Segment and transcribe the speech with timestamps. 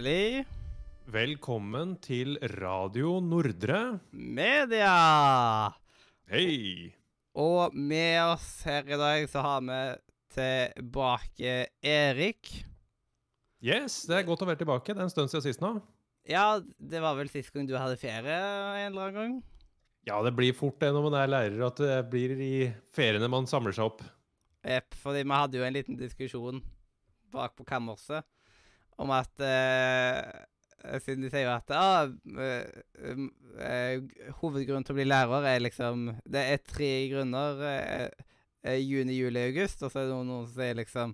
[0.00, 0.46] Hjertelig
[1.12, 4.00] Velkommen til Radio Nordre.
[4.12, 5.74] media!
[6.24, 6.94] Hei!
[7.36, 9.80] Og med oss her i dag så har vi
[10.32, 12.64] tilbake Erik.
[13.60, 14.94] Yes, det er godt å være tilbake.
[14.94, 15.74] Det er en stund siden sist nå.
[16.24, 19.38] Ja, det var vel sist gang du hadde ferie en eller annen gang?
[20.08, 23.44] Ja, det blir fort det når man er lærer, at det blir i feriene man
[23.44, 24.00] samler seg opp.
[24.64, 26.64] Jepp, fordi vi hadde jo en liten diskusjon
[27.36, 28.24] bak på kammerset
[29.00, 30.46] om at eh,
[31.04, 32.08] Siden de sier jo at ah,
[32.40, 33.98] eh,
[34.38, 37.60] hovedgrunnen til å bli lærer er liksom Det er tre grunner.
[38.64, 39.82] eh, juni, juli, august.
[39.84, 41.12] Og så er det noen, noen som sier liksom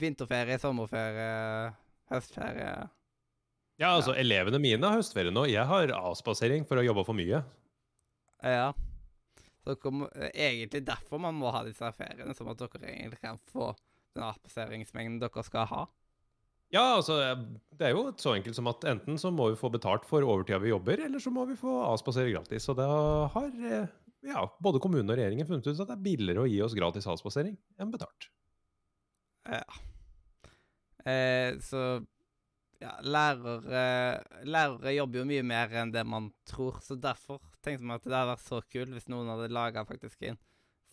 [0.00, 1.70] vinterferie, sommerferie,
[2.10, 2.72] høstferie.
[3.80, 5.46] Ja, altså, elevene mine har høstferie nå.
[5.48, 7.40] Jeg har avspasering for å jobbe for mye.
[8.44, 8.72] Ja.
[9.64, 9.76] Så
[10.16, 13.70] eh, egentlig derfor man må ha disse feriene, sånn at dere egentlig kan få
[14.16, 15.86] den avspaseringsmengden dere skal ha.
[16.70, 17.16] Ja, altså,
[17.74, 20.60] det er jo så enkelt som at enten så må vi få betalt for overtida
[20.62, 22.68] vi jobber, eller så må vi få avspasere gratis.
[22.70, 22.90] Og da
[23.34, 23.88] har eh,
[24.30, 27.08] ja, både kommunen og regjeringen funnet ut at det er billigere å gi oss gratis
[27.10, 28.28] avspasering enn betalt.
[29.50, 29.64] Ja.
[31.10, 31.82] Eh, så
[32.80, 33.82] ja, lærere,
[34.48, 38.14] lærere jobber jo mye mer enn det man tror, så derfor tenkte vi at det
[38.14, 40.38] hadde vært så kult hvis noen hadde laga faktisk en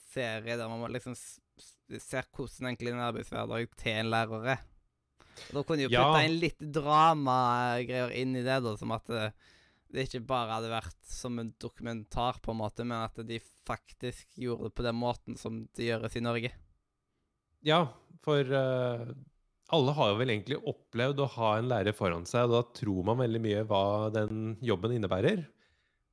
[0.09, 4.66] serie der man liksom ser hvordan egentlig en arbeidshverdag til en lærer er.
[5.54, 6.06] Da kunne de jo Ja.
[6.08, 9.34] putta inn litt dramagreier inn i det, da, som at det,
[9.94, 14.38] det ikke bare hadde vært som en dokumentar, på en måte, men at de faktisk
[14.40, 16.52] gjorde det på den måten som det gjøres i Norge.
[17.66, 17.82] Ja,
[18.24, 19.08] for uh,
[19.76, 23.04] alle har jo vel egentlig opplevd å ha en lærer foran seg, og da tror
[23.08, 23.84] man veldig mye hva
[24.16, 25.46] den jobben innebærer.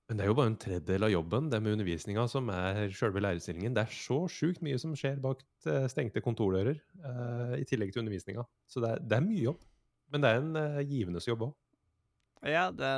[0.04, 3.22] Men det er jo bare en tredjedel av jobben, det med undervisninga, som er sjølve
[3.24, 3.72] lærerstillingen.
[3.72, 8.02] Det er så sjukt mye som skjer bak eh, stengte kontordører, uh, i tillegg til
[8.02, 8.44] undervisninga.
[8.68, 9.62] Så det er, det er mye jobb.
[10.12, 11.54] Men det er en uh, givende jobb òg.
[12.44, 12.90] Ja, det,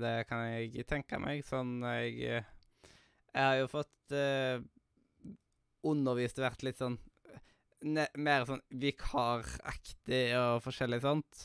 [0.00, 1.42] det- kan jeg tenke meg.
[1.44, 4.64] Sånn jeg Jeg har jo fått uh,
[5.84, 6.96] undervist og vært litt sånn
[7.84, 11.44] ne, Mer sånn vikaraktig og forskjellig sånt.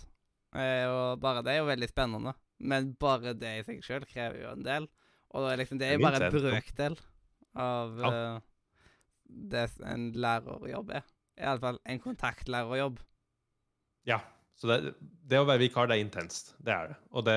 [0.56, 2.34] Og bare det er jo veldig spennende.
[2.64, 4.88] Men bare det i seg sjøl krever jo en del.
[5.32, 6.98] Og det er liksom, det er bare en brøkdel
[7.62, 8.12] av Ja.
[8.12, 8.42] uh,
[9.52, 11.06] det en lærerjobb er.
[11.40, 13.00] Iallfall en kontaktlærerjobb.
[14.10, 14.20] Ja.
[14.62, 14.92] Så det,
[15.26, 16.52] det å være vikar, det er intenst.
[16.62, 16.98] Det er det.
[17.16, 17.36] Og det,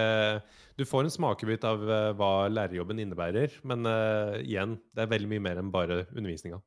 [0.76, 5.30] du får en smakebit av eh, hva lærerjobben innebærer, men uh, igjen, det er veldig
[5.30, 6.58] mye mer enn bare undervisninga.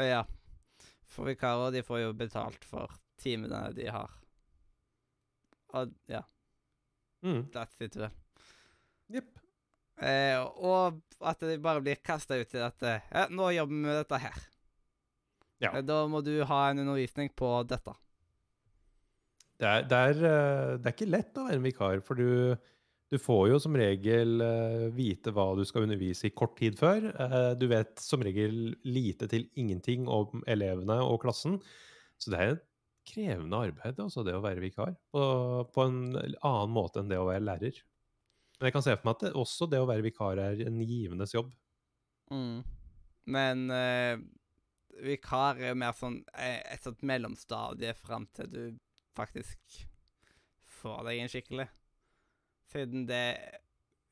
[0.00, 0.22] Ja.
[1.10, 4.14] For vikarer, de får jo betalt for timene de har.
[5.74, 6.22] Og ja,
[7.20, 7.50] Mm.
[7.52, 8.14] that's it, vel.
[9.12, 9.34] Jepp.
[10.00, 13.82] Eh, og at de bare blir kasta ut til at eh, Ja, nå jobber vi
[13.84, 14.38] med dette her.
[15.60, 15.74] Ja.
[15.74, 17.92] Eh, Da må du ha en undervisning på dette.
[19.60, 22.56] Det er, det, er, eh, det er ikke lett å være en vikar, for du,
[23.12, 24.40] du får jo som regel
[24.96, 27.10] vite hva du skal undervise i kort tid før.
[27.60, 31.58] Du vet som regel lite til ingenting om elevene og klassen.
[32.16, 32.66] Så det er et
[33.10, 35.22] krevende arbeid, også det å være vikar, på,
[35.74, 37.80] på en annen måte enn det å være lærer.
[38.60, 40.82] Men jeg kan se for meg at det, også det å være vikar er en
[40.84, 41.48] givendes jobb.
[42.28, 42.60] Mm.
[43.32, 44.20] Men uh,
[45.00, 48.60] vikar er jo mer sånn eh, et sånt mellomstadie fram til du
[49.16, 49.80] faktisk
[50.80, 51.66] får deg en skikkelig.
[52.70, 53.24] Siden det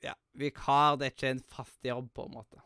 [0.03, 2.61] Ja, vikar det er ikke en fast jobb, på en måte.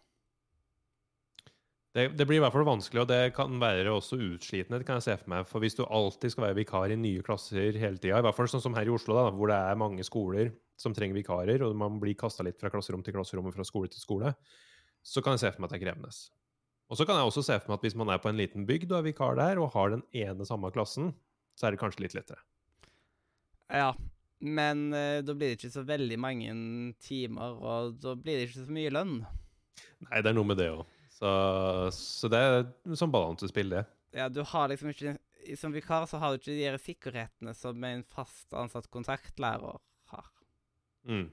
[1.92, 4.78] Det, det blir i hvert fall vanskelig, og det kan være også utslitende.
[4.80, 5.48] det kan jeg se For meg.
[5.48, 8.48] For hvis du alltid skal være vikar i nye klasser hele tida, i hvert fall
[8.48, 11.76] sånn som her i Oslo, da, hvor det er mange skoler som trenger vikarer, og
[11.78, 14.34] man blir kasta litt fra klasserom til klasserom og fra skole til skole,
[15.02, 16.14] så kan jeg se for meg at det er krevende.
[16.92, 18.66] Og så kan jeg også se for meg at hvis man er på en liten
[18.68, 21.14] bygd og er vikar der, og har den ene samme klassen,
[21.56, 22.42] så er det kanskje litt lettere.
[23.72, 23.92] Ja,
[24.42, 26.52] men uh, da blir det ikke så veldig mange
[27.00, 29.20] timer, og da blir det ikke så mye lønn.
[30.08, 30.84] Nei, det er noe med det òg.
[31.12, 31.30] Så,
[31.94, 33.84] så det er sånn balansespill, det.
[34.16, 35.14] Ja, du har liksom ikke
[35.56, 39.80] Som vikar så har du ikke de sikkerhetene som en fast ansatt kontaktlærer.
[41.08, 41.28] Mm.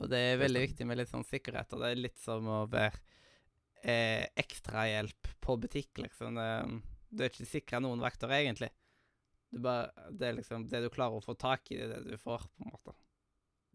[0.00, 2.62] Og det er veldig viktig med litt sånn sikkerhet, og det er litt som å
[2.70, 2.96] være
[3.84, 6.40] eh, ekstrahjelp på butikk, liksom.
[7.12, 8.72] Du er ikke sikra noen vakter, egentlig.
[9.52, 12.16] Du bare, det er liksom det du klarer å få tak i, det er det
[12.16, 12.96] du får, på en måte.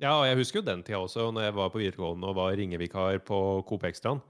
[0.01, 2.57] Ja, og jeg husker jo den tida også, når jeg var på videregående og var
[2.57, 3.39] ringevikar på
[3.69, 4.21] Coop Extraen.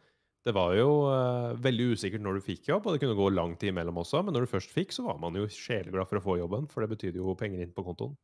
[0.48, 3.58] Det var jo uh, veldig usikkert når du fikk jobb, og det kunne gå lang
[3.60, 4.22] tid imellom også.
[4.24, 6.84] Men når du først fikk, så var man jo sjeleglad for å få jobben, for
[6.84, 8.16] det betydde jo penger inn på kontoen.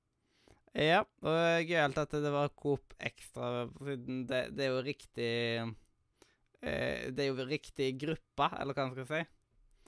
[0.73, 5.27] Ja, og gøyalt at det var Coop Extra, siden det, det er jo riktig
[6.63, 9.21] eh, Det er jo riktig gruppe, eller hva man skal si.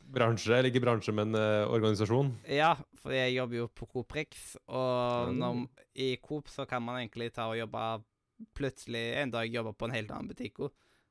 [0.06, 2.30] bransje, eller ikke bransje, men eh, organisasjon?
[2.54, 5.40] Ja, for jeg jobber jo på Coop Rix, og Mm.
[5.42, 5.64] når,
[5.96, 8.04] i Coop så kan man egentlig ta og jobbe
[8.54, 10.60] plutselig en dag jobbe på en helt annen butikk.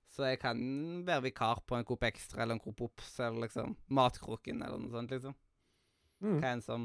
[0.06, 0.58] Så jeg kan
[1.06, 4.92] være vikar på en Coop Extra eller en Coop Ops eller liksom Matkroken eller noe
[4.92, 5.34] sånt, liksom.
[6.22, 6.38] Mm.
[6.38, 6.84] Hva enn som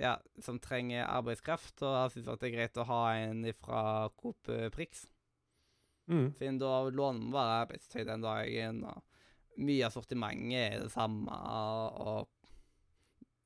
[0.00, 3.82] Ja, som trenger arbeidskraft, og har syntes det er greit å ha en fra
[4.16, 5.02] Coop eh, Prix.
[6.08, 6.30] Mm.
[6.38, 11.36] Siden da låner man bare arbeidstøy den dagen, og mye av sortimentet er det samme,
[12.00, 12.28] og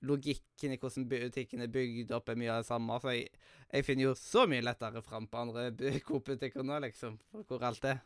[0.07, 2.99] logikken i hvordan butikken er bygd opp, er mye av det samme.
[3.03, 3.29] Så jeg,
[3.73, 7.65] jeg finner jo så mye lettere fram på andre bu- Coop-butikker nå, liksom, for hvor
[7.67, 8.05] alt er.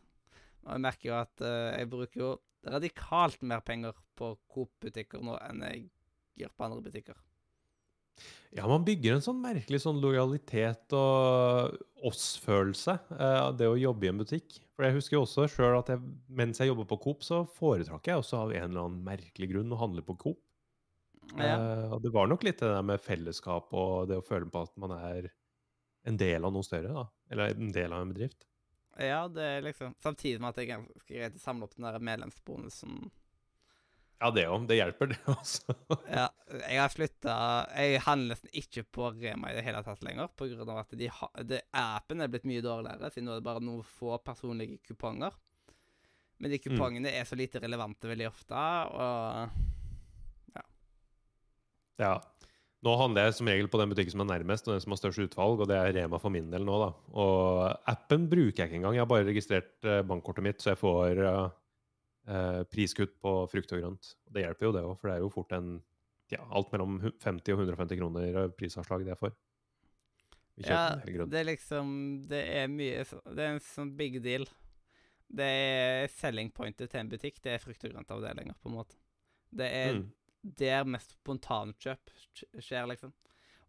[0.65, 2.31] Og jeg merker jo at uh, jeg bruker jo
[2.73, 5.87] radikalt mer penger på Coop-butikker nå enn jeg
[6.41, 7.21] gjør på andre butikker.
[8.51, 11.77] Ja, man bygger en sånn merkelig sånn lojalitet og
[12.11, 14.57] oss-følelse eh, av det å jobbe i en butikk.
[14.75, 16.03] For jeg husker jo også sjøl at jeg,
[16.35, 19.71] mens jeg jobber på Coop, så foretrakk jeg også av en eller annen merkelig grunn
[19.77, 20.41] å handle på Coop.
[21.37, 21.55] Ja.
[21.61, 24.65] Uh, og det var nok litt det der med fellesskap og det å føle på
[24.67, 25.31] at man er
[26.09, 27.07] en del av noe større, da.
[27.31, 28.49] Eller en del av en bedrift.
[28.99, 31.87] ja, det er liksom Samtidig med at jeg er ganske greit å samle opp den
[31.87, 32.97] der medlemsbonusen.
[34.21, 34.67] Ja, det òg.
[34.69, 35.75] Det hjelper, det også.
[36.19, 36.27] Ja,
[36.61, 37.35] jeg har flytta
[37.73, 41.29] Jeg handler nesten ikke på Rema i det hele tatt lenger, av at de ha,
[41.47, 45.33] det, appen er blitt mye dårligere, siden nå er det bare noen få personlige kuponger.
[46.41, 49.69] Men de kupongene er så lite relevante veldig ofte, og
[52.01, 52.15] Ja.
[52.81, 55.01] Nå handler jeg som regel på den butikken som er nærmest, og den som har
[55.03, 56.87] størst utvalg, og det er Rema for min del nå, da.
[57.13, 58.97] Og appen bruker jeg ikke engang.
[58.97, 61.43] Jeg har bare registrert eh, bankkortet mitt, så jeg får eh,
[62.31, 64.13] eh, priskutt på frukt og grønt.
[64.31, 65.71] Det hjelper jo det òg, for det er jo fort en
[66.31, 69.35] ja, alt mellom 50 og 150 kroner eh, prisavslag det er får.
[70.61, 74.45] Ja, det er liksom Det er mye Det er en sånn big deal.
[75.31, 77.39] Det er selling pointet til en butikk.
[77.41, 78.97] Det er frukt- og grøntavdelinger, på en måte.
[79.55, 80.11] Det er Mm.
[80.43, 83.13] der mest spontankjøp skj- skjer, liksom.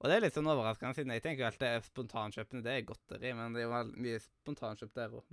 [0.01, 3.33] Og det er litt sånn overraskende, siden jeg tenker jo alltid spontankjøpene det er godteri,
[3.38, 5.25] men det er jo mye spontankjøp der òg.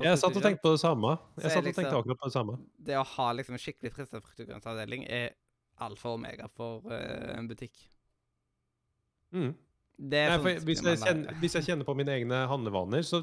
[0.00, 1.10] Jeg satt og tenkte på det samme.
[1.36, 2.58] Jeg satt og liksom- tenkte akkurat på det samme.
[2.80, 5.34] det å ha liksom en skikkelig frista frukt- og grøntavdeling er
[5.80, 7.76] alfa og omega for uh, en butikk.
[9.32, 9.52] Mm.
[10.00, 13.20] Det Nei, sånn for hvis, jeg kjenner, hvis jeg kjenner på mine egne handlevaner, så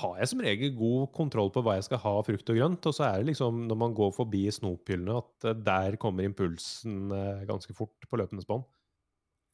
[0.00, 2.86] har jeg som regel god kontroll på hva jeg skal ha av frukt og grønt.
[2.86, 7.10] Og så er det liksom når man går forbi snophyllene, at eh, der kommer impulsen
[7.14, 8.66] eh, ganske fort på løpende bånd.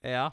[0.05, 0.31] Ja.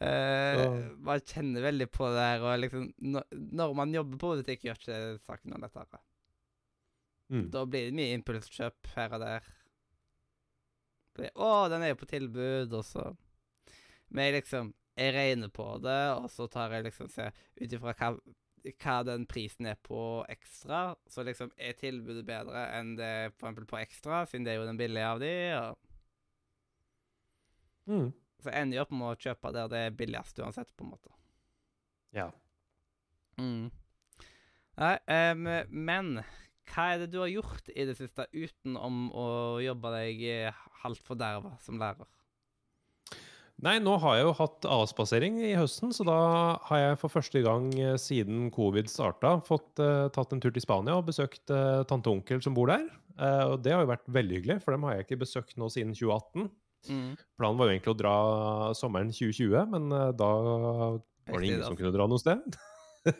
[0.00, 4.62] Så- man kjenner veldig på det her, og liksom Når, når man jobber på butikk,
[4.64, 6.00] gjør ikke saken noe lettere.
[7.32, 7.50] Mm.
[7.50, 9.42] Da blir det mye impulskjøp her og der.
[11.14, 13.16] Fordi, Å, den er jo på tilbud, og så
[14.10, 17.94] Men jeg liksom Jeg regner på det, og så tar jeg liksom ser ut ifra
[17.96, 18.10] hva,
[18.82, 20.94] hva den prisen er på ekstra.
[21.08, 24.66] Så liksom er tilbudet bedre enn det for eksempel på ekstra, siden det er jo
[24.68, 25.78] den billige av de, og
[27.88, 28.12] Mm.
[28.42, 31.12] Så jeg ender opp med å kjøpe der det er billigst uansett, på en måte.
[32.16, 32.28] Ja.
[33.40, 33.70] Mm.
[34.80, 34.94] Nei,
[35.32, 36.16] um, men
[36.72, 39.28] hva er det du har gjort i det siste utenom å
[39.62, 42.08] jobbe deg eh, halvt forderva som lærer?
[43.62, 46.16] Nei, nå har jeg jo hatt avspasering i høsten, så da
[46.66, 50.64] har jeg for første gang eh, siden covid starta, fått uh, tatt en tur til
[50.64, 52.88] Spania og besøkt uh, tante og onkel som bor der.
[53.20, 55.68] Uh, og det har jo vært veldig hyggelig, for dem har jeg ikke besøkt nå
[55.70, 56.48] siden 2018.
[56.90, 57.14] Mm.
[57.38, 58.14] Planen var jo egentlig å dra
[58.78, 62.42] sommeren 2020, men eh, da var det ingen som kunne dra noe sted.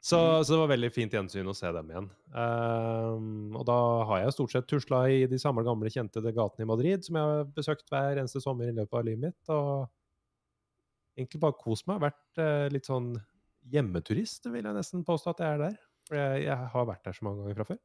[0.00, 0.44] så, Mm.
[0.44, 2.06] så det var veldig fint gjensyn å se dem igjen.
[2.32, 6.70] Um, og da har jeg stort sett tusla i de samme gamle, kjente gatene i
[6.70, 9.52] Madrid, som jeg har besøkt hver eneste sommer i løpet av livet mitt.
[9.52, 9.88] Og
[11.18, 12.00] egentlig bare kost meg.
[12.06, 13.12] Vært uh, litt sånn
[13.70, 15.78] hjemmeturist, vil jeg nesten påstå at jeg er der.
[16.08, 17.80] For jeg, jeg har vært der så mange ganger fra før.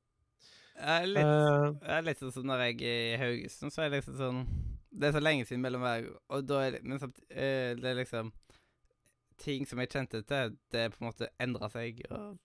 [0.75, 3.83] Jeg er litt, uh, jeg er litt sånn som når jeg er i Haugesund, så
[3.83, 4.39] er det liksom sånn
[4.95, 7.99] Det er så lenge siden mellom hver Og da er Men samt, eh, det er
[7.99, 8.31] liksom
[9.41, 12.37] Ting som jeg kjente til, det på en måte endra seg, og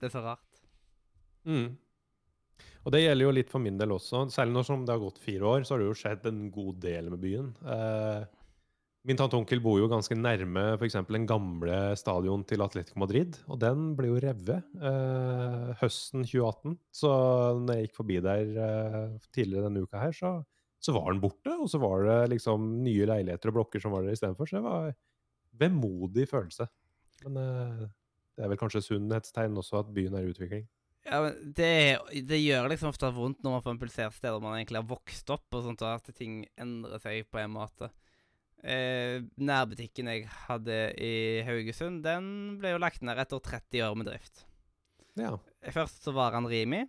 [0.00, 0.62] det er så rart.
[1.46, 1.76] Mm.
[2.82, 4.24] Og det gjelder jo litt for min del også.
[4.34, 7.10] Særlig når det har gått fire år, så har det jo skjedd en god del
[7.12, 7.52] med byen.
[7.62, 8.24] Eh,
[9.06, 10.94] min tante og onkel bor jo ganske nærme f.eks.
[11.08, 13.38] den gamle stadion til Atletico Madrid.
[13.50, 16.76] Og den ble jo revet eh, høsten 2018.
[16.94, 17.10] Så
[17.62, 20.36] når jeg gikk forbi der eh, tidligere denne uka her, så,
[20.82, 21.54] så var den borte.
[21.56, 24.50] Og så var det liksom nye leiligheter og blokker som var der istedenfor.
[24.50, 25.00] Så det var en
[25.62, 26.68] vemodig følelse.
[27.24, 27.82] Men eh,
[28.36, 30.68] det er vel kanskje sunnhetstegn også at byen er i utvikling.
[31.02, 31.72] Ja, men det,
[32.28, 35.48] det gjør liksom ofte vondt når man får impulsert steder man egentlig har vokst opp,
[35.50, 37.90] og sånt, og at ting endrer seg på en måte.
[38.62, 44.12] Eh, nærbutikken jeg hadde i Haugesund, den ble jo lagt ned etter 30 år med
[44.12, 44.44] drift.
[45.18, 45.34] Ja.
[45.74, 46.84] Først så var han Rimi,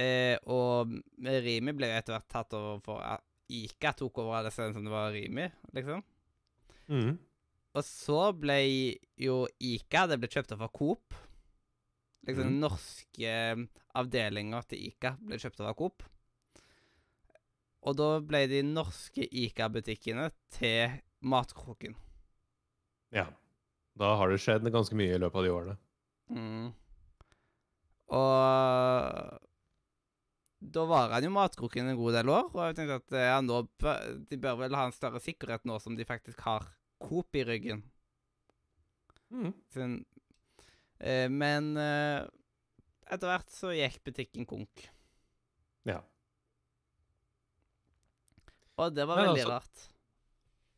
[0.00, 4.52] eh, og Rimi ble jo etter hvert tatt over for at Ika tok over alle
[4.54, 6.04] stedene som det var Rimi, liksom.
[6.90, 7.16] Mm.
[7.70, 8.60] Og så ble
[9.20, 11.18] jo Ika Det ble kjøpt opp av Coop.
[12.26, 12.48] Liksom mm.
[12.48, 13.34] den norske
[14.00, 16.06] avdelinga til Ika ble kjøpt opp av Coop.
[17.88, 21.94] Og da ble de norske Ika-butikkene til Matkroken.
[23.14, 23.30] Ja.
[24.00, 25.76] Da har det skjedd ganske mye i løpet av de årene.
[26.30, 26.66] Mm.
[28.16, 29.40] Og
[30.60, 33.62] da var han jo Matkroken en god del år, og jeg tenkte at ja, nå
[33.80, 36.68] bør, de bør vel ha en større sikkerhet nå som de faktisk har
[37.00, 37.80] Coop i ryggen.
[39.32, 39.54] Mm.
[39.72, 39.94] Sin,
[41.00, 42.26] eh, men eh,
[43.08, 44.84] etter hvert så gikk butikken konk.
[45.88, 46.02] Ja.
[48.76, 49.86] Og det var Men veldig altså- rart.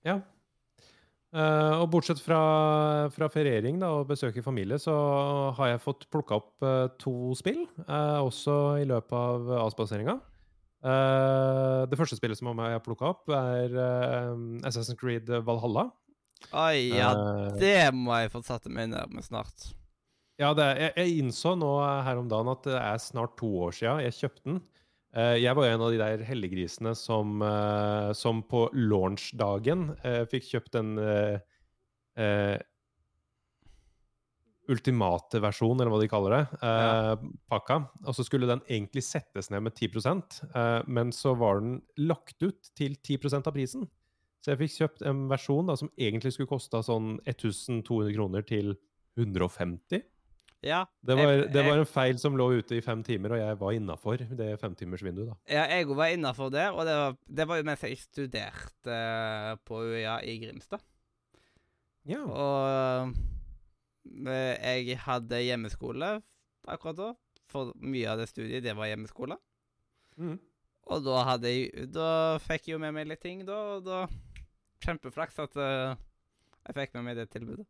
[0.06, 0.20] Ja.
[1.32, 2.38] Eh, og bortsett fra,
[3.12, 4.92] fra feriering da, og besøk i familie, så
[5.56, 10.18] har jeg fått plukka opp uh, to spill, uh, også i løpet av avspaseringa.
[10.82, 13.76] Det første spillet som jeg har plukka opp, er
[14.66, 15.84] Assassin's Creed Valhalla.
[16.58, 17.12] Oi, ja,
[17.54, 19.68] det må jeg få satt meg ned med snart.
[20.42, 21.70] Ja, det er, jeg, jeg innså nå
[22.02, 24.58] her om dagen at det er snart to år sia jeg kjøpte den.
[25.12, 30.46] Eh, jeg var en av de der helliggrisene som, eh, som på launchdagen uh, fikk
[30.54, 31.40] kjøpt den eh,
[32.16, 32.56] eh,
[34.72, 37.16] ultimate versjon, eller hva de kaller det, ja.
[37.50, 37.80] pakka.
[38.06, 42.38] Og så skulle den egentlig settes ned med 10 eh, men så var den lagt
[42.40, 43.88] ut til 10% av prisen.
[44.42, 48.72] Så jeg fikk kjøpt en versjon da, som egentlig skulle kosta sånn 1200 kroner til
[49.18, 50.02] 150.
[50.62, 53.40] Ja, Det var, jeg, det var en feil som lå ute i fem timer, og
[53.40, 55.36] jeg var innafor det femtimersvinduet, da.
[55.50, 59.56] ja, jeg var innafor det, og det var, det var jo mens jeg studerte eh,
[59.66, 60.84] på UiA i Grimstad.
[62.06, 62.22] Ja.
[62.22, 63.10] Og
[64.30, 66.14] eh, jeg hadde hjemmeskole
[66.70, 67.10] akkurat da.
[67.50, 69.36] For mye av det studiet, det var hjemmeskole.
[70.16, 70.38] Mm.
[70.92, 73.58] Og da hadde jeg Da fikk jeg jo med meg litt ting, da.
[73.76, 74.04] Og da
[74.82, 75.98] Kjempeflaks at eh,
[76.66, 77.66] jeg fikk med meg det tilbudet.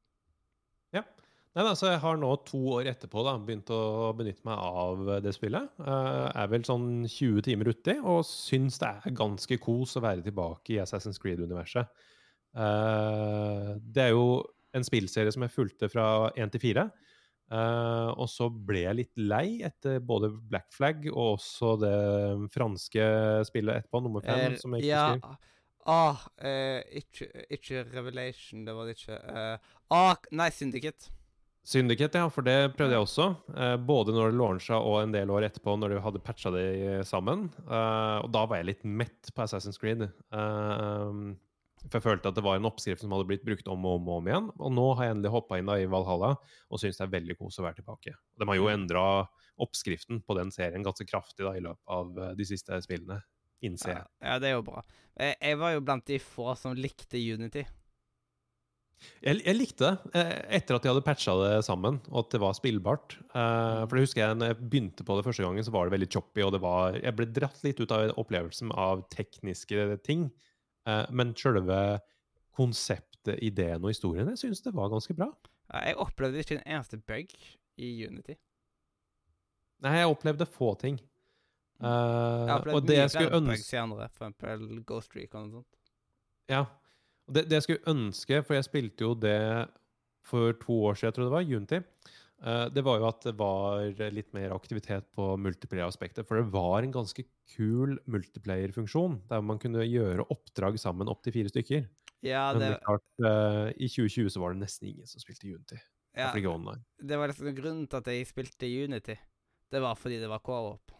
[1.52, 5.35] Nei, altså, jeg har nå to år etterpå da, begynt å benytte meg av det
[5.37, 5.68] spillet.
[5.85, 10.25] Uh, er vel sånn 20 timer uti, og syns det er ganske kos å være
[10.25, 11.92] tilbake i Assassin's Creed-universet.
[12.56, 14.40] Uh, det er jo
[14.73, 16.88] en spillserie som jeg fulgte fra 1 til 4.
[17.52, 21.97] Uh, og så ble jeg litt lei etter både Black Flag og også det
[22.54, 23.09] franske
[23.44, 25.49] spillet etterpå, nummer fem, som jeg ikke ja, husker.
[25.92, 26.28] Ah,
[26.97, 29.26] ikke, ikke Revelation, det var det ikke.
[29.92, 31.12] Ah, nei, Syndicate.
[31.62, 33.26] Syndicate, ja, for det prøvde jeg også.
[33.54, 36.64] Eh, både når det launcha og en del år etterpå, når de hadde patcha det
[37.07, 37.45] sammen.
[37.62, 40.02] Eh, og da var jeg litt mett på Assassin's Creed.
[40.02, 41.21] Eh,
[41.83, 44.09] for jeg følte at det var en oppskrift som hadde blitt brukt om og om,
[44.11, 44.49] og om igjen.
[44.59, 47.37] Og nå har jeg endelig hoppa inn da i Valhalla og syns det er veldig
[47.40, 48.14] kos å være tilbake.
[48.38, 49.04] De har jo endra
[49.62, 53.19] oppskriften på den serien ganske kraftig da i løpet av de siste spillene,
[53.62, 54.11] innser Ja, jeg.
[54.31, 54.83] ja, det er jo bra.
[55.19, 57.66] Jeg, jeg var jo blant de få som likte Unity.
[59.23, 62.40] Jeg, jeg likte det eh, etter at de hadde patcha det sammen, og at det
[62.42, 63.16] var spillbart.
[63.30, 65.94] Eh, for det husker jeg når jeg begynte på det første gangen, så var det
[65.97, 70.28] veldig choppy, og det var, jeg ble dratt litt ut av opplevelsen av tekniske ting.
[70.88, 71.78] Eh, men sjølve
[72.59, 75.30] konseptet, ideen og historien, jeg syns det var ganske bra.
[75.73, 77.30] Jeg opplevde ikke en eneste bug
[77.80, 78.35] i Unity.
[79.82, 80.99] Nei, jeg opplevde få ting.
[81.82, 84.82] Eh, Jeg har og opplevd det mye jeg skulle ønske bugs i andre, for eksempel
[84.87, 85.78] Ghost Recon og sånt.
[86.50, 86.64] Ja.
[87.31, 89.69] Det, det jeg skulle ønske, for jeg spilte jo det
[90.26, 91.81] for to år siden, jeg tror det var, Unity,
[92.43, 96.26] eh, det var jo at det var litt mer aktivitet på multiplayer-aspektet.
[96.29, 97.25] For det var en ganske
[97.55, 101.88] kul multiplayer-funksjon, der man kunne gjøre oppdrag sammen opp til fire stykker.
[102.23, 105.23] Ja, Men det, det er klart, eh, i 2020 så var det nesten ingen som
[105.23, 105.81] spilte Unity.
[106.14, 109.17] ja, det var liksom grunnen til at jeg spilte Unity.
[109.73, 110.93] Det var fordi det var co-op.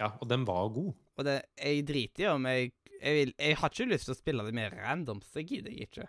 [0.00, 0.94] Ja, og den var god.
[1.20, 4.18] Og det, jeg driter i om jeg jeg, vil, jeg har ikke lyst til å
[4.18, 6.08] spille det mer random, så gidder jeg ikke.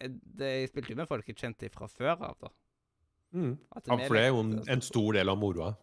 [0.00, 2.52] Jeg, det, jeg spilte jo med folk jeg kjente fra før av, da.
[3.30, 3.54] Mm.
[3.54, 5.74] Ja, for det er jo en, en stor del av moroa.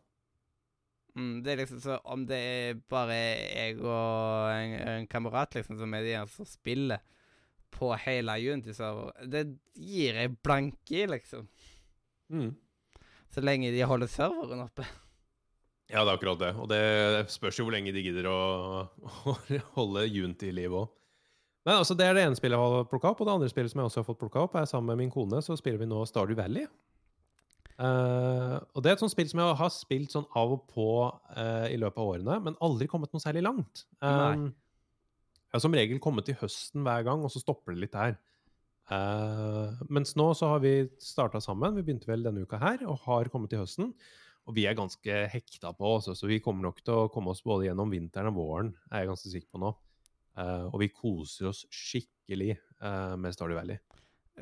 [1.18, 5.80] Mm, det er liksom så Om det er bare jeg og en, en kamerat liksom
[5.80, 7.02] som er de som spiller
[7.74, 9.44] på hele Unity-server, det
[9.76, 11.48] gir jeg blanke i, liksom.
[12.32, 12.54] Mm.
[13.34, 14.86] Så lenge de holder serveren oppe.
[15.88, 16.52] Ja, det er akkurat det.
[16.60, 16.82] Og det
[17.32, 18.40] spørs jo hvor lenge de gidder å,
[19.32, 19.36] å
[19.78, 20.94] holde Unity i live òg.
[21.68, 23.74] Men altså Det er det ene spillet jeg har plukka opp, og det andre spillet
[23.74, 25.90] som jeg også har fått plukka opp, er sammen med min kone, så spiller vi
[25.90, 26.68] nå Stardew Valley.
[27.78, 30.88] Uh, og det er et sånt spill som jeg har spilt sånn av og på
[31.12, 33.84] uh, i løpet av årene, men aldri kommet noe særlig langt.
[34.00, 34.48] Um,
[35.44, 38.16] jeg har som regel kommet til høsten hver gang, og så stopper det litt der.
[38.88, 41.76] Uh, mens nå så har vi starta sammen.
[41.76, 43.92] Vi begynte vel denne uka her, og har kommet til høsten.
[44.48, 47.44] Og vi er ganske hekta på også, så vi kommer nok til å komme oss
[47.44, 49.74] både gjennom vinteren og våren, er jeg ganske sikker på nå.
[50.38, 53.82] Uh, og vi koser oss skikkelig uh, med Stardew Valley.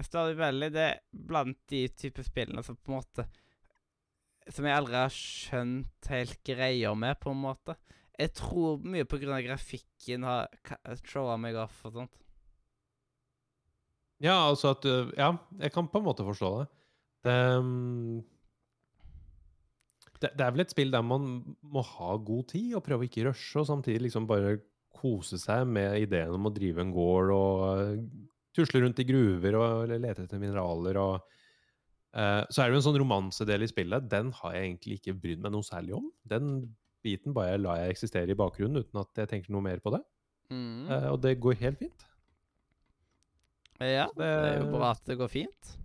[0.04, 3.24] Stardew Valley det er blant de type spillene som på en måte
[4.52, 7.74] Som jeg aldri har skjønt helt greia med, på en måte.
[8.14, 10.52] Jeg tror mye på grunn av grafikken har
[11.08, 12.20] showa meg off og sånt.
[14.22, 16.68] Ja, altså at øh, Ja, jeg kan på en måte forstå det.
[17.26, 18.22] Det, mm,
[20.22, 21.28] det, det er vel et spill der man
[21.62, 24.58] må ha god tid og prøve å ikke rushe, og samtidig liksom bare
[24.96, 27.98] kose seg med ideen om å drive en gård og øh,
[28.56, 31.16] tusle rundt i gruver og eller lete etter mineraler og
[32.16, 34.08] uh, Så er det jo en sånn romansedel i spillet.
[34.12, 36.08] Den har jeg egentlig ikke brydd meg noe særlig om.
[36.24, 36.54] Den
[37.06, 40.02] biten bare lar jeg eksistere i bakgrunnen uten at jeg tenker noe mer på det.
[40.54, 40.88] Mm.
[40.88, 42.08] Uh, og det går helt fint.
[43.84, 45.76] Ja, det, det er jo bra at det går fint.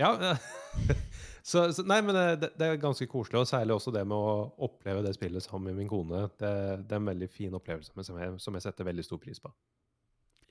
[0.00, 0.16] Ja.
[1.42, 4.46] så, så Nei, men det, det er ganske koselig, og særlig også det med å
[4.66, 6.26] oppleve det spillet sammen med min kone.
[6.40, 6.52] Det,
[6.86, 9.52] det er en veldig fin opplevelse som jeg, som jeg setter veldig stor pris på.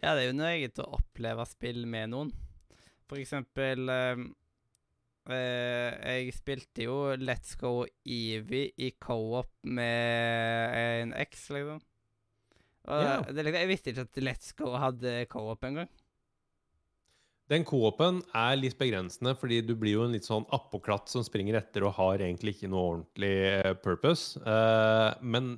[0.02, 2.30] Ja, det er jo noe eget å oppleve spill med noen.
[3.10, 4.22] For eksempel eh,
[5.34, 5.92] eh,
[6.22, 11.82] Jeg spilte jo Let's Go Evie i co-op med en eks, liksom.
[12.90, 13.18] Og Ja.
[13.28, 15.90] det, liksom- jeg visste ikke at Let's Go hadde co-op engang.
[17.50, 21.58] Den co-open er litt begrensende, fordi du blir jo en litt sånn appåklatt som springer
[21.58, 24.38] etter og har egentlig ikke noe ordentlig eh, purpose.
[24.46, 25.56] Eh, men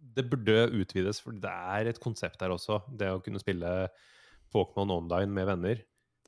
[0.00, 2.80] det burde utvides, for det er et konsept der også.
[2.88, 3.90] Det å kunne spille
[4.54, 5.82] Pokémon online med venner.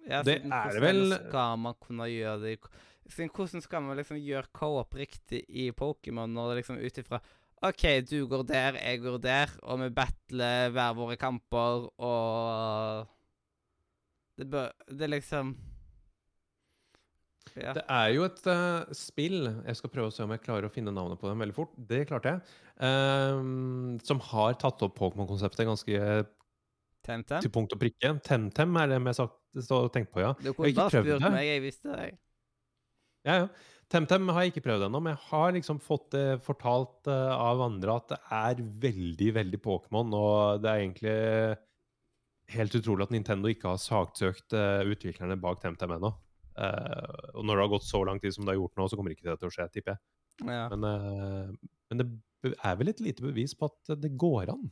[0.06, 2.58] Ja, Det er det vel- skal man kunne gjøre det
[3.10, 7.20] siden Hvordan skal man liksom gjøre co-op riktig i Pokémon når det liksom ut ifra
[7.62, 13.08] OK, du går der, jeg går der, og vi battler hver våre kamper, og
[14.40, 15.52] Det bør Det er liksom
[17.56, 17.72] Ja.
[17.74, 20.72] Det er jo et uh, spill Jeg skal prøve å se om jeg klarer å
[20.72, 21.72] finne navnet på dem veldig fort.
[21.88, 22.42] Det klarte jeg.
[22.78, 25.98] Um, som har tatt opp Pokémon-konseptet ganske
[27.04, 27.40] Temtem?
[27.42, 28.12] til punkt og prikke.
[28.24, 29.26] Temtem er det jeg
[29.74, 30.30] og tenkt på, ja.
[30.38, 32.06] Du har kunne bare spurt meg, jeg visste det.
[33.26, 33.48] Ja, ja.
[33.90, 37.64] Temtem har jeg ikke prøvd ennå, men jeg har liksom fått det fortalt uh, av
[37.64, 41.16] andre at det er veldig, veldig Pokémon, og det er egentlig
[42.54, 46.12] helt utrolig at Nintendo ikke har saksøkt eh, utviklerne bak Temtem ennå.
[46.60, 48.96] Uh, og når det har gått så lang tid som det har gjort nå, så
[48.98, 50.02] kommer ikke det til å skje, tipper jeg.
[50.50, 50.64] Ja.
[50.72, 54.66] Men, uh, men det er vel et lite bevis på at det går an.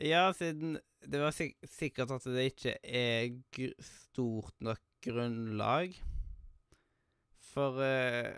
[0.00, 5.98] Ja, siden det var sik sikkert at det ikke er stort nok grunnlag.
[7.50, 8.32] For uh,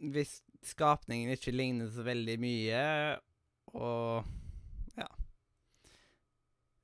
[0.00, 2.82] Hvis skapningen ikke ligner så veldig mye,
[3.76, 4.24] og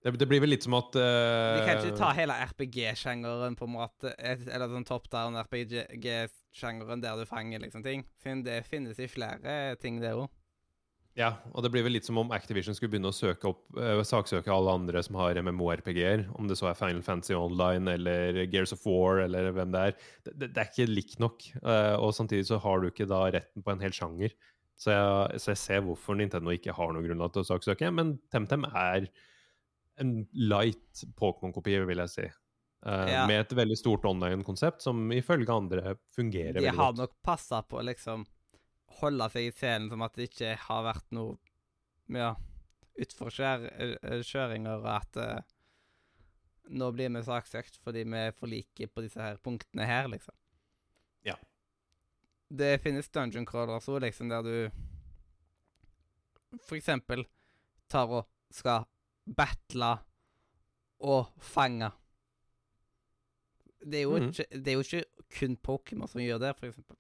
[0.03, 3.69] Det, det blir vel litt som at De kan ikke ta eh, hele RPG-sjangeren på
[3.69, 8.03] en måte Eller sånn top down RPG-sjangeren der du fanger liksom ting.
[8.43, 10.31] Det finnes i flere ting, det òg.
[11.19, 14.01] Ja, og det blir vel litt som om Activision skulle begynne å søke opp, uh,
[14.07, 18.73] saksøke alle andre som har MMO-RPG-er, om det så er Final Fantasy Online eller Gears
[18.73, 19.99] of War eller hvem det er.
[20.25, 23.27] Det, det, det er ikke likt nok, uh, og samtidig så har du ikke da
[23.35, 24.33] retten på en hel sjanger.
[24.81, 28.17] Så jeg, så jeg ser hvorfor Nintendo ikke har noe grunnlag til å saksøke, men
[28.33, 29.11] Temtem er
[30.03, 32.29] en light Pokémon-kopi, vil jeg si.
[32.83, 33.27] Uh, Ja.
[33.31, 37.79] Med et veldig stort online-konsept som ifølge andre fungerer De veldig har nok passa på
[37.79, 38.25] å liksom
[38.99, 41.39] holde seg i scenen som at det ikke har vært noe
[42.13, 42.33] ja,
[42.99, 45.39] utforkjøringer, og at uh,
[46.75, 50.35] nå blir vi saksøkt fordi vi er for like på disse her punktene her, liksom.
[51.27, 51.39] Ja.
[52.51, 54.57] Det finnes dungeon crawlers òg, liksom, der du
[56.61, 57.25] for eksempel
[57.89, 58.85] tar og skal
[59.27, 59.93] battle
[61.03, 61.91] og fange.
[63.83, 64.29] Det er jo, mm.
[64.31, 65.05] ikke, det er jo ikke
[65.39, 66.99] kun Pokémon som gjør det, eksempel.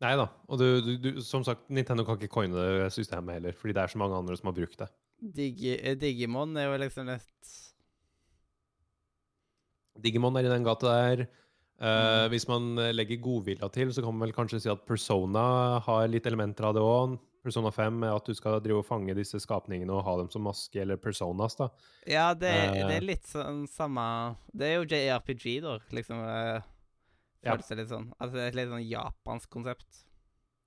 [0.00, 0.26] Nei da.
[0.48, 3.82] Og du, du, du, som sagt, Nintendo kan ikke coine det systemet heller, fordi det
[3.82, 4.88] er så mange andre som har brukt det.
[5.20, 7.50] Digi, eh, Digimon er jo liksom litt
[10.00, 11.26] Digimon er i den gata der.
[11.80, 12.32] Uh, Mm.
[12.34, 16.08] Hvis man eh, legger godvilja til, så kan man vel kanskje si at Persona har
[16.12, 17.14] litt elementer av det òg.
[17.42, 20.42] Persona 5 er at du skal drive og fange disse skapningene og ha dem som
[20.44, 21.70] maske, eller personas, da.
[22.06, 22.96] Ja, det, det Eh.
[22.98, 26.20] er litt sånn samme Det er jo JRPG, da, liksom.
[26.20, 26.60] eh,
[27.42, 27.54] Ja.
[27.54, 28.12] Føles det litt sånn.
[28.20, 30.02] Altså, det er et litt sånn japansk konsept.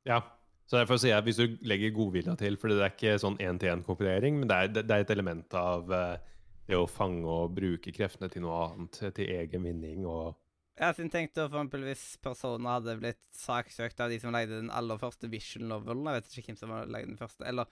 [0.09, 0.21] Ja.
[0.65, 4.39] Så derfor sier jeg, hvis du legger godvilja til, for det er ikke sånn én-til-én-kopiering,
[4.39, 6.17] men det er, det, det er et element av uh,
[6.65, 10.33] det å fange og bruke kreftene til noe annet, til egen vinning og
[10.73, 14.71] Jeg har tenkt å for hvis personer hadde blitt saksøkt av de som lagde den
[14.73, 17.69] aller første visual novelen, jeg vet ikke hvem som lagde den første, eller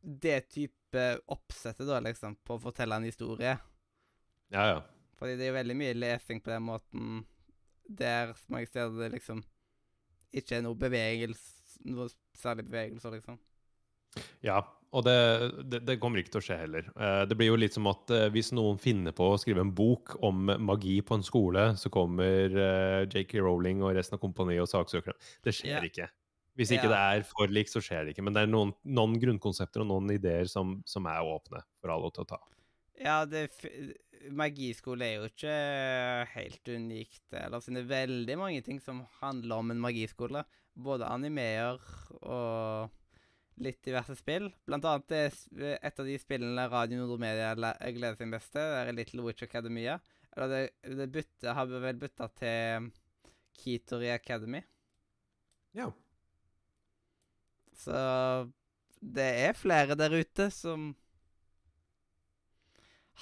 [0.00, 3.58] det type oppsettet, da, liksom, på å fortelle en historie.
[4.54, 4.78] Ja, ja.
[5.18, 7.26] Fordi det er jo veldig mye lesing på den måten.
[7.88, 9.42] der jeg ser det liksom
[10.32, 11.56] ikke er noe bevegelse
[11.88, 13.38] Noe særlig bevegelser, liksom.
[14.42, 14.58] Ja,
[14.96, 15.16] og det,
[15.68, 16.86] det, det, kommer ikke til å skje heller.
[16.96, 19.74] Eh, det blir jo litt som at eh, hvis noen finner på å skrive en
[19.76, 24.64] bok om magi på en skole, så kommer eh, JK Rowling og resten av kompaniet
[24.64, 25.28] og saksøker dem.
[25.44, 25.88] Det skjer yeah.
[25.90, 26.08] ikke.
[26.58, 26.94] Hvis ikke yeah.
[26.94, 28.24] det er forlik, så skjer det ikke.
[28.24, 32.12] Men det er noen, noen grunnkonsepter og noen ideer som, som, er åpne for alle
[32.14, 32.40] til å ta.
[32.98, 33.44] Ja, det,
[34.34, 35.58] magiskole er jo ikke
[36.32, 37.26] helt unikt.
[37.36, 40.46] Eller det er veldig mange ting som handler om en magiskole
[40.78, 41.76] både animeer
[42.22, 42.94] og
[43.62, 44.48] litt diverse spill.
[44.68, 49.24] Blant annet er et av de spillene Radio Nordmedia gleder seg mest til, er Little
[49.26, 49.98] Witch Academia.
[50.36, 52.90] Eller det, det bytte, har vel bytta til
[53.58, 54.62] Kitori Academy.
[55.76, 55.90] Ja.
[57.78, 57.98] Så
[59.00, 60.92] det er flere der ute som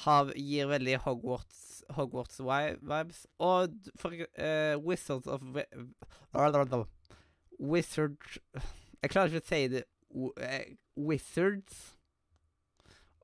[0.04, 3.24] har, gir veldig Hogwarts, Hogwarts vibes.
[3.40, 5.40] Og for uh, Wizards of
[7.56, 8.16] Wizard
[9.00, 9.84] Jeg klarer ikke å si det.
[10.16, 11.96] Eh, Wizards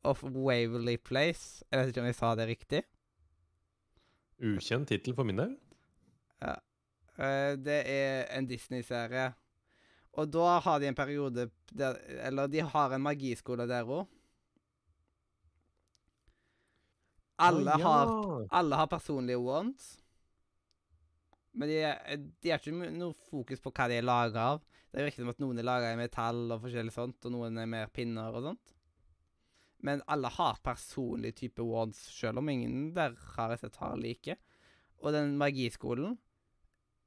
[0.04, 1.64] of Waverly Place.
[1.70, 2.82] Jeg vet ikke om jeg sa det riktig.
[4.42, 5.54] Ukjent tittel for min del.
[6.42, 6.56] Ja.
[7.16, 9.30] Uh, det er en Disney-serie.
[10.18, 14.08] Og da har de en periode der Eller de har en magiskole der òg.
[17.38, 17.88] Alle, oh, ja.
[17.88, 19.96] har, alle har personlige wants.
[21.52, 21.80] Men de,
[22.42, 24.62] de har ikke noe fokus på hva de er laga av.
[24.92, 27.56] Det er jo riktig at noen er laga i metall og forskjellig sånt, og noen
[27.62, 28.74] er mer pinner og sånt.
[29.82, 34.36] Men alle har personlig type wands, selv om ingen der har jeg sett har like.
[35.02, 36.18] Og den magiskolen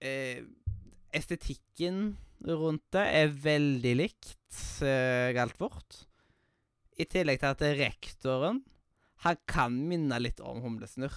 [0.04, 0.41] eh,
[1.15, 6.02] Estetikken rundt det er veldig likt eh, Galtvort.
[7.00, 8.63] I tillegg til at rektoren
[9.24, 11.15] han kan minne litt om Humlesnurr.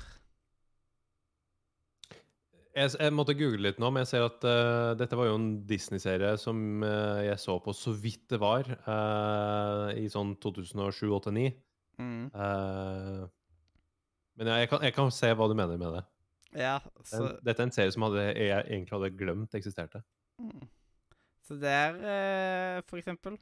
[2.78, 5.48] Jeg, jeg, måtte google litt nå, men jeg ser at uh, dette var jo en
[5.66, 11.56] Disney-serie som uh, jeg så på så vidt det var, uh, i sånn 2007-2008-2009.
[11.98, 12.30] Mm.
[14.38, 16.02] men jeg, jeg, kan, jeg, kan, se hva du mener med det.
[16.62, 17.24] Ja, så...
[17.24, 20.04] Den, dette er en serie som hadde, jeg egentlig hadde glemt eksisterte.
[20.38, 20.68] Mm.
[21.42, 21.96] Så der,
[22.86, 23.34] for eksempel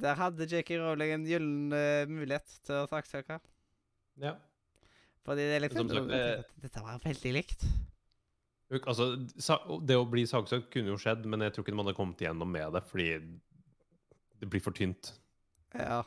[0.00, 0.78] Der hadde J.K.
[0.80, 1.68] Rowling en gyllen
[2.08, 3.36] mulighet til å saksøke.
[4.22, 4.38] Ja.
[5.30, 7.60] Fordi det er liksom sagt, det, Dette var veldig likt.
[8.80, 9.12] Altså,
[9.86, 12.50] det å bli saksøkt kunne jo skjedd, men jeg tror ikke man hadde kommet igjennom
[12.50, 13.06] med det, fordi
[14.42, 15.12] det blir for tynt.
[15.70, 16.00] Ja.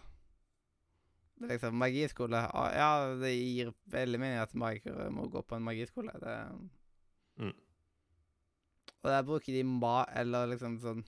[1.40, 5.64] Det er liksom magiskole Ja, det gir veldig mening at magikere må gå på en
[5.64, 6.12] magiskole.
[6.20, 6.36] Det
[7.40, 7.56] mm.
[9.04, 10.04] Og der bruker de ma...
[10.20, 11.02] Eller liksom sånn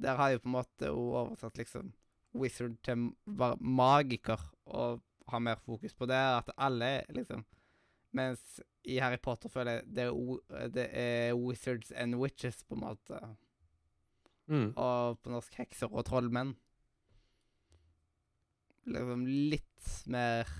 [0.00, 1.92] Der har de på en måte oversatt liksom
[2.34, 3.10] wizard til
[3.60, 6.20] magiker, og ha mer fokus på det.
[6.38, 7.44] At alle, liksom
[8.14, 12.84] Mens i Harry Potter føler jeg det er, det er wizards and witches, på en
[12.84, 13.18] måte.
[14.46, 14.68] Mm.
[14.76, 16.52] Og på norsk hekser og trollmenn.
[18.86, 20.50] Liksom litt mer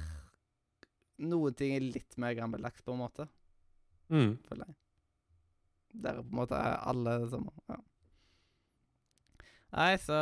[1.20, 3.28] Noen ting er litt mer gammeldags, på en måte.
[4.10, 4.32] Mm.
[4.48, 4.78] Føler jeg.
[6.02, 7.52] Der på en måte er alle det samme.
[7.70, 7.76] Ja.
[9.74, 10.16] Nei, så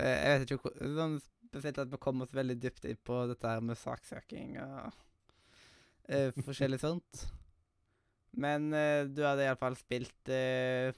[0.00, 0.78] eh, Jeg vet ikke hvor
[1.48, 4.88] spesielt at vi kom oss veldig dypt inn på dette her med saksøking og
[6.12, 7.24] uh, forskjellig sånt.
[8.38, 10.92] Men uh, du hadde iallfall spilt uh,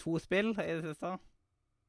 [0.00, 1.16] to spill i det siste?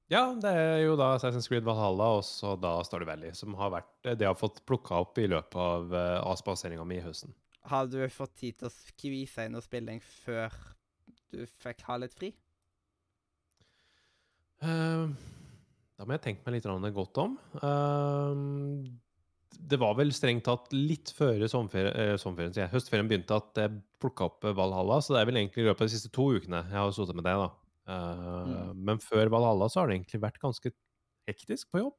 [0.09, 3.69] Ja, det er jo da Assassin's Creed Valhalla og så da Stardew Valley, som har
[3.75, 7.35] vært det jeg har fått plukka opp i løpet av uh, avspaseringa mi i høsten.
[7.69, 10.55] Har du fått tid til å skvise inn noe spilling før
[11.29, 12.31] du fikk ha litt fri?
[14.65, 15.13] Uh,
[15.99, 17.35] da må jeg tenke meg litt godt om.
[17.59, 18.87] Uh,
[19.59, 23.73] det var vel strengt tatt litt før sommerferien, eh, sommerferien jeg, høstferien begynte at jeg
[23.99, 25.01] plukka opp Valhalla.
[25.03, 27.19] Så det er vel egentlig i løpet av de siste to ukene jeg har sittet
[27.19, 27.35] med det.
[27.41, 27.49] da.
[27.89, 28.79] Uh, mm.
[28.87, 30.71] Men før Valhalla så har det egentlig vært ganske
[31.27, 31.95] hektisk på jobb.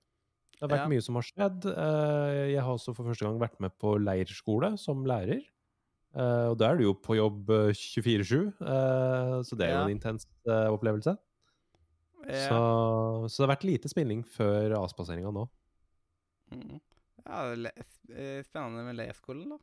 [0.57, 0.93] Det har vært ja.
[0.95, 1.69] mye som har skjedd.
[1.69, 5.45] Uh, jeg har også for første gang vært med på leirskole som lærer.
[6.17, 10.25] Uh, og da er du jo på jobb 24-7, så det er jo en intens
[10.49, 11.19] opplevelse.
[12.29, 12.45] Ja.
[12.47, 12.61] Så,
[13.29, 15.47] så, det har vært lite spilling før avspaseringa nå.
[16.53, 16.79] Mm.
[17.25, 19.61] Ja, eh, Spennende med leirskolen, da.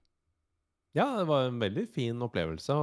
[0.97, 2.73] Ja, det var en veldig fin opplevelse.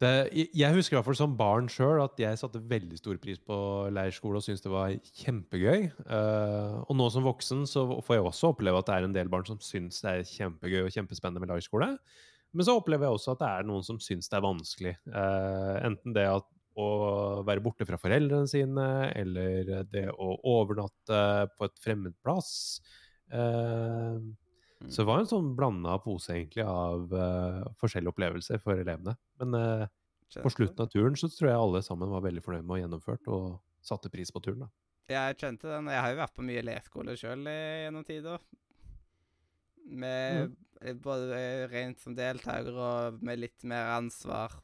[0.00, 3.40] det, jeg husker i hvert fall som barn sjøl at jeg satte veldig stor pris
[3.40, 3.56] på
[3.94, 5.88] leirskole og syntes det var kjempegøy.
[6.04, 9.32] Uh, og nå som voksen så får jeg også oppleve at det er en del
[9.32, 11.94] barn som syns det er kjempegøy og kjempespennende med leirskole.
[12.50, 14.96] Men så opplever jeg også at det er noen som syns det er vanskelig.
[15.08, 16.88] Uh, enten det at å
[17.46, 18.86] være borte fra foreldrene sine,
[19.18, 22.52] eller det å overnatte på et fremmed plass.
[23.32, 24.20] Eh,
[24.80, 24.90] Mm.
[24.90, 29.12] Så det var en sånn blanda pose egentlig av eh, forskjellige opplevelser for elevene.
[29.42, 29.82] Men eh,
[30.40, 32.80] på slutten av turen så tror jeg alle sammen var veldig fornøyd med å ha
[32.84, 33.50] gjennomført og
[33.84, 34.64] satte pris på turen.
[34.64, 34.70] da.
[35.10, 35.90] Jeg kjente den.
[35.92, 38.48] Jeg har jo vært på mye leskole sjøl gjennom tider.
[39.90, 41.02] Med mm.
[41.04, 44.56] både rent som deltaker og med litt mer ansvar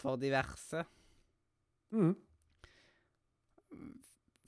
[0.00, 0.84] for diverse.
[1.94, 2.14] Mm.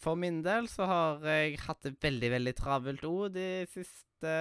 [0.01, 4.35] For min del så har jeg hatt det veldig, veldig travelt òg de siste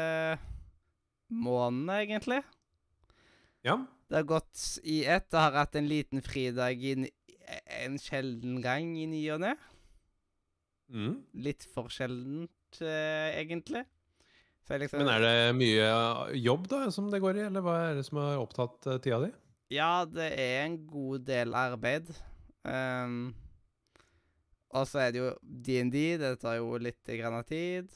[1.29, 2.41] månedene, egentlig.
[3.67, 3.75] Ja.
[4.09, 5.27] Det har gått i ett.
[5.29, 6.95] Jeg har hatt en liten fridag i
[7.83, 9.53] en sjelden gang i ny og ne.
[10.89, 11.19] Mm.
[11.45, 13.85] Litt for sjeldent, eh, egentlig.
[14.69, 15.85] Liksom Men er det mye
[16.37, 19.17] jobb da som det går i, eller hva er det som har opptatt eh, tida
[19.23, 19.29] di?
[19.69, 22.09] Ja, det er en god del arbeid.
[22.65, 23.35] Um,
[24.73, 25.97] og så er det jo DND.
[26.21, 27.89] Det tar jo litt grann av tid.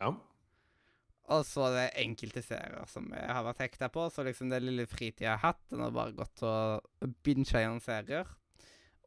[0.00, 0.12] Ja.
[1.34, 4.06] Og så er det enkelte serier som jeg har vært hekta på.
[4.12, 7.48] Så liksom det lille fritida jeg har hatt, den har bare gått til å binge
[7.54, 8.28] gjennom serier.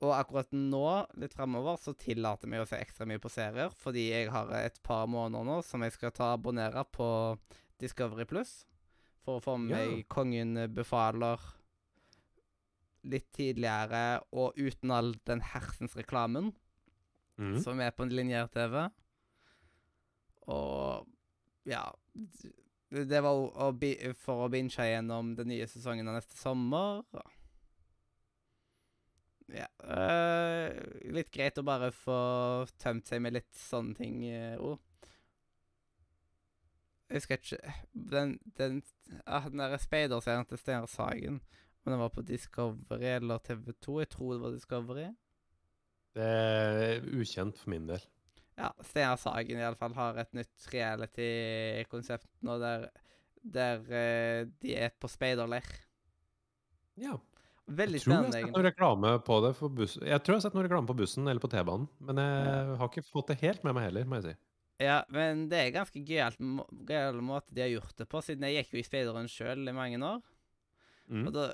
[0.02, 0.84] Og akkurat nå,
[1.18, 3.72] litt framover, så tillater vi å se ekstra mye på serier.
[3.82, 7.08] Fordi jeg har et par måneder nå som jeg skal ta abonnere på
[7.82, 8.60] Discovery Pluss.
[9.26, 9.86] For å få med Ja.
[9.88, 11.42] meg Kongen befaler
[13.04, 16.54] litt tidligere, og uten all den hersens reklamen
[17.38, 17.60] Mm.
[17.62, 18.88] som er på en lineær-TV.
[20.50, 21.06] Og
[21.70, 21.84] ja
[22.90, 23.68] Det var å
[24.18, 27.04] for å binge gjennom den nye sesongen av neste sommer.
[29.54, 29.68] Ja.
[29.84, 30.74] eh,
[31.14, 34.24] litt greit å bare få tømt seg med litt sånne ting
[34.58, 34.80] òg.
[37.10, 38.82] jeg husker ikke Den, den,
[39.26, 41.40] ah, den der speiderserien til Steinar Sagen,
[41.88, 44.02] om den var på Discovery eller TV2.
[44.04, 45.08] Jeg tror det var Discovery.
[46.18, 48.04] Det er ukjent for min del.
[48.58, 52.88] Ja, Steinar Sagen i alle fall har et nytt reality-konsept nå der,
[53.46, 55.68] der eh, de er på speiderleir.
[56.98, 57.18] Ja.
[57.68, 58.56] Veldig Jeg tror jeg har sett egentlig.
[58.56, 60.06] noe reklame på det for bussen.
[60.08, 62.88] Jeg tror jeg har sett noe reklame på bussen eller på T-banen, men jeg har
[62.92, 64.36] ikke fått det helt med meg heller, må jeg si.
[64.88, 68.46] Ja, men det er ganske gøyalt må- gøyal måte de har gjort det på, siden
[68.48, 70.22] jeg gikk jo i speideren sjøl i mange år.
[71.12, 71.26] Mm.
[71.28, 71.46] Og da,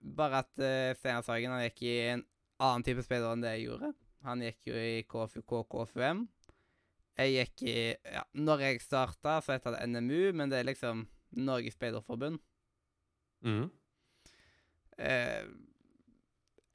[0.00, 2.24] bare at uh, Steinar Sagen han gikk i en
[2.60, 3.92] annen type spiller enn det jeg gjorde.
[4.26, 6.26] Han gikk jo i KFUK og KFUM.
[7.20, 11.06] Jeg gikk i ja, Når jeg starta, så het det NMU, men det er liksom
[11.36, 12.40] Norges Speiderforbund.
[13.44, 13.70] Mm.
[15.00, 15.44] Eh,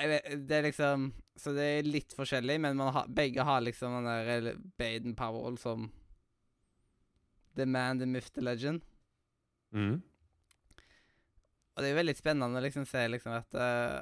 [0.02, 4.00] vet, det er liksom Så det er litt forskjellig, men man har, begge har liksom
[4.00, 5.92] den der Baden Powell som
[7.56, 8.82] The man, the myth, the legend.
[9.72, 10.02] Mm.
[11.76, 14.00] Og det er jo veldig spennende å liksom se liksom at uh,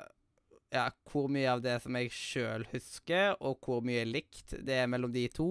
[0.74, 4.90] Ja, hvor mye av det som jeg sjøl husker, og hvor mye likt det er
[4.90, 5.50] mellom de to.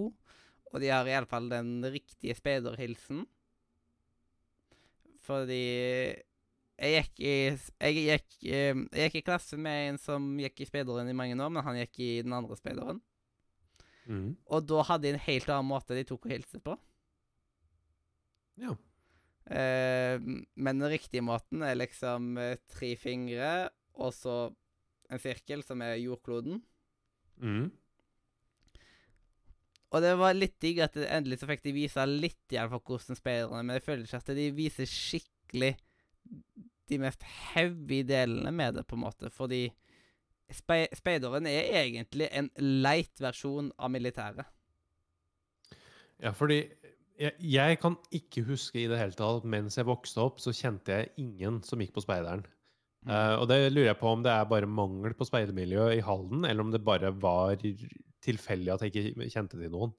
[0.72, 3.22] Og de har iallfall den riktige speiderhilsen.
[5.22, 5.62] Fordi
[6.82, 10.66] jeg gikk i jeg gikk, eh, jeg gikk i klasse med en som gikk i
[10.66, 13.02] speideren i mange år, men han gikk i den andre speideren.
[14.10, 14.32] Mm.
[14.50, 16.74] Og da hadde de en helt annen måte de tok og hilste på.
[18.60, 18.74] Ja.
[19.50, 20.18] Eh,
[20.54, 24.36] men den riktige måten er liksom eh, tre fingre, og så
[25.12, 26.62] en sirkel, som er jordkloden.
[27.42, 27.70] Mm.
[29.92, 33.18] Og det var litt digg at endelig så fikk de vise litt igjen for hvordan
[33.18, 35.72] speiderne Men jeg føler ikke at de viser skikkelig
[36.88, 39.30] de mest heavy delene med det, på en måte.
[39.32, 39.66] Fordi
[40.52, 44.48] spe speideren er egentlig en leit versjon av militæret.
[46.22, 46.62] Ja, fordi
[47.20, 50.96] jeg, jeg kan ikke huske i det hele tatt Mens jeg vokste opp, så kjente
[50.96, 52.44] jeg ingen som gikk på speideren.
[53.08, 56.44] Eh, og det lurer jeg på om det er bare mangel på speidermiljø i Halden,
[56.46, 57.58] eller om det bare var
[58.22, 59.94] tilfeldig at jeg ikke kjente til noen.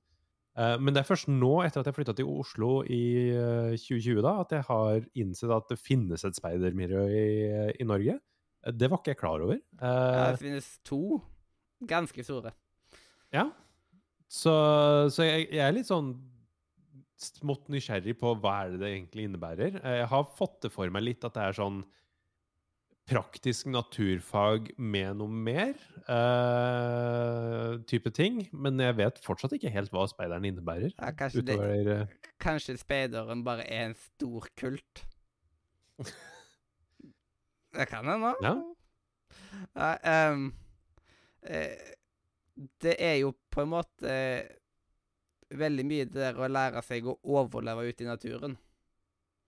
[0.54, 4.19] Uh, men det er først nå, etter at jeg flytta til Oslo i uh, 2020,
[4.21, 7.23] da, at jeg har innsett at det finnes et speidermiljø i,
[7.82, 8.19] i Norge.
[8.62, 9.58] Eh, Det var ikke jeg klar over.
[9.82, 11.21] Ja, Eh, det finnes to
[11.89, 12.54] ganske store.
[13.34, 13.47] Ja.
[14.30, 14.54] Så,
[15.10, 16.13] så jeg, jeg er litt sånn
[17.25, 19.77] smått nysgjerrig på hva er det det egentlig innebærer.
[19.81, 21.83] Eh, Jeg har fått det for meg litt at det er sånn
[23.09, 25.73] praktisk naturfag med noe mer
[26.07, 28.45] uh, type ting.
[28.55, 30.93] Men jeg vet fortsatt ikke helt hva speideren innebærer.
[30.95, 31.97] Ja, kanskje, Utover det,
[32.43, 35.03] kanskje speideren bare er en stor kult.
[37.73, 38.36] Det kan hende.
[38.45, 38.53] Ja.
[39.73, 40.51] Ja, um,
[41.41, 41.93] eh,
[42.83, 44.43] det er jo på en måte eh,
[45.49, 48.58] veldig mye det der å lære seg å overleve ute i naturen.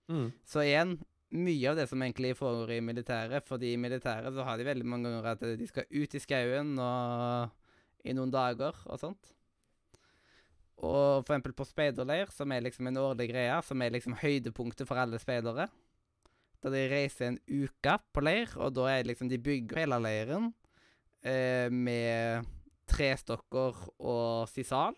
[0.08, 0.98] mm, Så igjen,
[1.36, 4.86] mye av det som egentlig foregår i militæret, fordi i militæret så har de veldig
[4.86, 9.32] mange ganger at de skal ut i skauen og i noen dager og sånt.
[10.76, 14.86] Og for eksempel på speiderleir, som er liksom en årlig greie, som er liksom høydepunktet
[14.88, 15.70] for alle speidere.
[16.60, 20.50] Da de reiser en uke på leir, og da er liksom de bygger hele leiren
[21.24, 22.46] eh, med
[22.90, 24.96] trestokker og sisal.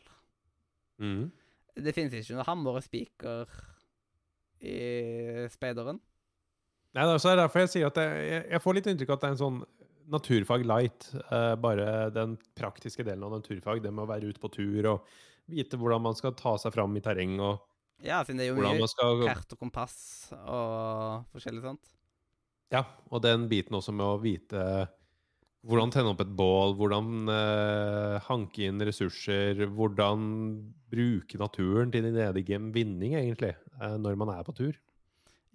[1.01, 1.31] Mm.
[1.79, 3.47] Det finnes ikke noe hammer og spiker
[4.61, 6.01] i speideren.
[6.97, 9.21] Nei, det er derfor jeg sier at jeg, jeg- jeg får litt inntrykk av at
[9.21, 9.59] det er en sånn
[10.09, 11.11] naturfag light.
[11.31, 15.05] Eh, bare den praktiske delen av naturfag, det med å være ute på tur og
[15.49, 17.61] vite hvordan man skal ta seg fram i terreng, og
[18.03, 21.89] Ja, siden det er jo mye man skal kart og kompass og forskjellig sånt.
[22.71, 24.89] Ja, og den biten også med å vite
[25.67, 30.29] hvordan tenne opp et bål, hvordan eh, hanke inn ressurser, hvordan
[30.93, 34.79] bruke naturen til din egen vinning, egentlig, eh, når man er på tur.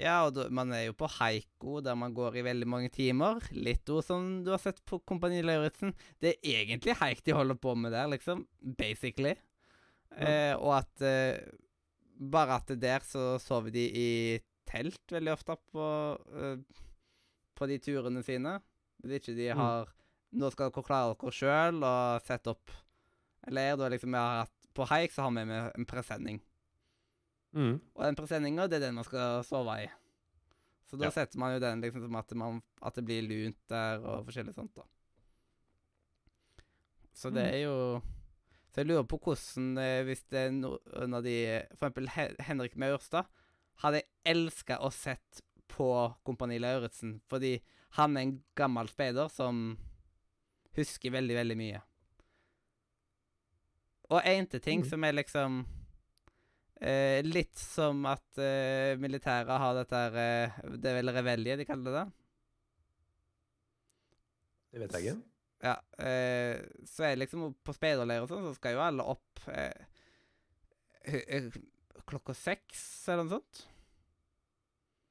[0.02, 3.44] Ja, og man er jo på haiko, der man går i veldig mange timer.
[3.54, 5.94] Litt ord som du har sett på Kompani Lauritzen.
[6.20, 8.48] Det er egentlig haik de holder på med der, liksom.
[8.60, 9.36] Basically.
[10.18, 11.42] Eh, og at eh,
[12.14, 14.10] Bare at der så sover de i
[14.70, 15.86] telt veldig ofte på,
[16.38, 16.84] eh,
[17.58, 18.60] på de turene sine.
[19.04, 19.58] Hvis ikke de Mm.
[19.58, 19.88] har
[20.34, 22.72] Nå skal dere klare dere sjøl og sette opp
[23.46, 23.76] en leir.
[23.78, 26.42] Da liksom vi har hatt På haik så har vi med en presenning.
[27.54, 27.80] Mm.
[27.96, 29.88] Og den presenninga, det er den man skal sove i.
[30.90, 31.12] Så da Ja.
[31.12, 34.56] setter man jo den liksom som at, man, at det blir lunt der og forskjellig
[34.56, 34.82] sånt, da.
[37.14, 37.54] Så det Mm.
[37.54, 38.02] er jo
[38.74, 42.08] Så jeg lurer på hvordan eh, Hvis det er noen av de For eksempel
[42.40, 43.26] Henrik Maurstad
[43.84, 47.60] hadde jeg elska å sett på Kompani Lauritzen, fordi
[47.98, 49.64] han er en gammel speider som
[50.78, 51.82] husker veldig, veldig mye.
[54.14, 54.90] Og til ting Mm.
[54.90, 55.66] som er liksom
[56.82, 61.92] eh, Litt som at eh, militæret har dette eh, Det er vel revelje de kaller
[61.96, 62.04] det?
[64.74, 65.22] Det vet jeg ikke.
[65.64, 65.76] Ja.
[66.02, 69.86] Eh, så er det liksom på speiderleir og sånn, så skal jo alle opp eh,
[71.06, 71.50] eh,
[72.10, 73.62] klokka seks, eller noe sånt.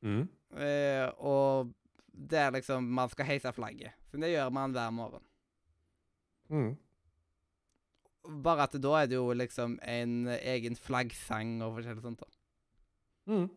[0.02, 0.24] Mm.
[0.58, 1.70] Eh, og
[2.12, 3.96] det er liksom Man skal heise flagget.
[4.10, 5.24] Så det gjør man hver morgen.
[6.52, 6.76] Mm.
[8.44, 12.20] Bare at da er det jo liksom en egen flaggsang og forskjellig sånt.
[12.20, 13.32] da.
[13.32, 13.48] Mm.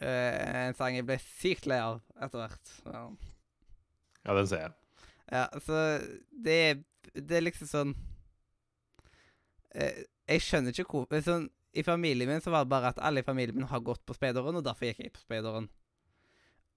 [0.00, 2.70] Uh, en sang jeg ble sykt lei av etter hvert.
[2.86, 3.02] Ja.
[4.24, 4.76] Ja, den ser jeg.
[5.30, 5.80] Ja, så
[6.44, 6.78] det er,
[7.14, 7.92] det er liksom sånn
[9.76, 13.22] uh, Jeg skjønner ikke hvor sånn, I familien min så var det bare at alle
[13.22, 15.68] i familien min har gått på speideren, og derfor gikk jeg på speideren.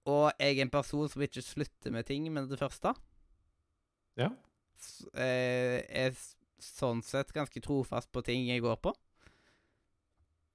[0.10, 2.92] Og jeg er en person som ikke slutter med ting med det første.
[4.20, 4.30] Ja.
[4.80, 6.18] Så, eh, er
[6.64, 8.94] sånn sett ganske trofast på ting jeg går på.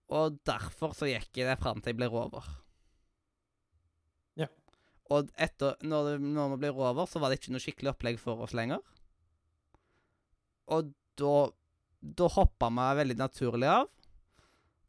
[0.09, 2.45] Og derfor så gikk jeg det fram til jeg ble rover.
[4.41, 4.49] Ja.
[5.13, 8.21] Og etter, når, det, når vi ble rover, så var det ikke noe skikkelig opplegg
[8.21, 8.81] for oss lenger.
[10.73, 11.35] Og da,
[12.01, 13.89] da hoppa vi veldig naturlig av.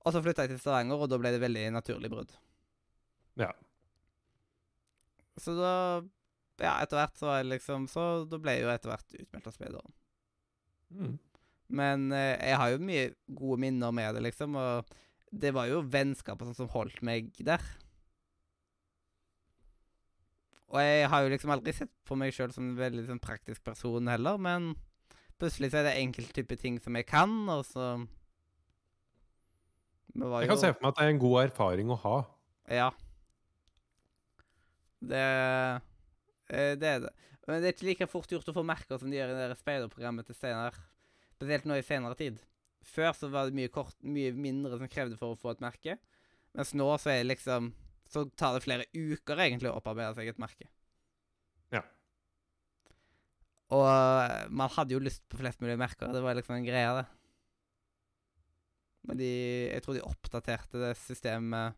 [0.05, 2.31] Og så flytta jeg til Stavanger, og da ble det veldig naturlig brudd.
[3.39, 3.51] Ja.
[5.41, 5.73] Så da
[6.59, 9.47] Ja, etter hvert så var jeg liksom Så da ble jeg jo etter hvert utmeldt
[9.47, 9.93] av speideren.
[10.89, 11.17] Mm.
[11.69, 13.05] Men eh, jeg har jo mye
[13.37, 14.57] gode minner med det, liksom.
[14.57, 14.89] Og
[15.29, 17.63] det var jo vennskap sånn som holdt meg der.
[20.69, 23.63] Og jeg har jo liksom aldri sett på meg sjøl som en veldig sånn praktisk
[23.65, 24.73] person heller, men
[25.41, 27.95] plutselig så er det enkelte typer ting som jeg kan, og så
[30.13, 32.17] var Jeg kan se for meg at det er en god erfaring å ha.
[32.69, 32.89] Ja.
[34.99, 35.23] Det
[36.51, 37.13] eh, Det er det.
[37.47, 39.47] Men det er ikke like fort gjort å få merker som de gjør i det
[39.49, 40.75] der speiderprogrammet til Steinar.
[41.33, 42.37] Spesielt nå i senere tid.
[42.85, 45.97] Før så var det mye, kort, mye mindre som krevde for å få et merke.
[46.57, 47.73] Mens nå så er det liksom
[48.09, 50.65] Så tar det flere uker egentlig å opparbeide seg et merke.
[51.69, 51.83] Ja.
[53.69, 56.09] Og eh, man hadde jo lyst på flest mulig merker.
[56.09, 57.05] Det var liksom en greie, det.
[59.05, 59.29] Men de
[59.69, 61.77] Jeg tror de oppdaterte det systemet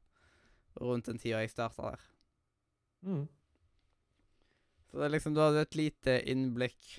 [0.80, 2.08] rundt den tida jeg starta der.
[3.02, 3.24] Mm.
[4.92, 6.96] Så det er liksom, du hadde et lite innblikk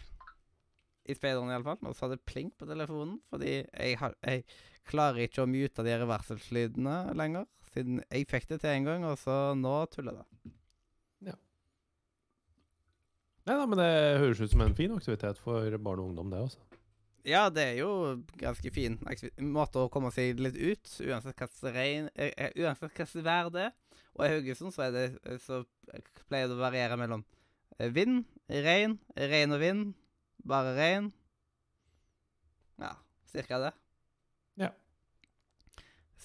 [1.04, 1.80] i speideren iallfall.
[1.88, 4.46] Og så hadde det pling på telefonen, fordi jeg, har, jeg
[4.88, 7.50] klarer ikke å mute de reverselslydene varselslydene lenger.
[7.72, 10.52] Siden jeg fikk det til en gang, og så nå tuller det.
[13.42, 16.44] Nei da, men det høres ut som en fin aktivitet for barn og ungdom, det
[16.44, 16.60] også.
[17.26, 17.90] Ja, det er jo
[18.38, 18.98] ganske fin
[19.54, 23.74] måte å komme seg litt ut, uansett hva eh, eh, slags vær det er.
[24.18, 25.62] Og i Haugesund så, er det, eh, så
[26.28, 27.24] pleier det å variere mellom
[27.78, 29.92] eh, vind, regn, regn og vind,
[30.48, 31.08] bare regn.
[32.82, 32.92] Ja,
[33.32, 33.72] cirka det.
[34.60, 34.72] Ja.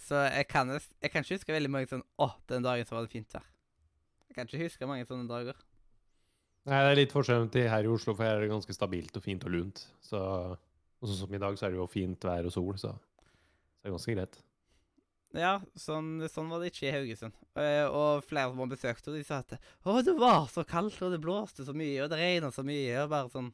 [0.08, 3.08] Så jeg kan, jeg kan ikke huske veldig mange sånn Å, den dagen så var
[3.08, 3.48] det fint vær.
[4.28, 5.60] Jeg kan ikke huske mange sånne dager.
[6.68, 9.16] Nei, det er litt forskjell til her i Oslo, for her er det ganske stabilt
[9.16, 9.86] og fint og lunt.
[10.04, 10.20] Så
[10.98, 13.84] Og sånn som i dag, så er det jo fint vær og sol, så, så
[13.84, 14.40] det er ganske greit.
[15.36, 17.36] Ja, sånn, sånn var det ikke i Haugesund.
[17.58, 21.02] Uh, og flere som har besøkt henne, de sa at å, det var så kaldt,
[21.04, 23.52] og det blåste så mye, og det regna så mye, og bare sånn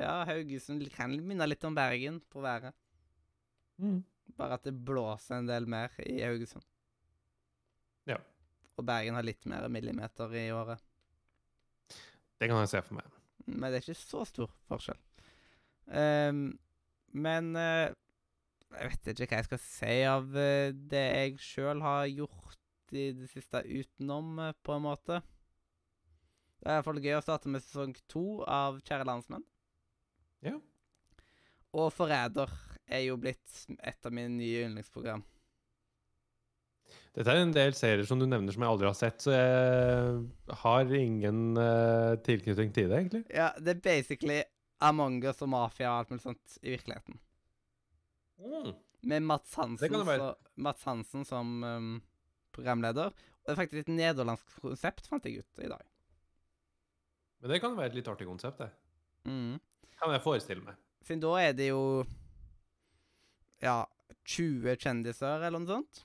[0.00, 2.74] Ja, Haugesund kan minne litt om Bergen på været.
[3.78, 4.00] Mm.
[4.36, 6.66] Bare at det blåser en del mer i Haugesund.
[8.10, 8.18] Ja.
[8.76, 10.82] Og Bergen har litt mer millimeter i året.
[12.36, 13.14] Det kan jeg se for meg.
[13.46, 14.98] Men det er ikke så stor forskjell.
[15.94, 16.48] Ehm,
[17.14, 17.94] men eh,
[18.74, 23.10] jeg vet ikke hva jeg skal si av eh, det jeg sjøl har gjort i
[23.16, 25.20] det siste utenom, eh, på en måte.
[26.56, 29.46] Det er i hvert fall gøy å starte med sesong to av Kjære landsmenn.
[30.44, 30.56] Ja.
[31.76, 32.52] Og Forræder
[32.86, 35.24] er jo blitt et av mine nye yndlingsprogram.
[37.16, 40.58] Dette er en del serier som du nevner som jeg aldri har sett, så jeg
[40.62, 43.22] har ingen uh, tilknytning til det, egentlig.
[43.32, 44.42] Ja, det er basically
[44.84, 47.16] Among us og mafia og alt mulig sånt i virkeligheten.
[49.06, 51.90] Med Mats Hansen, så, Mats Hansen som um,
[52.52, 53.12] programleder.
[53.12, 55.84] Og det er faktisk et nederlandsk konsept, fant jeg ut i dag.
[57.40, 58.70] Men det kan jo være et litt artig konsept, det.
[59.28, 59.60] Mm.
[60.00, 60.80] Kan jeg forestille meg.
[61.06, 61.84] Siden da er det jo
[63.62, 63.84] ja,
[64.26, 66.02] 20 kjendiser eller noe sånt.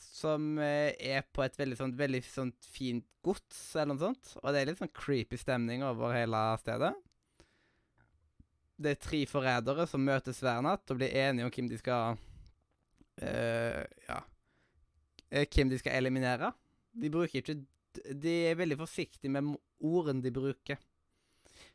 [0.00, 4.34] Som eh, er på et veldig sånt, veldig sånt fint gods eller noe sånt.
[4.40, 6.94] Og det er litt sånn creepy stemning over hele stedet.
[8.80, 12.16] Det er tre forrædere som møtes hver natt og blir enige om hvem de skal
[12.16, 14.20] uh, Ja
[15.30, 16.52] eh, Hvem de skal eliminere.
[16.92, 17.58] De bruker ikke
[18.22, 20.78] De er veldig forsiktige med ordene de bruker.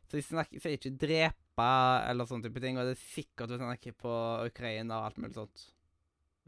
[0.06, 1.66] Så de snakker, sier ikke 'drepe'
[2.10, 4.12] eller sånne type ting, og det er sikkert at de snakker på
[4.46, 5.64] Ukraina og alt mulig sånt.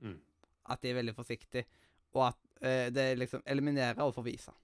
[0.00, 0.16] Mm.
[0.70, 1.66] At de er veldig forsiktige,
[2.14, 4.54] og at uh, det er liksom 'eliminere' og 'forvise'.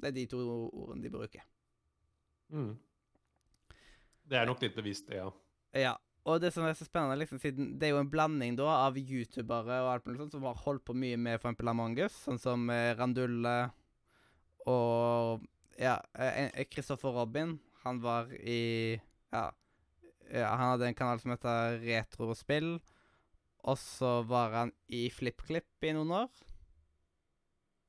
[0.00, 0.40] Det er de to
[0.72, 1.44] ordene de bruker.
[2.48, 2.78] Mm.
[4.28, 5.30] Det er nok litt bevisst, ja.
[5.76, 5.96] Ja.
[6.28, 8.98] Og det som er så spennende, liksom, siden det er jo en blanding da av
[9.00, 11.62] youtubere og alt mulig sånt som har holdt på mye med f.eks.
[11.64, 13.54] Among us, sånn som eh, Randulle
[14.68, 15.46] og
[15.80, 17.56] ja, eh, eh, Christopher Robin.
[17.86, 18.98] Han var i
[19.32, 19.46] ja,
[20.28, 22.74] ja, han hadde en kanal som heter Retrospill.
[23.68, 26.42] Og så var han i FlippKlipp i noen år.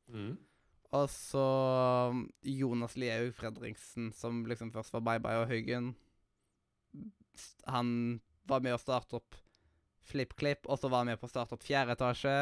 [0.10, 0.38] Mm.
[0.98, 1.46] Og så
[2.10, 5.92] um, Jonas Lihaug Fredriksen, som liksom først var Bye Bye og Huggen.
[7.70, 8.20] Han
[8.50, 9.38] var med å starte opp
[10.10, 12.36] FlippKlipp, og så var han med på å starte opp Fjerde etasje.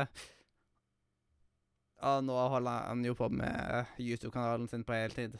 [2.08, 5.38] Og nå holder han jo på med YouTube-kanalen sin på heltid.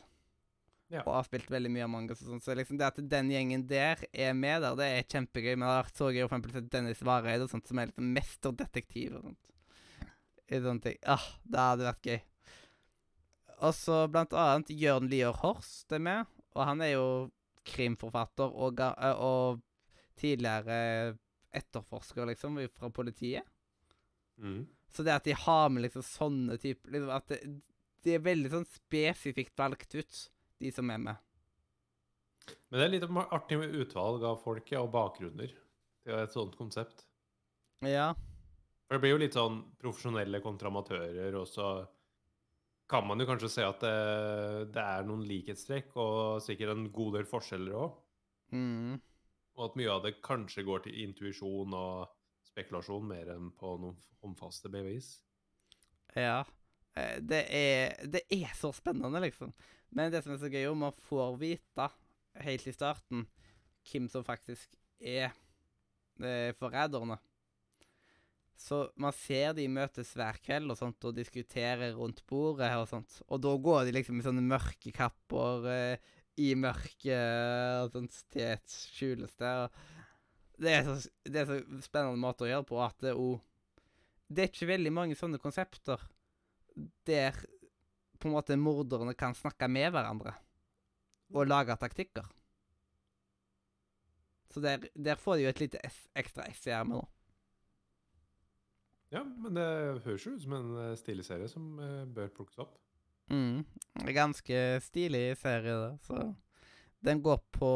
[0.88, 1.02] Ja.
[1.04, 2.44] Og har spilt veldig mye av us og sånn.
[2.44, 5.54] Så liksom det at den gjengen der er med der, det er kjempegøy.
[5.56, 8.14] Men der så jeg jo for eksempel sett Dennis Vareide og sånt, som er liksom
[8.16, 9.44] mesterdetektiv og sånt.
[10.48, 11.00] I sånne ting.
[11.04, 12.20] Ah, det hadde vært gøy.
[13.68, 16.30] Og så blant annet Jørn Lier Horst er med.
[16.56, 17.08] Og han er jo
[17.68, 19.62] krimforfatter og, eh, og
[20.18, 21.18] tidligere
[21.58, 23.46] etterforsker, liksom, fra politiet.
[24.38, 24.66] Mm.
[24.94, 27.40] Så det at de har med liksom sånne typer liksom At det,
[28.06, 30.20] de er veldig sånn spesifikt valgt ut,
[30.62, 31.24] de som er med.
[32.70, 37.04] Men det er litt artig med utvalg av folk og bakgrunner til et sånt konsept.
[37.84, 38.14] Ja.
[38.88, 41.68] For det blir jo litt sånn profesjonelle kontra amatører, og så
[42.88, 43.96] kan man jo kanskje se at det,
[44.76, 47.98] det er noen likhetstrekk, og sikkert en god del forskjeller òg.
[48.56, 48.98] Mm.
[49.58, 52.14] Og at mye av det kanskje går til intuisjon og
[52.48, 55.18] spekulasjon mer enn på noen omfaste bevis.
[56.16, 56.44] Ja.
[56.96, 59.54] Eh, Det er, det er så spennende, liksom.
[59.92, 61.90] Men det som er så gøy, er om man får vite
[62.44, 63.28] helt i starten
[63.88, 65.32] hvem som faktisk er
[66.22, 67.20] eh, forræderne.
[68.58, 73.20] Så man ser de møtes hver kveld og sånt, og diskuterer rundt bordet og sånt.
[73.30, 76.08] Og da går de liksom i sånne mørke kapper eh,
[76.42, 79.78] i mørket og sånt til et skjulested.
[80.58, 83.38] Det er, så, det er så spennende måte å gjøre på at det, o-
[84.28, 86.02] det er ikke veldig mange sånne konsepter
[87.06, 87.38] der
[88.18, 90.34] på en måte morderne kan snakke med hverandre
[91.34, 92.26] og lage taktikker.
[94.54, 95.82] Så der, der får de jo et lite
[96.18, 97.04] ekstra S i ermet nå.
[99.14, 99.66] Ja, men det
[100.04, 102.74] høres jo ut som en eh, stilig serie som eh, bør plukkes opp.
[103.32, 103.62] Mm.
[104.16, 105.94] Ganske stilig serie, det.
[106.08, 106.18] Så
[107.08, 107.70] den går på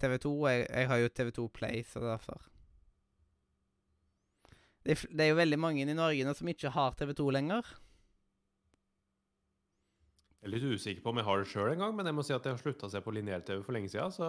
[0.00, 0.32] TV2.
[0.48, 2.46] Jeg, jeg har jo TV2 Play, så derfor
[4.88, 7.66] det det er jo veldig mange i Norge nå som ikke har TV2 lenger.
[10.38, 12.32] Jeg er litt usikker på om jeg har det sjøl engang, men jeg må si
[12.32, 14.28] at jeg har slutta å se på lineær-TV for lenge siden, så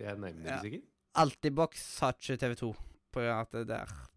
[0.00, 0.58] jeg er nærmere Ja.
[0.64, 0.80] sikker.
[0.80, 0.90] sikkert.
[1.22, 2.70] Altibox har ikke TV2
[3.12, 4.08] på grunn av at det der eh,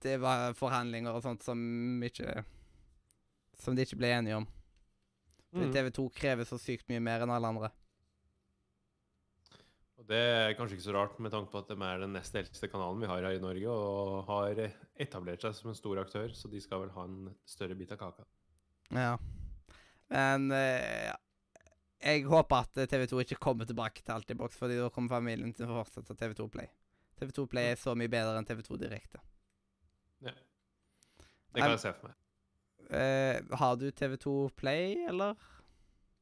[0.00, 1.60] Det var forhandlinger og sånt som
[2.02, 2.40] ikke
[3.60, 4.46] Som de ikke ble enige om.
[5.50, 5.74] Fordi Mm.
[5.74, 7.70] TV2 krever så sykt mye mer enn alle andre.
[10.10, 12.70] Det er kanskje ikke så rart med tanke på at de er den nest eldste
[12.70, 14.60] kanalen vi har her i Norge, og har
[14.96, 18.00] etablert seg som en stor aktør, så de skal vel ha en større bit av
[18.00, 18.24] kaka.
[18.96, 19.12] Ja.
[20.10, 21.16] Men eh, ja.
[22.00, 25.82] jeg håper at TV2 ikke kommer tilbake til Altibox, fordi da kommer familien til å
[25.82, 26.72] fortsette TV2 Play.
[27.20, 29.20] TV2 Play er så mye bedre enn TV2 Direkte.
[30.24, 30.32] Ja.
[31.52, 32.16] Det kan jeg se for meg.
[32.90, 35.38] Uh, har du TV2 Play, eller?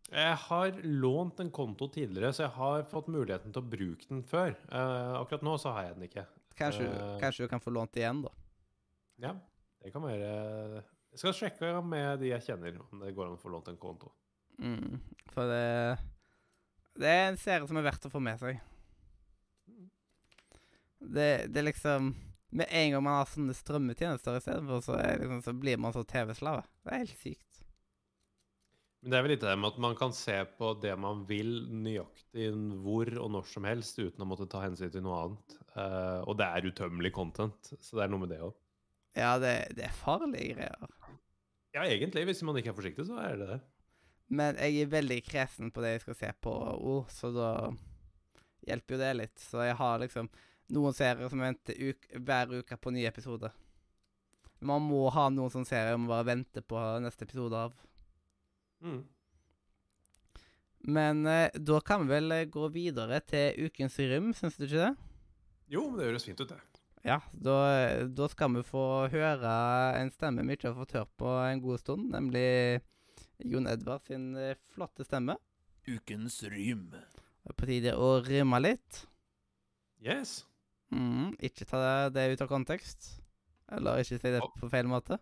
[0.09, 4.22] Jeg har lånt en konto tidligere, så jeg har fått muligheten til å bruke den
[4.24, 4.55] før.
[4.72, 6.24] Uh, akkurat nå så har jeg den ikke.
[6.59, 8.32] Kanskje, uh, kanskje du kan få lånt igjen, da.
[9.20, 9.34] Ja,
[9.82, 13.42] det kan være Jeg skal sjekke med de jeg kjenner, om det går an å
[13.42, 14.11] få lånt en konto.
[14.59, 14.99] Mm,
[15.30, 15.99] for det
[16.99, 18.59] Det er en serie som er verdt å få med seg.
[20.99, 22.14] Det, det er liksom
[22.51, 26.62] Med en gang man har sånne strømmetjenester istedenfor, så, liksom, så blir man så TV-slave.
[26.82, 27.49] Det er helt sykt.
[29.03, 31.53] Men det er vel litt det med at man kan se på det man vil,
[31.70, 32.49] nøyaktig
[32.82, 35.59] hvor og når som helst, uten å måtte ta hensyn til noe annet.
[35.76, 38.57] Uh, og det er utømmelig content, så det er noe med det òg.
[39.18, 40.96] Ja, det, det er farlige greier.
[41.76, 42.24] Ja, egentlig.
[42.26, 43.61] Hvis man ikke er forsiktig, så er det det.
[44.28, 47.53] Men jeg er veldig kresen på det jeg skal se på O, så da
[48.68, 49.38] hjelper jo det litt.
[49.40, 50.28] Så jeg har liksom
[50.75, 53.55] noen serier som venter uk hver uke på nye episoder.
[54.61, 57.77] Man må ha noen sånne serier man bare venter på neste episode av.
[58.83, 59.03] Mm.
[60.89, 64.87] Men eh, da kan vi vel eh, gå videre til ukens rym, syns du ikke
[64.87, 64.93] det?
[65.69, 66.61] Jo, men det høres fint ut, det.
[67.07, 67.57] Ja, da,
[68.11, 69.53] da skal vi få høre
[70.01, 72.81] en stemme vi ikke har fått hørt på en god stund, nemlig
[73.47, 75.39] Jon Edvard sin eh, flotte stemme.
[75.89, 76.89] Ukens rym.
[76.91, 79.05] Det er På tide å rymme litt.
[80.05, 80.43] Yes.
[80.95, 83.11] Mhm, ikke ta det, ut av kontekst.
[83.68, 85.18] Eller ikke si det på feil måte.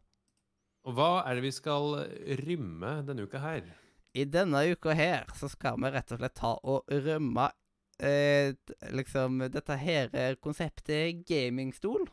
[0.87, 1.97] Og hva er det vi skal
[2.45, 3.65] rymme denne uka her?
[4.15, 7.49] I denne uka her så skal vi rett og slett ta og rømme
[7.99, 8.55] eh,
[8.95, 12.07] liksom dette her eh, konseptet gamingstol.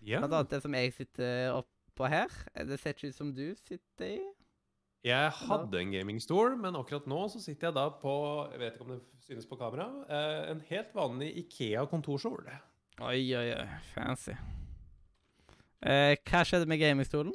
[0.00, 0.22] Ja.
[0.22, 2.32] Blant annet det som jeg sitter oppå her.
[2.56, 4.22] Eh, Det ser ikke ut som du sitter i.
[5.02, 8.12] Jeg hadde en gamingstol, men akkurat nå så sitter jeg da på
[8.52, 9.88] Jeg vet ikke om det synes på kamera.
[10.08, 12.46] eh, en helt vanlig Ikea kontorstol.
[13.00, 13.66] Oi, oi, oi.
[13.94, 14.36] Fancy.
[15.82, 17.34] Eh, hva skjedde med gamingstolen?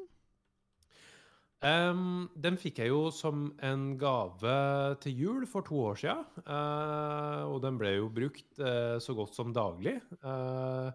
[1.57, 4.53] Um, den fikk jeg jo som en gave
[5.01, 6.25] til jul for to år siden.
[6.45, 9.97] Uh, og den ble jo brukt uh, så godt som daglig.
[10.21, 10.91] Eh,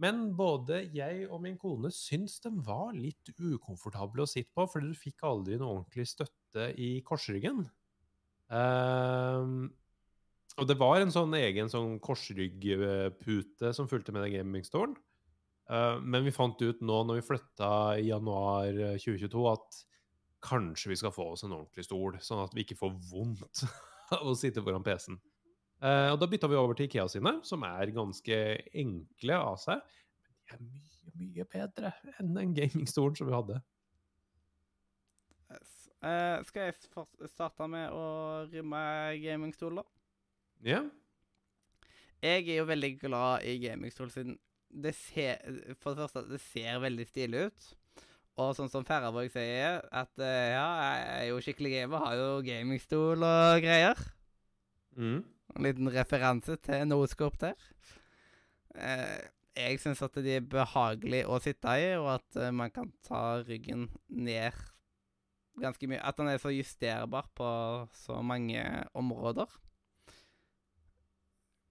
[0.00, 4.92] men både jeg og min kone syns den var litt ukomfortabel å sitte på, fordi
[4.92, 7.64] du fikk aldri noe ordentlig støtte i korsryggen.
[8.52, 9.70] Um,
[10.60, 14.96] og det var en sånn egen sånn korsryggpute som fulgte med den gamingstolen.
[15.70, 19.82] Uh, men vi fant ut nå når vi flytta i januar eh, 2022, at
[20.42, 23.62] kanskje vi skal få oss en ordentlig stol, sånn at vi ikke får vondt
[24.18, 25.20] av å sitte foran PC-en.
[25.82, 28.38] Eh, og da bytta vi over til Ikea sine, som er ganske
[28.78, 29.82] enkle av seg.
[30.22, 33.58] Men de er mye, mye bedre enn den gamingstolen som vi hadde.
[36.02, 38.06] Eh, skal jeg starte med å
[38.50, 38.78] rimme
[39.22, 39.84] gamingstol, da?
[40.66, 40.80] Ja.
[42.22, 44.38] Jeg er jo veldig glad i gamingstol, siden
[44.72, 45.42] det ser
[45.82, 47.68] For det første, det ser veldig stilig ut.
[48.40, 52.28] Og sånn som Færøyvåg sier, at eh, ja, jeg er jo skikkelig gamer, har jo
[52.46, 53.98] gamingstol og greier.
[54.96, 55.20] Mm.
[55.56, 57.70] En liten referanse til Noscope der.
[58.74, 59.22] Eh,
[59.52, 63.42] jeg syns at de er behagelige å sitte i, og at eh, man kan ta
[63.44, 64.56] ryggen ned
[65.60, 66.00] ganske mye.
[66.00, 67.48] At den er så justerbar på
[68.04, 69.50] så mange områder.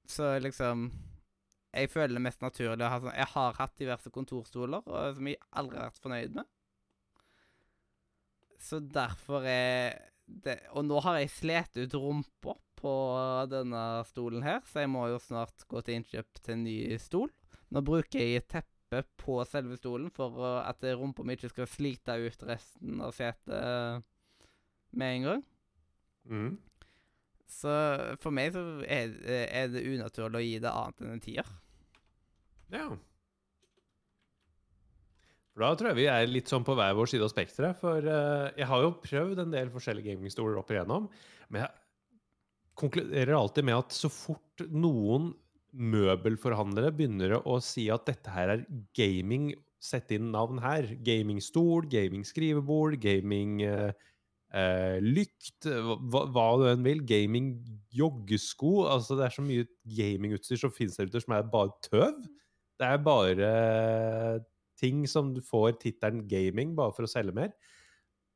[0.05, 0.91] Så liksom
[1.71, 5.27] Jeg føler det mest naturlig å ha sånn Jeg har hatt diverse kontorstoler og, som
[5.29, 6.49] jeg aldri har vært fornøyd med.
[8.59, 12.93] Så derfor er det Og nå har jeg slet ut rumpa på
[13.51, 17.29] denne stolen her, så jeg må jo snart gå til innkjøp til en ny stol.
[17.71, 22.17] Nå bruker jeg et teppe på selve stolen for at rumpa mi ikke skal slite
[22.25, 24.01] ut resten av setet
[24.97, 25.45] med en gang.
[26.25, 26.51] Mm.
[27.51, 27.71] Så
[28.23, 31.55] for meg så er, er det unaturlig å gi det annet enn en tier.
[32.71, 32.87] Ja.
[35.51, 37.79] For da tror jeg vi er litt sånn på hver vår side av spekteret.
[37.81, 41.09] For uh, jeg har jo prøvd en del forskjellige gamingstoler opp igjennom.
[41.51, 41.73] Men jeg
[42.79, 45.33] konkluderer alltid med at så fort noen
[45.71, 48.63] møbelforhandlere begynner å si at dette her er
[48.97, 50.87] gaming, sett inn navn her.
[51.03, 53.91] Gamingstol, gamingskrivebord, gaming uh,
[54.55, 57.03] uh, lykt, hva, hva du enn vil.
[57.11, 57.57] Gaming
[57.91, 58.85] joggesko.
[58.87, 59.67] Altså det er så mye
[59.99, 62.23] gamingutstyr som finnes der ute som er bare tøv.
[62.79, 63.51] Det er bare
[64.81, 67.53] ting som du får tittelen gaming bare for å selge mer.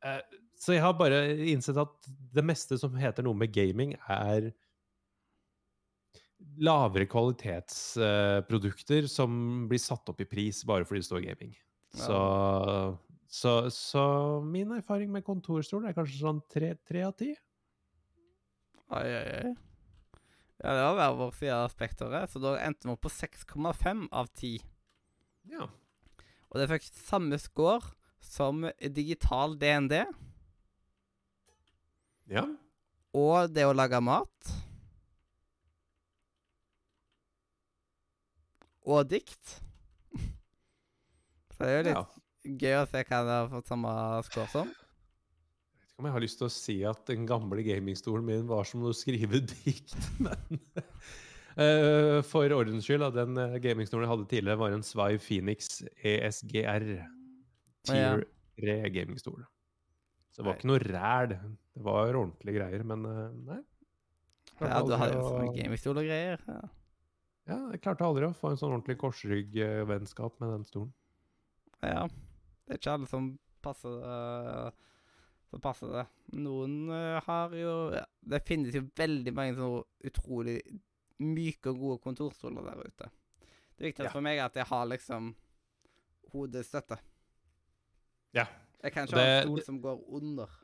[0.06, 0.22] Eh,
[0.56, 1.18] Så jeg har bare
[1.52, 4.54] innsett at det meste som heter noe med gaming, er
[6.62, 11.52] lavere kvalitetsprodukter som blir satt opp i pris bare fordi det står gaming.
[11.96, 12.20] Så,
[13.28, 14.04] så, så
[14.44, 17.34] min erfaring med kontorstol er kanskje sånn tre av ti.
[18.96, 19.56] Oi, oi, oi.
[20.64, 24.06] Ja, det var hver vår side av spekteret, så da endte vi opp på 6,5
[24.16, 24.64] av 10.
[25.52, 25.68] Ja.
[26.56, 27.90] Og det fikk samme score
[28.24, 28.62] som
[28.96, 29.98] digital DND
[32.32, 32.46] ja.
[33.12, 34.54] og det å lage mat.
[38.88, 39.58] Og dikt.
[41.52, 42.08] Så det er jo litt ja.
[42.64, 43.94] gøy å se hva det har fått samme
[44.30, 44.72] score som.
[44.72, 48.48] Jeg vet ikke om jeg har lyst til å si at den gamle gamingstolen min
[48.48, 50.64] var som å skrive dikt, men
[51.58, 55.82] eh, For ordens skyld, da, den eh, gamingstolen jeg hadde tidligere, var en Svai Phoenix
[56.04, 56.88] ESGR.
[57.86, 58.26] Tier
[58.60, 59.44] 3 gamingstol.
[60.32, 60.60] Så det var Nei.
[60.60, 61.36] ikke noe ræl.
[61.76, 63.62] Det var ordentlige greier, men uh, nei.
[64.62, 66.42] Ja, du hadde jo å- gamingstol og greier.
[66.48, 66.62] Ja.
[67.46, 70.94] Ja, jeg klarte aldri å få en sånn ordentlig korsryggvennskap med den stolen.
[71.84, 72.08] ja.
[72.66, 73.28] Det er ikke alle som
[73.62, 74.72] passer uh
[75.56, 76.06] som passer det.
[76.42, 80.58] Noen uh, har jo ja, Det finnes jo veldig mange sånne utrolig
[81.24, 83.10] myke og gode kontorstoler der ute.
[83.76, 84.14] Det viktigste Ja.
[84.14, 85.34] for meg er at jeg har liksom
[86.34, 86.98] hodestøtte.
[88.36, 88.46] Ja.
[88.84, 90.62] Jeg kan ikke ikke ha en stol som går under.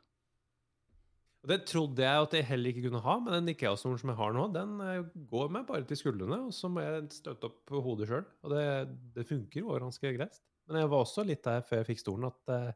[1.42, 4.34] Det trodde jeg at jeg heller ikke kunne ha, men den Ikea-stolen som jeg har
[4.36, 8.06] nå, den eh, går meg bare til skuldrene, og så må jeg støtte opp hodet
[8.12, 8.28] sjøl.
[8.46, 8.66] Og det,
[9.16, 10.38] det funker jo ganske greit.
[10.70, 12.70] Men jeg var også litt der før jeg fikk stolen at uh,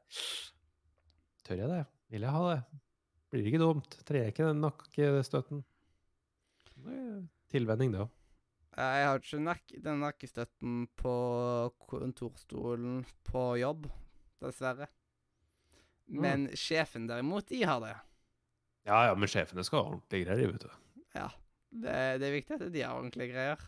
[1.46, 1.84] Tør jeg det?
[2.10, 2.58] Vil jeg ha det?
[3.30, 3.96] Blir det ikke dumt?
[4.02, 5.62] Trer jeg ikke den nakkestøtten?
[7.52, 8.12] Tilvenning, det òg.
[8.76, 11.12] Jeg har ikke nak den nakkestøtten på
[11.88, 13.86] kontorstolen på jobb,
[14.44, 14.90] dessverre.
[16.10, 16.18] Mm.
[16.20, 17.94] Men sjefen derimot, de har det.
[18.86, 21.06] Ja ja, men sjefene skal ha ordentlige greier, vet du.
[21.16, 21.30] Ja.
[21.76, 23.64] Det, det er viktig at de har ordentlige greier.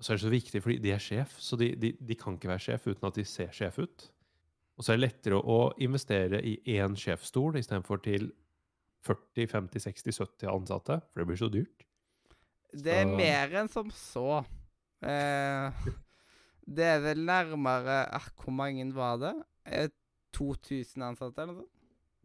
[0.00, 2.38] Og så er det så viktig, fordi de er sjef, så de, de, de kan
[2.38, 4.06] ikke være sjef uten at de ser sjef ut.
[4.80, 8.30] Og så er det lettere å investere i én sjefsstol istedenfor til
[9.04, 11.84] 40, 50, 60, 70 ansatte, for det blir så dyrt.
[12.72, 14.42] Det er mer enn som så.
[15.02, 15.86] Eh,
[16.76, 19.34] det er vel nærmere ah, Hvor mange var det?
[19.66, 19.88] Eh,
[20.36, 21.76] 2000 ansatte, eller noe sånt?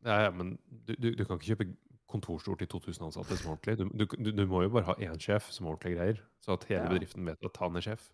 [0.05, 1.71] Ja, ja, men du, du, du kan ikke kjøpe
[2.11, 3.87] kontorstol til 2000 ansatte som er ordentlig.
[3.97, 6.91] Du, du, må jo bare ha én sjef som ordentlig greier, så at hele Ja.
[6.93, 8.11] bedriften vet at han er sjef.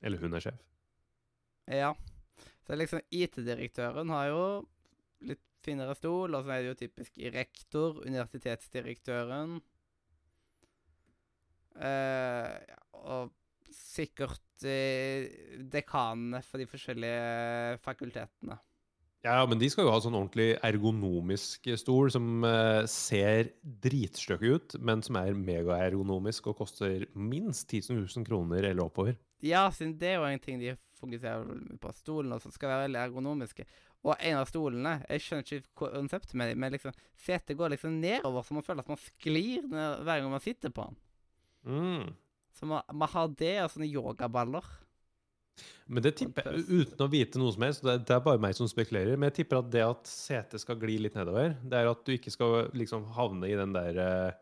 [0.00, 0.62] Eller hun er sjef.
[1.68, 1.92] Ja.
[2.64, 4.42] Så liksom IT-direktøren har jo
[5.28, 9.58] litt finere stol, og så er det jo typisk rektor, universitetsdirektøren
[11.78, 13.30] Og
[13.74, 15.28] sikkert eh,
[15.70, 18.58] dekanene for de forskjellige fakultetene.
[19.26, 23.50] Ja, men de skal jo ha sånn ordentlig ergonomisk stol som eh, ser
[23.82, 29.18] dritstøkk ut, men som er megaergonomisk og koster minst 10 000 kroner eller oppover.
[29.42, 31.50] Ja, siden det er jo en ting de fokuserer
[31.82, 31.92] på.
[31.98, 33.66] Stolene også skal være veldig ergonomiske.
[34.06, 37.98] Og en av stolene Jeg skjønner ikke konseptet med dem, men liksom setet går liksom
[37.98, 40.98] nedover, så man føler at man sklir hver gang man sitter på den.
[41.68, 42.10] Mm.
[42.58, 44.66] Så man, man har det og sånne yogaballer.
[45.90, 48.56] Men det tipper jeg, uten å vite noe som helst, det, det er bare meg
[48.56, 51.88] som spekulerer, men jeg tipper at det at setet skal gli litt nedover, det er
[51.90, 54.36] at du ikke skal liksom havne i den der eh,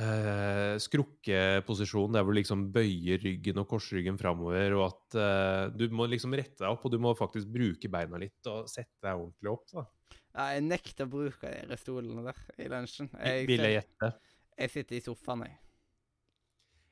[0.00, 5.88] eh, skrukkeposisjonen der hvor du liksom bøyer ryggen og korsryggen framover, og at eh, du
[5.92, 9.12] må liksom rette deg opp, og du må faktisk bruke beina litt og sette deg
[9.16, 9.66] ordentlig opp.
[9.74, 9.88] Da.
[10.30, 13.10] Ja, jeg nekter å bruke de stolene der i lunsjen.
[13.18, 14.14] Jeg, Vil jeg gjette.
[14.60, 15.58] Jeg sitter i sofaen, jeg.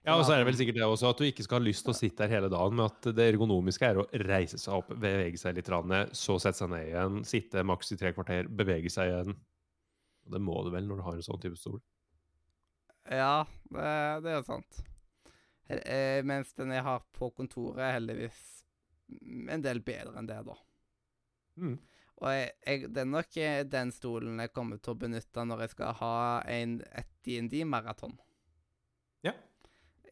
[0.06, 1.84] Ja, og så er det vel sikkert det også at du ikke skal ha lyst
[1.84, 4.94] til å sitte der hele dagen, men at det ergonomiske er å reise seg opp,
[4.96, 5.68] bevege seg litt,
[6.16, 9.36] så sette seg ned igjen, sitte maks i tre kvarter, bevege seg igjen.
[10.24, 11.80] Og det må du vel når du har en sånn type stol.
[13.08, 13.90] Ja, det,
[14.24, 14.80] det er jo sant.
[15.68, 18.40] Eh, mens den jeg har på kontoret, er heldigvis
[19.52, 20.56] en del bedre enn det, da.
[21.60, 21.76] Mm.
[22.18, 25.60] Og jeg, jeg, det er nok eh, den stolen jeg kommer til å benytte når
[25.64, 26.14] jeg skal ha
[26.50, 28.16] en, et DND-maraton
[29.22, 29.32] Ja.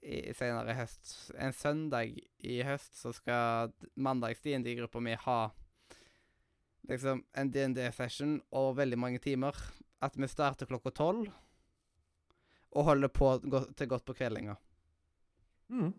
[0.03, 1.33] i- senere i høst.
[1.35, 2.15] En søndag
[2.47, 5.39] i høst så skal mandags DND-gruppa mi ha
[6.89, 9.57] liksom en DND-session over veldig mange timer.
[10.03, 11.27] At vi starter klokka tolv
[12.77, 13.33] og holder på
[13.75, 14.55] til godt på kveldinga.
[15.73, 15.91] Mm.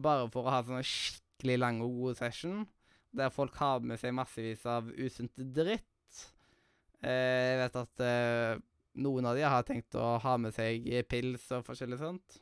[0.00, 2.62] Bare for å ha sånne skikkelig lange og gode session,
[3.12, 5.88] der folk har med seg massevis av usunt dritt.
[7.02, 8.60] Eh, jeg vet at eh,
[9.02, 12.38] noen av de har tenkt å ha med seg pils og forskjellig sånt.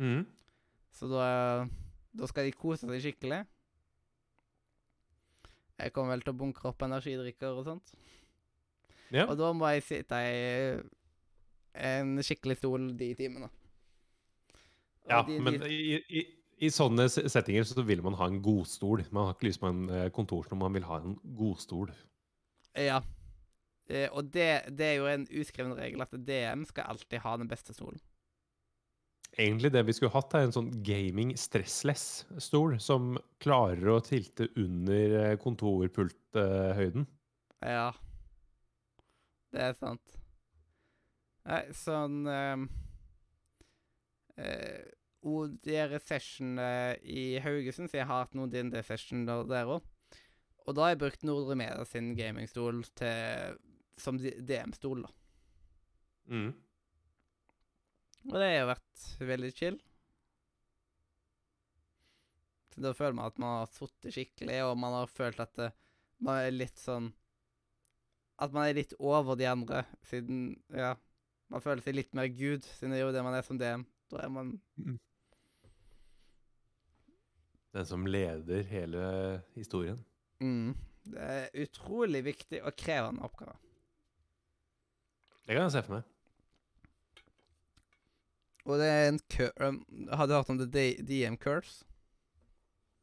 [0.00, 0.24] Mm.
[0.92, 1.26] Så da,
[2.12, 3.42] da skal de kose seg skikkelig.
[5.82, 7.94] Jeg kommer vel til å bunkre opp energidrikker og sånt.
[9.12, 9.26] Ja.
[9.28, 10.36] Og da må jeg sitte i
[11.82, 13.48] en skikkelig stol de timene.
[15.10, 16.22] Ja, de- men i, i,
[16.62, 19.02] i sånne settinger så vil man ha en godstol.
[19.10, 21.90] Man har ikke lyst på en eh, kontorstol, man vil ha en godstol.
[22.78, 23.00] Ja.
[23.90, 24.48] Eh, og det,
[24.78, 28.00] det er jo en uskreven regel at DM skal alltid ha den beste stolen.
[29.32, 35.18] Egentlig det vi skulle hatt, er en sånn gaming stressless-stol som klarer å tilte under
[35.22, 37.08] eh, kontorpulthøyden.
[37.64, 37.90] Ja.
[39.52, 40.18] Det er sant.
[41.48, 42.66] Nei, sånn øh,
[44.38, 44.82] uh,
[45.22, 49.84] Og de sessionene i Haugesund, så jeg har hatt noen DND-sessioner der òg.
[50.66, 53.56] Og da har jeg brukt Nordre Media sin gamingstol til,
[53.98, 55.12] som DM-stol, da.
[56.32, 56.50] Mm.
[58.30, 59.78] Og det har vært veldig chill.
[62.72, 65.72] Så da føler man at man har sittet skikkelig, og man har følt at det,
[66.22, 67.10] man er litt sånn
[68.42, 70.94] At man er litt over de andre, siden Ja.
[71.52, 73.82] Man føler seg litt mer Gud, siden det er jo det man er som DM.
[74.08, 74.54] Da er man
[77.72, 79.02] Den som leder hele
[79.56, 80.00] historien.
[80.40, 80.74] mm,
[81.12, 83.56] Det er utrolig viktig og krevende oppgave.
[85.46, 86.08] Det kan jeg se for meg.
[88.62, 89.50] Og det er en cur...
[89.58, 89.80] um,
[90.12, 91.82] Har du hørt om det DM curse?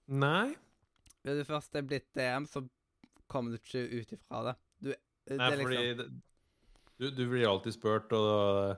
[0.07, 0.53] Nei.
[1.25, 2.63] Hvis du først er blitt DM, så
[3.27, 4.55] kommer du ikke ut ifra det.
[4.79, 4.93] Du,
[5.27, 5.65] det Nei, liksom...
[5.67, 6.07] fordi det,
[6.99, 8.77] du, du blir alltid spurt, og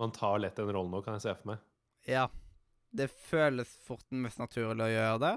[0.00, 1.62] man tar lett den rollen nå, kan jeg se for meg.
[2.10, 2.26] Ja.
[2.96, 5.34] Det føles fort mest naturlig å gjøre det.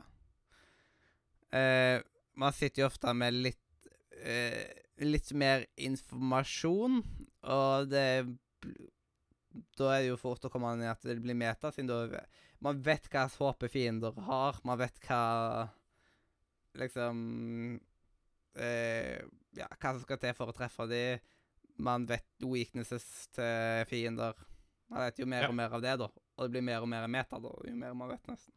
[1.60, 2.02] Eh,
[2.40, 3.90] man sitter jo ofte med litt
[4.22, 4.68] eh,
[5.00, 6.98] Litt mer informasjon,
[7.50, 8.04] og det
[9.80, 12.22] Da er det jo fort å komme inn i at det blir meta, siden da
[12.62, 14.60] Man vet hva HP fiender har.
[14.68, 15.70] Man vet hva
[16.80, 17.80] Liksom
[18.60, 19.20] eh,
[19.58, 21.04] Ja, hva som skal til for å treffe de.
[21.80, 24.36] Man vet weaknesses til fiender.
[24.92, 25.50] Man vet jo mer Ja.
[25.50, 26.10] og mer av det, da.
[26.40, 28.54] Og det blir mer og mer meta, da, jo mer man vet, nesten.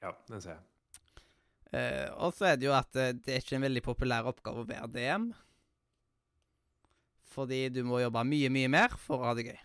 [0.00, 0.66] Ja, den ser jeg.
[1.74, 4.62] Eh, og så er det jo at eh, det er ikke en veldig populær oppgave
[4.62, 5.26] å være DM.
[7.30, 9.58] Fordi du må jobbe mye, mye mer for å ha det gøy.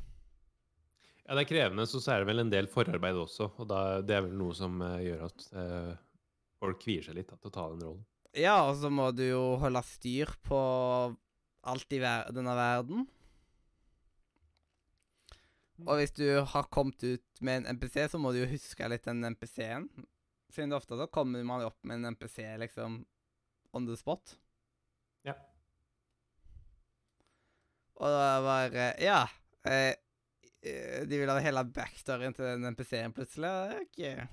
[1.26, 3.50] Ja, det er krevende, så, så er det vel en del forarbeid også.
[3.58, 5.96] Og da, det er vel noe som uh, gjør at uh,
[6.62, 8.04] folk kvier seg litt da, til å ta den rollen.
[8.38, 10.60] Ja, og så må du jo holde styr på
[11.66, 13.08] alt i ver denne verden.
[15.84, 19.08] Og hvis du har kommet ut med en NPC, så må du jo huske litt
[19.08, 19.90] den MPC-en.
[20.54, 23.02] Siden det ofte så kommer man jo opp med en NPC liksom
[23.76, 24.38] on the spot.
[25.28, 25.36] Ja.
[28.00, 29.26] Og da bare Ja.
[29.66, 29.96] Eh,
[30.62, 33.52] eh, de ville ha hele backstoryen til den MPC-en plutselig.
[33.52, 34.30] ja, Ok.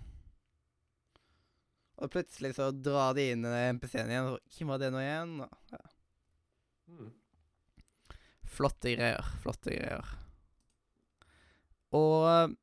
[2.02, 4.30] Og plutselig så drar de inn den NPC-en igjen.
[4.32, 5.40] og Hvem var det nå igjen?
[5.40, 5.82] Og, Ja.
[6.88, 7.12] Mm.
[8.52, 9.22] Flotte greier.
[9.42, 10.21] Flotte greier.
[11.92, 12.56] Og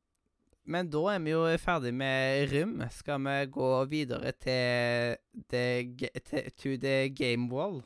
[0.70, 2.76] Men da er vi jo ferdig med Rym.
[2.94, 5.16] Skal vi gå videre til,
[5.50, 6.10] the,
[6.54, 7.80] to the game wall?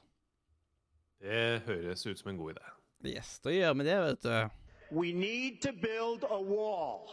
[1.23, 2.67] Det høres ut som en god idé.
[3.09, 4.35] Yes, da gjør vi det, vet du.
[4.93, 7.09] We need to build a wall.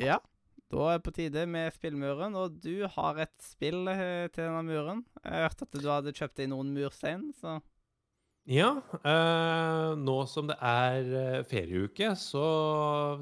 [0.00, 0.16] Ja,
[0.72, 4.62] da er det på tide med spillmuren, og du har et spill eh, til denne
[4.64, 5.04] muren.
[5.24, 7.58] Jeg hørte at du hadde kjøpt deg noen murstein, så
[8.48, 8.70] Ja,
[9.04, 12.44] eh, nå som det er eh, ferieuke, så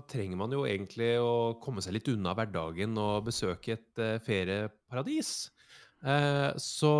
[0.08, 5.50] trenger man jo egentlig å komme seg litt unna hverdagen og besøke et eh, ferieparadis.
[6.06, 6.92] Eh, så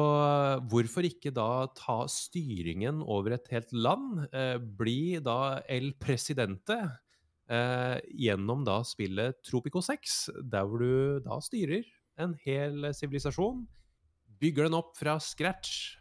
[0.68, 4.26] hvorfor ikke da ta styringen over et helt land?
[4.32, 6.76] Eh, bli da El Presidente
[7.48, 11.86] eh, gjennom da spillet Tropico 6, der hvor du da styrer
[12.18, 13.62] en hel sivilisasjon,
[14.42, 15.97] bygger den opp fra scratch.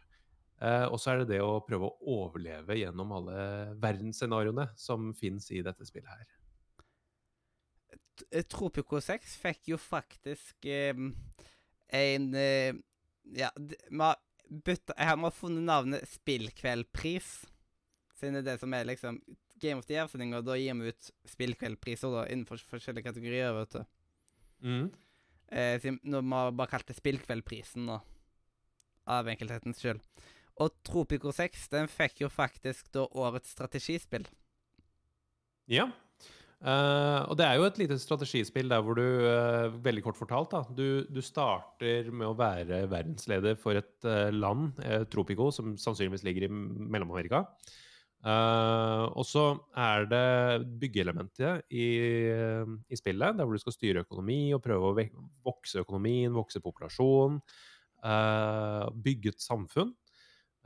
[0.57, 3.39] Eh, og så er det det å prøve å overleve gjennom alle
[3.81, 6.27] verdensscenarioene som fins i dette spillet her.
[8.31, 10.97] Eh, Tropico 6 fikk jo faktisk eh,
[11.93, 12.73] en eh,
[13.37, 17.31] Ja, vi har bytta Jeg har funnet navnet Spillkveldpris.
[18.17, 19.19] Siden det er det som er liksom
[19.61, 23.79] Game of the Year-sendinga, da gir vi ut spillkveldpriser da, innenfor forskjellige kategorier, vet du.
[24.61, 24.83] Mm.
[25.49, 27.97] Eh, siden, når vi har bare kalt det Spillkveldprisen, da.
[29.17, 30.03] Av enkelthetens skyld.
[30.63, 34.25] Og Tropico 6 den fikk jo faktisk da årets strategispill.
[35.69, 35.89] Ja.
[36.57, 40.55] Uh, og det er jo et lite strategispill der hvor du, uh, veldig kort fortalt,
[40.55, 44.79] da, du, du starter med å være verdensleder for et uh, land,
[45.13, 47.45] Tropico, som sannsynligvis ligger i Mellom-Amerika.
[48.27, 49.43] Og så
[49.77, 51.85] er det byggeelementet i,
[52.27, 55.05] i spillet, der hvor du skal styre økonomi og prøve å
[55.45, 57.37] vokse økonomien, vokse populasjon,
[58.03, 59.93] eh, bygge et samfunn.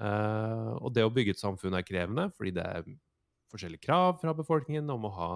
[0.01, 2.85] Eh, og det å bygge et samfunn er krevende, fordi det er
[3.51, 5.33] forskjellige krav fra befolkningen om å ha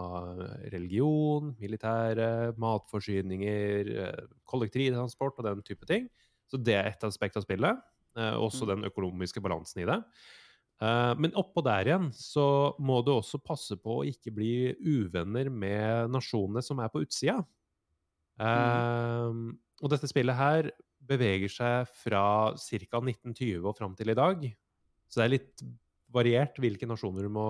[0.71, 6.07] religion, militære, matforsyninger, eh, kollektivtransport og den type ting.
[6.49, 7.83] Så det er ett aspekt av spillet.
[8.15, 8.69] Uh, også Mm.
[8.69, 9.97] den økonomiske balansen i det.
[10.79, 15.49] Uh, men oppå der igjen så må du også passe på å ikke bli uvenner
[15.51, 17.43] med nasjonene som er på utsida.
[18.37, 19.55] Mm.
[19.79, 20.71] og dette spillet her
[21.07, 22.25] beveger seg fra
[22.57, 23.01] ca.
[23.01, 24.45] 1920 og fram til i dag.
[25.07, 25.65] Så det er litt
[26.15, 27.47] variert hvilke nasjoner du må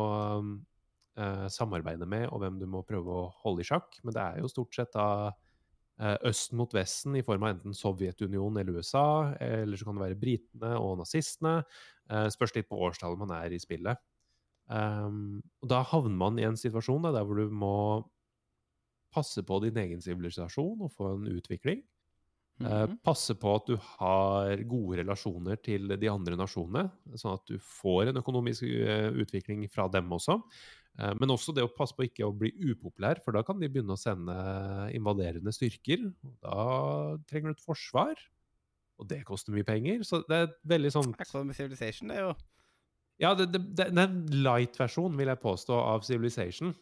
[1.20, 4.00] uh, samarbeide med, og hvem du må prøve å holde i sjakk.
[4.04, 7.78] Men det er jo stort sett da uh, Østen mot Vesten i form av enten
[7.78, 11.62] Sovjetunionen eller USA, eller så kan det være britene og nazistene.
[12.12, 14.02] Uh, spørs litt på årstallet man er i spillet.
[14.66, 17.76] Um, og da havner man i en situasjon da, der hvor du må
[19.14, 21.84] passe på din egen sivilisasjon og få en utvikling.
[22.64, 23.00] Eh, Mhm.
[23.04, 28.08] passe på at du har gode relasjoner til de andre nasjonene, sånn at du får
[28.08, 30.42] en økonomisk eh, utvikling fra dem også.
[30.98, 33.68] Eh, men også det å passe på ikke å bli upopulær, for da kan de
[33.68, 34.32] begynne å sende
[34.96, 36.14] invaderende styrker.
[36.42, 38.16] Da trenger du et forsvar,
[39.00, 40.00] og det koster mye penger.
[40.08, 42.34] Så det er veldig sånn Civilization, det jo
[43.20, 46.74] ja, det, det, det, det er en light-versjon, vil jeg påstå, av Civilization.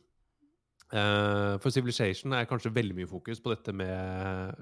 [0.93, 4.53] Uh, for Civilization er kanskje veldig mye fokus på dette med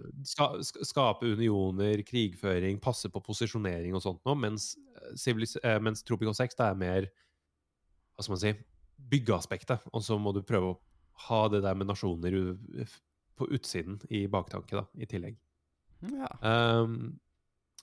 [0.00, 0.26] Krigføring.
[0.28, 0.48] ska,
[0.86, 6.34] skape unioner, krigføring, passe på posisjonering og sånt noe, mens, eh, Civilis eh, mens Tropico
[6.34, 7.08] 6 det er mer
[8.14, 8.54] hva skal man si,
[9.10, 9.88] byggeaspektet.
[9.92, 10.78] Og så må du prøve å
[11.26, 12.36] ha det der med nasjoner
[13.34, 15.38] på utsiden i baktanke, da, i tillegg.
[16.12, 16.30] Ja.
[16.44, 17.16] Um,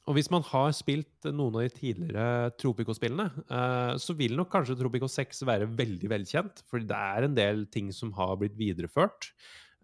[0.09, 4.75] og hvis man har spilt noen av de tidligere Tropico-spillene, eh, så vil nok kanskje
[4.79, 9.29] Tropico 6 være veldig velkjent, for det er en del ting som har blitt videreført.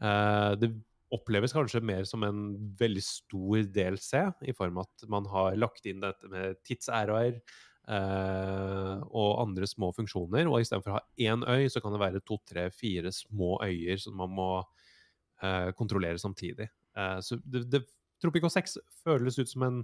[0.02, 0.72] Eh, det
[1.14, 2.42] oppleves kanskje mer som en
[2.80, 4.12] veldig stor DLC,
[4.48, 9.94] i form av at man har lagt inn dette med tidsæraer eh, og andre små
[9.96, 10.50] funksjoner.
[10.52, 14.02] Og istedenfor å ha én øy, så kan det være to, tre, fire små øyer
[14.04, 16.68] som man må eh, kontrollere samtidig.
[16.98, 17.86] Eh, så det, det,
[18.22, 19.82] Tropico 6 føles ut som en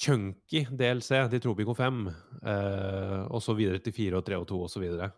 [0.00, 2.06] chunky DLC til Tropico 5,
[2.42, 5.12] eh, og så videre til 4 og 3 og 2 og så videre.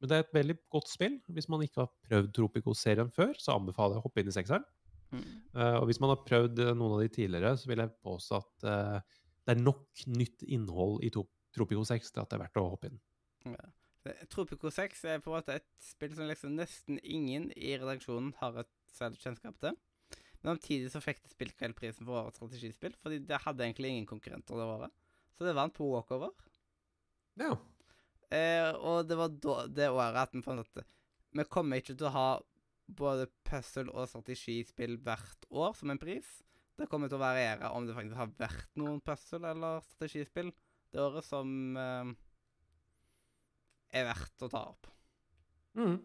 [0.00, 1.14] Men det er et veldig godt spill.
[1.32, 4.66] Hvis man ikke har prøvd Tropico-serien før, så anbefaler jeg å hoppe inn i sekseren.
[5.14, 5.22] Mm.
[5.54, 8.40] Uh, og hvis man har prøvd eh, noen av de tidligere, så vil jeg påstå
[8.42, 9.16] at uh,
[9.46, 12.90] det er nok nytt innhold i Tropico 6 til at det er verdt å hoppe
[12.90, 13.02] inn.
[13.54, 13.68] Ja.
[14.30, 18.60] Tropico 6 er på en måte et spill som liksom nesten ingen i redaksjonen har
[18.62, 19.78] et særlig kjennskap til.
[20.42, 24.58] Men samtidig så fikk det Spillkveldprisen for årets strategispill, fordi det hadde egentlig ingen konkurrenter
[24.58, 24.92] det året.
[25.34, 26.30] Så det vant på walkover.
[27.40, 27.56] Ja.
[28.34, 30.86] Eh, og det var da, det året at vi fant at
[31.36, 32.28] vi kommer ikke til å ha
[32.86, 36.26] både puzzle- og strategispill hvert år som en pris.
[36.76, 40.52] Det kommer til å variere om det faktisk har vært noen puzzle- eller strategispill
[40.92, 42.12] det året som eh,
[44.00, 44.90] er verdt å ta opp.
[45.76, 45.98] Mm.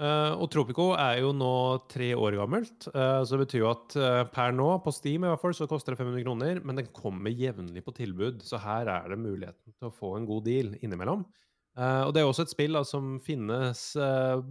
[0.00, 1.52] Eh, og Tropico er jo nå
[1.92, 5.28] tre år gammelt, eh, så det betyr jo at eh, per nå, på Steam i
[5.28, 8.88] hvert fall, så koster det 500 kroner, men den kommer jevnlig på tilbud, så her
[8.88, 11.26] er det muligheten til å få en god deal innimellom.
[11.72, 13.80] Og det er også et spill da, som finnes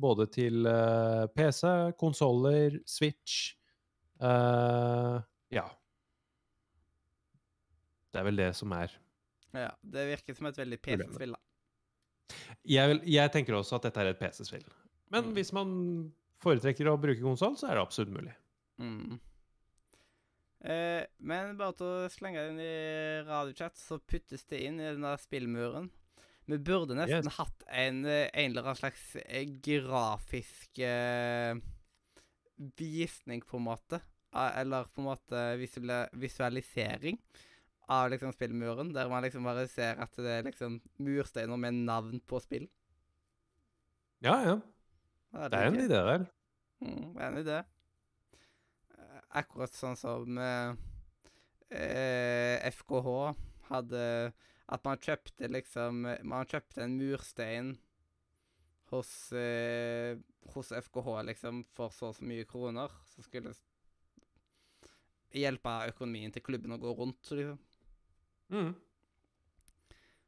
[0.02, 0.66] både til
[1.38, 1.60] PC,
[2.02, 3.52] konsoller, Switch
[4.18, 5.68] Ja.
[8.10, 8.98] Det er vel det som er
[9.54, 12.40] Ja, det virker som et veldig PC-spill, da.
[12.66, 14.66] jeg, vil, jeg tenker også at dette er et PC-spill.
[15.12, 15.34] Men Mm.
[15.36, 18.34] hvis man foretrekker å bruke konsoll, så er det absolutt mulig.
[18.80, 19.20] Mm.
[20.64, 24.88] Eh, men bare til å slenge det inn i radiochat, så puttes det inn i
[24.94, 25.90] den der spillmuren.
[26.48, 27.38] Vi burde nesten Yes.
[27.38, 31.56] hatt en, eh, en eller annen slags eh, grafisk eh,
[32.78, 34.02] visning, på en måte.
[34.34, 35.58] Eller på en måte
[36.14, 37.18] visualisering
[37.90, 42.22] av liksom spillmuren, der man liksom bare ser at det er liksom mursteiner med navn
[42.22, 42.70] på spill.
[44.22, 44.62] Ja, ja.
[45.32, 46.26] Ja, Det er en idé vel?
[46.82, 47.62] Mm, en idé.
[48.98, 50.74] Eh, Akkurat sånn som eh,
[51.72, 53.14] eh, FKH
[53.72, 54.04] hadde
[54.72, 57.74] At man kjøpte liksom Man kjøpte en murstein
[58.92, 60.18] hos, eh,
[60.52, 63.54] hos FKH liksom for så og så mye kroner, så skulle
[65.32, 67.32] hjelpe økonomien til klubben å gå rundt.
[67.32, 67.60] liksom.
[68.52, 68.74] Mm.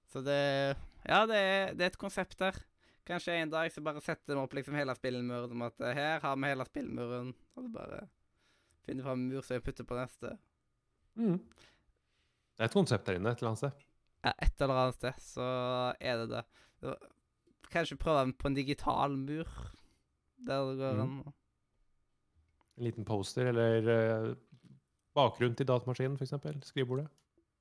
[0.08, 2.56] Så det Ja, det er, det er et konsept der.
[3.08, 6.22] Kanskje en dag så bare setter de opp liksom hele spillmuren om at eh, her
[6.24, 8.04] har vi hele spillmuren, og så bare
[8.86, 10.38] finner fram en som vi putter på neste.
[11.20, 11.40] Mm.
[12.54, 13.84] Det er et konsept der inne et eller annet sted.
[14.24, 15.48] Ja, et eller annet sted så
[16.00, 16.94] er det det.
[17.74, 19.50] Kanskje prøve på en digital mur,
[20.38, 21.18] der det går an.
[21.18, 21.34] Mhm.
[22.74, 24.32] En liten poster eller uh,
[25.14, 26.34] bakgrunn til datamaskinen, f.eks.
[26.66, 27.06] Skrivebordet.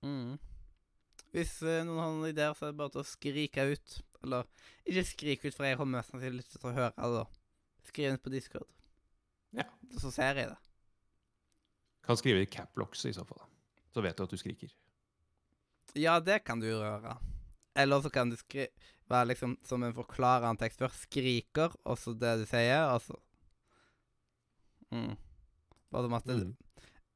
[0.07, 0.39] Mm.
[1.35, 3.99] Hvis uh, noen har noen ideer, så er det bare til å skrike ut.
[4.23, 4.47] Eller
[4.89, 7.11] ikke skrik ut, for jeg har mest sannsynlig lyst til å høre det.
[7.17, 7.25] da.
[7.89, 8.69] Skriv det på Discord.
[9.57, 9.67] Ja.
[10.01, 10.61] Så ser jeg det.
[12.07, 13.43] Kan skrive i caplocks i så fall.
[13.95, 14.73] Så vet du at du skriker.
[15.99, 17.19] Ja, det kan du gjøre.
[17.79, 18.67] Eller så kan du skri
[19.13, 21.07] være liksom som en forklarende tekst først.
[21.09, 23.19] Skriker, og så det du sier, og så
[24.93, 25.17] mm.
[25.93, 26.57] Bare som at det, Mm.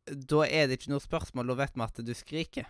[0.06, 2.66] Da er det ikke noe spørsmål, da vet vi at du skriker.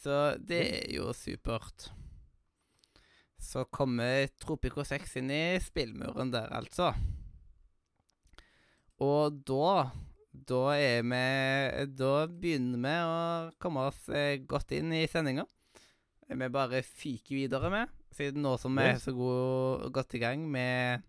[0.00, 1.90] Så det er jo supert.
[3.40, 6.92] Så kommer Tropico 6 inn i spillmuren der, altså.
[9.00, 9.90] Og da
[10.30, 13.20] Da er vi Da begynner vi å
[13.60, 15.44] komme oss eh, godt inn i sendinga.
[16.30, 20.44] Vi bare fyker videre med, siden nå som vi er så god, godt i gang
[20.46, 21.02] med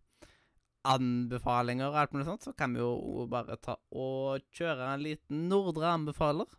[0.82, 5.46] anbefalinger og alt mulig sånt, så kan vi jo bare ta og kjøre en liten
[5.52, 6.50] Nordre anbefaler.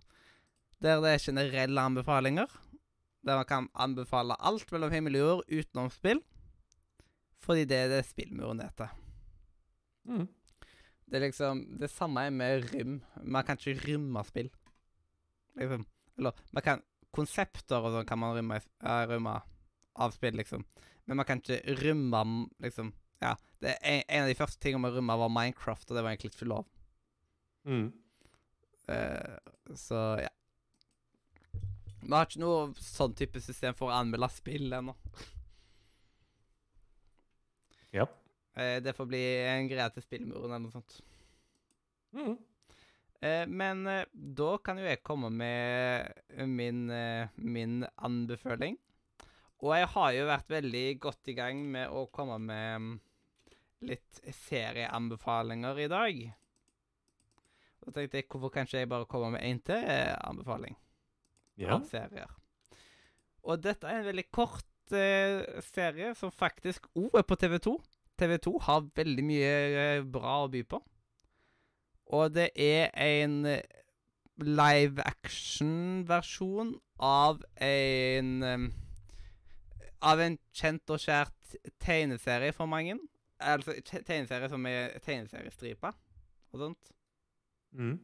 [0.83, 2.51] Der det er generelle anbefalinger.
[3.23, 6.23] Der man kan anbefale alt mellom himmel og jord utenom spill.
[7.43, 8.91] Fordi det er det spillmuren heter.
[10.05, 10.27] Mm.
[11.07, 13.01] Det er liksom det samme er med rym.
[13.23, 14.51] Man kan ikke rymme spill.
[15.59, 15.87] Liksom.
[16.19, 19.35] Eller man kan Konsepter og sånn kan man rymme, rymme
[20.01, 20.63] av spill, liksom.
[21.05, 22.23] Men man kan ikke rymme
[22.65, 23.37] liksom Ja.
[23.61, 26.11] Det er en, en av de første tingene med å var Minecraft, og det var
[26.11, 26.65] egentlig ikke lov.
[27.69, 27.93] Mm.
[28.89, 30.33] Uh, så ja.
[32.03, 34.95] Vi har ikke noe sånn type system for å anmelde spill ennå.
[37.95, 38.09] Ja.
[38.59, 40.99] Eh, det får bli en greie til spillmuren eller noe sånt.
[42.17, 42.35] Mm.
[43.23, 46.85] Eh, men eh, da kan jo jeg komme med min,
[47.37, 48.81] min anbefaling.
[49.63, 52.99] Og jeg har jo vært veldig godt i gang med å komme med
[53.87, 56.23] litt serieanbefalinger i dag.
[57.83, 59.87] Da tenkte jeg, hvorfor kan ikke jeg bare komme med én til
[60.19, 60.75] anbefaling
[61.61, 61.77] Ja.
[61.77, 62.31] av serier?
[63.43, 65.43] Og dette er en veldig kort eh,
[65.73, 67.75] serie som faktisk òg er på TV2.
[68.23, 70.81] TV2 har veldig mye eh, bra å by på.
[72.13, 73.63] Og det er en eh,
[74.43, 78.71] live action-versjon av en eh,
[80.03, 82.97] Av en kjent og kjært tegneserie for mange.
[83.39, 85.93] Altså tegneserie som er tegneseriestripa
[86.51, 86.91] og sånt.
[87.71, 88.01] Mm.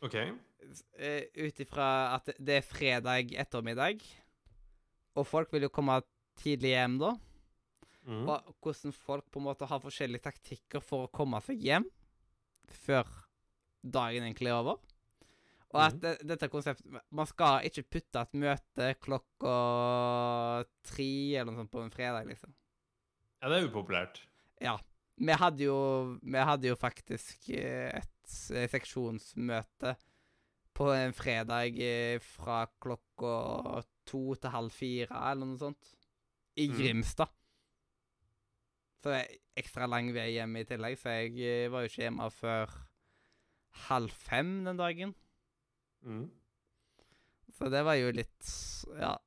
[0.03, 0.15] OK.
[0.19, 4.03] Uh, Ut ifra at det er fredag ettermiddag,
[5.15, 5.97] og folk vil jo komme
[6.43, 7.13] tidlig hjem da.
[8.05, 8.27] Mm.
[8.27, 11.85] Og hvordan folk på en måte har forskjellige taktikker for å komme seg hjem
[12.71, 13.09] før
[13.83, 14.79] dagen egentlig er over.
[15.73, 16.01] Og at mm.
[16.03, 19.55] det, dette konseptet Man skal ikke putte et møte klokka
[20.85, 22.53] tre eller noe sånt på en fredag, liksom.
[23.41, 24.21] Ja, det er upopulært.
[24.63, 24.77] Ja.
[25.13, 25.77] Vi hadde jo,
[26.21, 29.93] vi hadde jo faktisk eh, et eh, seksjonsmøte
[30.73, 31.77] på en fredag
[32.25, 35.91] fra klokka to til halv fire, eller noe sånt.
[36.57, 37.29] I Grimstad.
[37.29, 37.42] Grimstad.
[39.03, 42.05] Så det er ekstra lang vei hjemme i tillegg, så jeg eh, var jo ikke
[42.05, 42.71] hjemme før
[43.89, 45.11] halv fem den dagen.
[46.07, 46.29] Mm.
[47.57, 48.53] Så det var jo litt
[48.99, 49.17] Ja.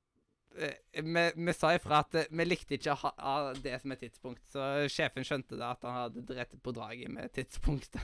[0.56, 4.00] Eh, Vi, vi sa ifra at eh, vi likte ikke å ha det som et
[4.06, 8.02] tidspunkt, så sjefen skjønte det at han hadde drept på draget med tidspunktet.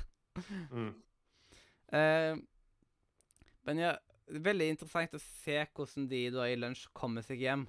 [0.71, 0.93] Mm.
[1.93, 2.33] Eh,
[3.69, 3.91] men ja,
[4.33, 7.67] veldig interessant å se hvordan de da i lunsj kommer seg hjem.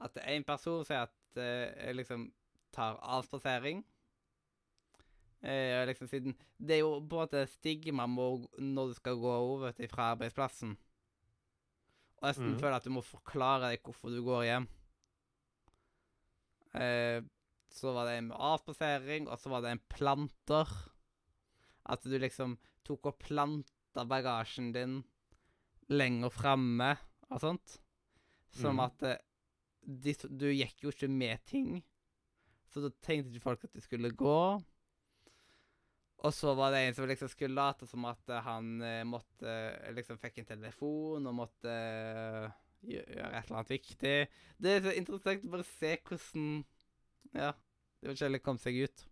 [0.00, 2.30] At en person sier at liksom
[2.72, 3.82] tar avspasering.
[5.42, 9.32] Eh, liksom siden Det er jo på en måte stigma må, når du skal gå
[9.32, 10.76] over til fra arbeidsplassen.
[12.20, 12.58] Og nesten mm.
[12.60, 14.68] føler at du må forklare deg hvorfor du går hjem.
[16.78, 17.18] Eh,
[17.72, 20.70] så var det en med avspasering, og så var det en planter.
[21.90, 22.54] At du liksom
[22.86, 25.00] tok og planta bagasjen din
[25.90, 26.94] lenger framme
[27.32, 27.80] og sånt.
[28.54, 28.84] Som mm.
[28.86, 29.22] at eh,
[29.82, 31.80] de, du gikk jo ikke med ting.
[32.72, 34.38] Så da tenkte ikke folk at de skulle gå.
[36.22, 39.50] Og så var det en som liksom skulle late som at eh, han eh, måtte
[39.50, 41.72] eh, liksom fikk en telefon og måtte
[42.86, 44.14] gjøre et eller annet viktig.
[44.62, 46.46] Det er så interessant å bare se hvordan
[47.32, 47.52] Ja,
[48.02, 49.04] det forskjellige kom seg ut.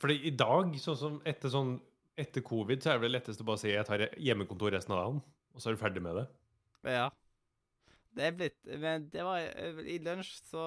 [0.00, 1.76] Fordi i dag, sånn som etter, sånn,
[2.18, 5.20] etter covid, så er det lettest å bare si jeg tar hjemmekontor resten av dagen,
[5.54, 6.24] og så er du ferdig med det.
[6.92, 7.06] Ja.
[8.14, 10.64] Det er blitt Men det var eh, I lunsj så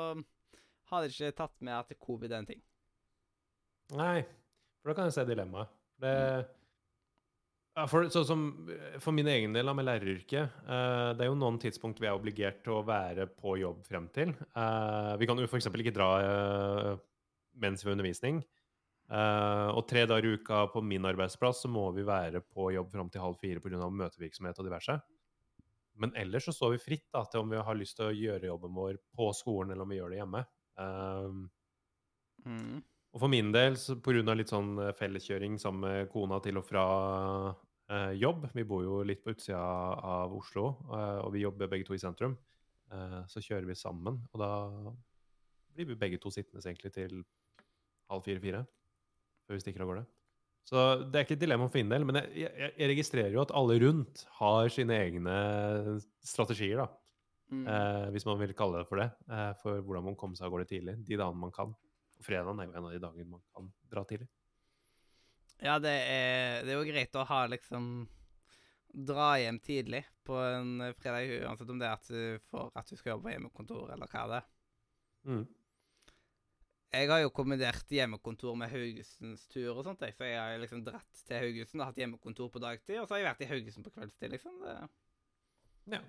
[0.92, 2.62] hadde jeg ikke tatt med at covid er en ting.
[3.98, 4.22] Nei,
[4.80, 5.72] for da kan jeg se dilemmaet.
[6.00, 6.14] Det,
[7.76, 8.46] ja, for, sånn som,
[9.04, 12.62] for min egen del med læreryrket, uh, det er jo noen tidspunkt vi er obligert
[12.64, 14.32] til å være på jobb frem til.
[14.56, 15.68] Uh, vi kan jo f.eks.
[15.68, 17.04] ikke dra uh,
[17.60, 18.40] mens vi har undervisning.
[19.08, 22.90] Eh, og tre dager i uka på min arbeidsplass så må vi være på jobb
[22.92, 23.88] fram til halv fire pga.
[23.88, 24.98] møtevirksomhet og diverse.
[25.98, 28.50] Men ellers så står vi fritt da, til om vi har lyst til å gjøre
[28.52, 30.44] jobben vår på skolen, eller om vi gjør det hjemme.
[30.78, 31.48] Um,
[32.48, 32.82] Mm.
[33.14, 36.66] og for min del, så av litt sånn eh, felleskjøring sammen med kona til og
[36.68, 36.84] fra
[37.90, 41.88] uh, jobb Vi bor jo litt på utsida av Oslo, uh, og vi jobber begge
[41.88, 42.38] to i sentrum.
[42.92, 44.52] Uh, så kjører vi sammen, og da
[45.74, 47.24] blir vi begge to sittende egentlig til
[48.12, 48.64] halv fire-fire
[49.48, 50.06] før vi stikker av gårde.
[50.68, 53.44] Så det er ikke et dilemma for min del, men jeg, jeg, jeg registrerer jo
[53.46, 55.36] at alle rundt har sine egne
[56.28, 56.88] strategier, da.
[57.48, 57.64] Mm.
[57.72, 59.08] Eh, hvis man vil kalle det for det.
[59.32, 60.98] Eh, for hvordan man kommer seg av gårde tidlig.
[61.08, 61.72] De dagene man kan.
[62.18, 64.28] Og fredagen er jo en av de dagene man kan dra tidlig.
[65.64, 68.08] Ja, det er, det er jo greit å ha liksom
[69.08, 72.96] Dra hjem tidlig på en fredag, uansett om det er at du får at du
[72.96, 74.46] skal jobbe på hjemmekontor, eller hva det er.
[75.28, 75.44] Mm.
[76.94, 80.86] Jeg har jo kombinert hjemmekontor med Haugesunds tur og sånt, jeg, så jeg har liksom
[80.86, 83.84] dratt til Haugesund og hatt hjemmekontor på dagtid, og så har jeg vært i Haugesund
[83.88, 84.62] på kveldstid, liksom.
[84.64, 84.78] Det,
[85.98, 86.00] Ja.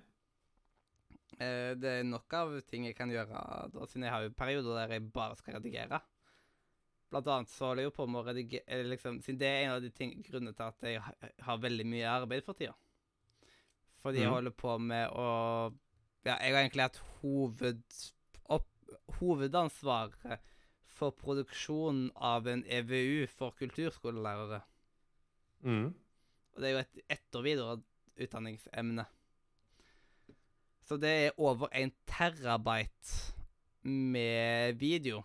[1.39, 3.27] eh, det er nok av ting jeg kan gjøre
[3.73, 5.99] da, siden jeg har jo perioder der jeg bare skal redigere.
[7.09, 9.71] Blant annet så holder jeg jo på med å redigere liksom, Siden det er en
[9.77, 11.01] av de ting, grunnene til at jeg
[11.41, 12.75] har veldig mye arbeid for tida.
[14.03, 14.35] Fordi jeg Mhm.
[14.35, 15.73] holder på med å
[16.25, 17.81] Ja, jeg har egentlig hatt hoved,
[18.49, 18.67] opp,
[19.19, 20.39] hovedansvaret
[20.99, 24.59] for produksjonen av en EVU for kulturskolelærere.
[25.63, 25.87] Mm.
[26.53, 29.05] Og det er jo et etter- og videreutdanningsemne.
[30.89, 33.33] Så det er over en terabyte
[33.85, 35.21] med video.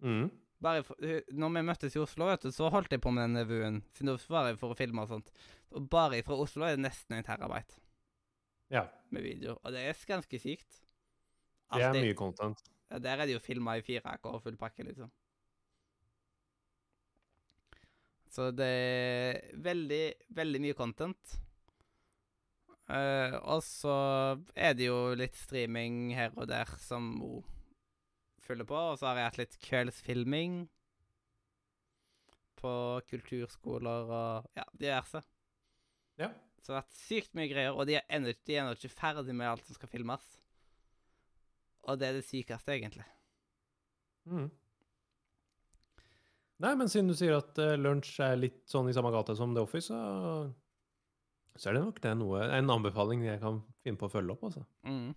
[0.00, 0.30] Mm.
[0.62, 0.96] Bare for,
[1.36, 3.82] når vi møttes i Oslo, vet du, så holdt jeg på med den EVU-en.
[3.94, 5.28] Siden det var for å filme og sånt.
[5.76, 7.76] Og bare fra Oslo er det nesten en terabyte
[8.72, 8.86] Ja.
[9.10, 9.58] med video.
[9.62, 10.80] Og det er ganske sykt.
[11.74, 12.62] Det er mye content.
[12.90, 15.10] Ja, der er det jo filma i 4K og full pakke, liksom.
[18.30, 20.04] Så det er veldig,
[20.36, 21.36] veldig mye content.
[22.86, 23.94] Uh, og så
[24.54, 27.46] er det jo litt streaming her og der som hun
[28.44, 28.76] følger på.
[28.92, 30.58] Og så har jeg hatt litt kveldsfilming
[32.56, 32.74] på
[33.10, 35.22] kulturskoler og ja, diverse.
[36.20, 36.30] Ja.
[36.60, 39.66] Så det har vært sykt mye greier, og de er ennå ikke ferdig med alt
[39.66, 40.24] som skal filmes.
[41.86, 43.06] Og det er det sykeste, egentlig.
[44.26, 44.48] Mm.
[46.64, 49.52] Nei, men siden du sier at uh, lunsj er litt sånn i samme gate som
[49.54, 50.46] The Office, så,
[51.54, 54.46] så er det nok det noe, en anbefaling jeg kan finne på å følge opp,
[54.48, 54.64] altså.
[54.88, 55.12] Mm.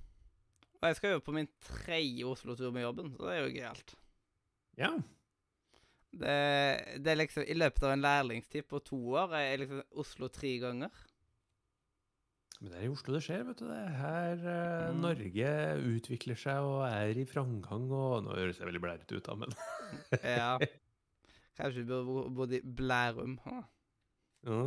[0.79, 3.95] Og jeg skal jo på min tredje Oslo-tur med jobben, så det er jo gøyalt.
[4.79, 4.91] Ja.
[6.09, 6.35] Det,
[7.03, 10.55] det er liksom I løpet av en lærlingstid på to år er liksom Oslo tre
[10.61, 11.01] ganger.
[12.59, 13.67] Men det er i Oslo det skjer, vet du.
[13.69, 14.97] Det er her eh, Mm.
[15.05, 15.51] Norge
[15.95, 19.53] utvikler seg og er i framgang og Nå høres jeg veldig blærete ut, da, men
[20.39, 20.49] Ja.
[21.59, 23.37] Kanskje du burde bo- bodd i Blærum.
[23.45, 23.61] Huh.
[24.47, 24.59] ja.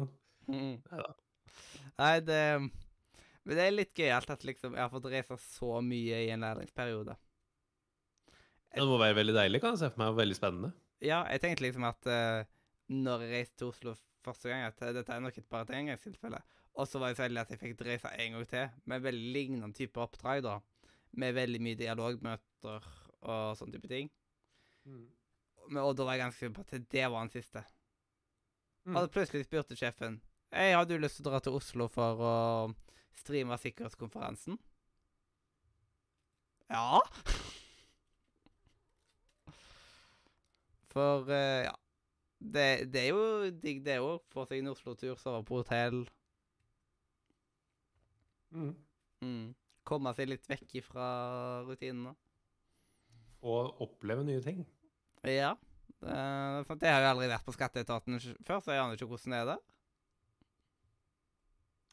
[0.49, 0.79] Mm.
[0.91, 1.13] Neida.
[2.01, 2.41] Nei, det
[3.45, 6.43] Men det er litt gøyalt at liksom jeg har fått reise så mye i en
[6.47, 7.17] lærlingsperiode.
[8.73, 10.71] Det må være veldig deilig, kan jeg se for meg, og veldig spennende.
[11.05, 12.45] Ja, jeg tenkte liksom at eh,
[12.95, 13.95] når jeg reiste til Oslo
[14.25, 16.41] første gang, at dette er nok et bare et engangstilfelle.
[16.81, 19.33] Og så var jeg så heldig at jeg fikk reise en gang til, med veldig
[19.35, 20.59] lignende type oppdrag, da.
[21.21, 22.87] Med veldig mye dialogmøter
[23.29, 24.09] og sånne type ting.
[25.69, 27.65] Men, og da var jeg ganske sikker på at det var den siste.
[28.85, 28.97] Mm.
[28.99, 30.17] Og plutselig spurte sjefen
[30.53, 32.33] Hei, har du lyst til å dra til Oslo for å
[33.17, 34.59] streame sikkerhetskonferansen?
[36.73, 36.99] Ja.
[40.93, 41.73] For uh, ja.
[42.43, 44.21] Det, det er jo digg, det òg.
[44.35, 46.03] Få seg en Oslo-tur, sove på hotell.
[48.53, 48.73] Mm.
[49.25, 49.51] Mm.
[49.89, 51.07] Komme seg litt vekk fra
[51.67, 52.15] rutinene.
[53.43, 54.63] Og oppleve nye ting.
[55.27, 55.57] Ja.
[56.03, 56.15] Det,
[56.67, 59.41] for jeg har jo aldri vært på skatteetaten før, så jeg aner ikke hvordan det
[59.43, 59.61] er der.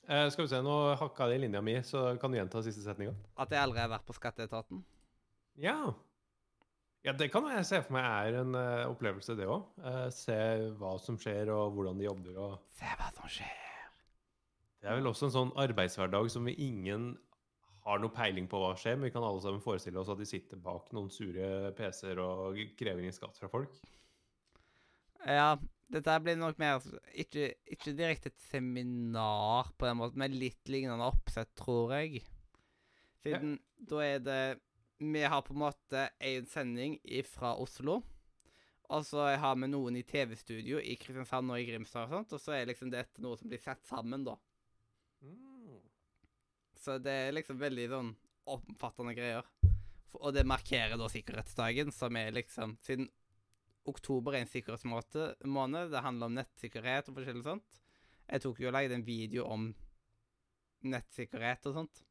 [0.10, 2.82] Eh, skal vi se, nå hakka det i linja mi, så kan du gjenta siste
[2.82, 3.14] setninga?
[3.38, 4.82] At jeg aldri har vært på skatteetaten.
[5.62, 5.78] Ja.
[7.06, 9.68] ja, det kan jeg se for meg er en uh, opplevelse, det òg.
[10.16, 10.40] se
[10.80, 12.42] hva som skjer, og hvordan de jobber.
[12.42, 12.70] og...
[12.80, 13.69] Se hva som skjer.
[14.80, 17.12] Det er vel også en sånn arbeidshverdag som vi ingen
[17.84, 20.28] har noe peiling på hva skjer, men vi kan alle sammen forestille oss at de
[20.28, 23.76] sitter bak noen sure PC-er og krever inn skatt fra folk.
[25.26, 25.58] Ja,
[25.92, 26.84] dette blir nok mer
[27.18, 32.24] ikke, ikke direkte et seminar på den måten, men litt lignende oppsett, tror jeg.
[33.24, 34.42] Siden da er det
[35.00, 36.98] Vi har på en måte en sending
[37.28, 38.02] fra Oslo.
[38.90, 42.42] Og så har vi noen i TV-studio i Kristiansand og i Grimstad og sånt, og
[42.42, 44.34] så er liksom dette noe som blir sett sammen, da.
[46.80, 48.12] Så det er liksom veldig sånn
[48.50, 49.48] omfattende greier.
[50.20, 53.10] Og det markerer da sikkerhetsdagen, som er liksom Siden
[53.90, 57.80] oktober er en sikkerhetsmåned, det handler om nettsikkerhet og forskjellig sånt.
[58.30, 59.70] Jeg tok jo og lagde en video om
[60.86, 62.04] nettsikkerhet og sånt.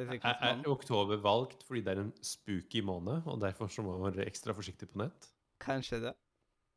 [0.00, 4.08] Er, er oktober valgt fordi det er en spooky måned, og derfor så må man
[4.08, 5.28] være ekstra forsiktig på nett?
[5.62, 6.14] Kanskje det.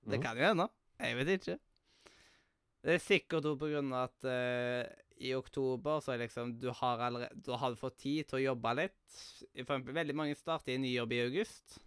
[0.05, 0.25] Det mm.
[0.25, 0.67] kan jo hende.
[1.01, 1.57] Jeg vet ikke.
[2.83, 6.69] Det er sikkert òg på grunn av at eh, i oktober så er liksom du
[6.73, 8.97] har allerede du har fått tid til å jobbe litt.
[9.17, 11.77] For eksempel, veldig mange starter i ny jobb i august.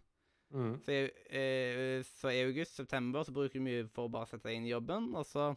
[0.50, 0.72] Mm.
[0.82, 4.58] Så i, eh, så i august-september så bruker du mye for å bare sette deg
[4.58, 5.52] inn i jobben, og så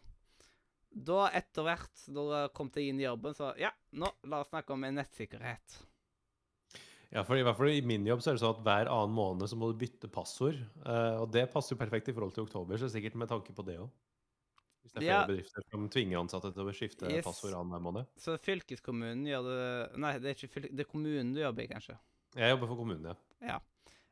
[0.93, 4.51] Da, etter hvert, når du kom deg inn i jobben, så Ja, nå, la oss
[4.51, 5.79] snakke om en nettsikkerhet.
[7.13, 9.13] Ja, for i hvert fall i min jobb så er det sånn at hver annen
[9.13, 10.61] måned så må du bytte passord.
[10.85, 13.65] eh, og det passer jo perfekt i forhold til oktober, så sikkert med tanke på
[13.65, 13.89] det òg.
[14.83, 15.27] Hvis det er flere Ja.
[15.27, 17.25] bedrifter som tvinger ansatte til å skifte Yes.
[17.25, 18.05] passord annenhver måned.
[18.19, 21.67] Så fylkeskommunen gjør det Nei, det er ikke fylke, det er kommunen du jobber i,
[21.67, 21.97] kanskje.
[22.35, 23.59] Jeg jobber for kommunen, ja.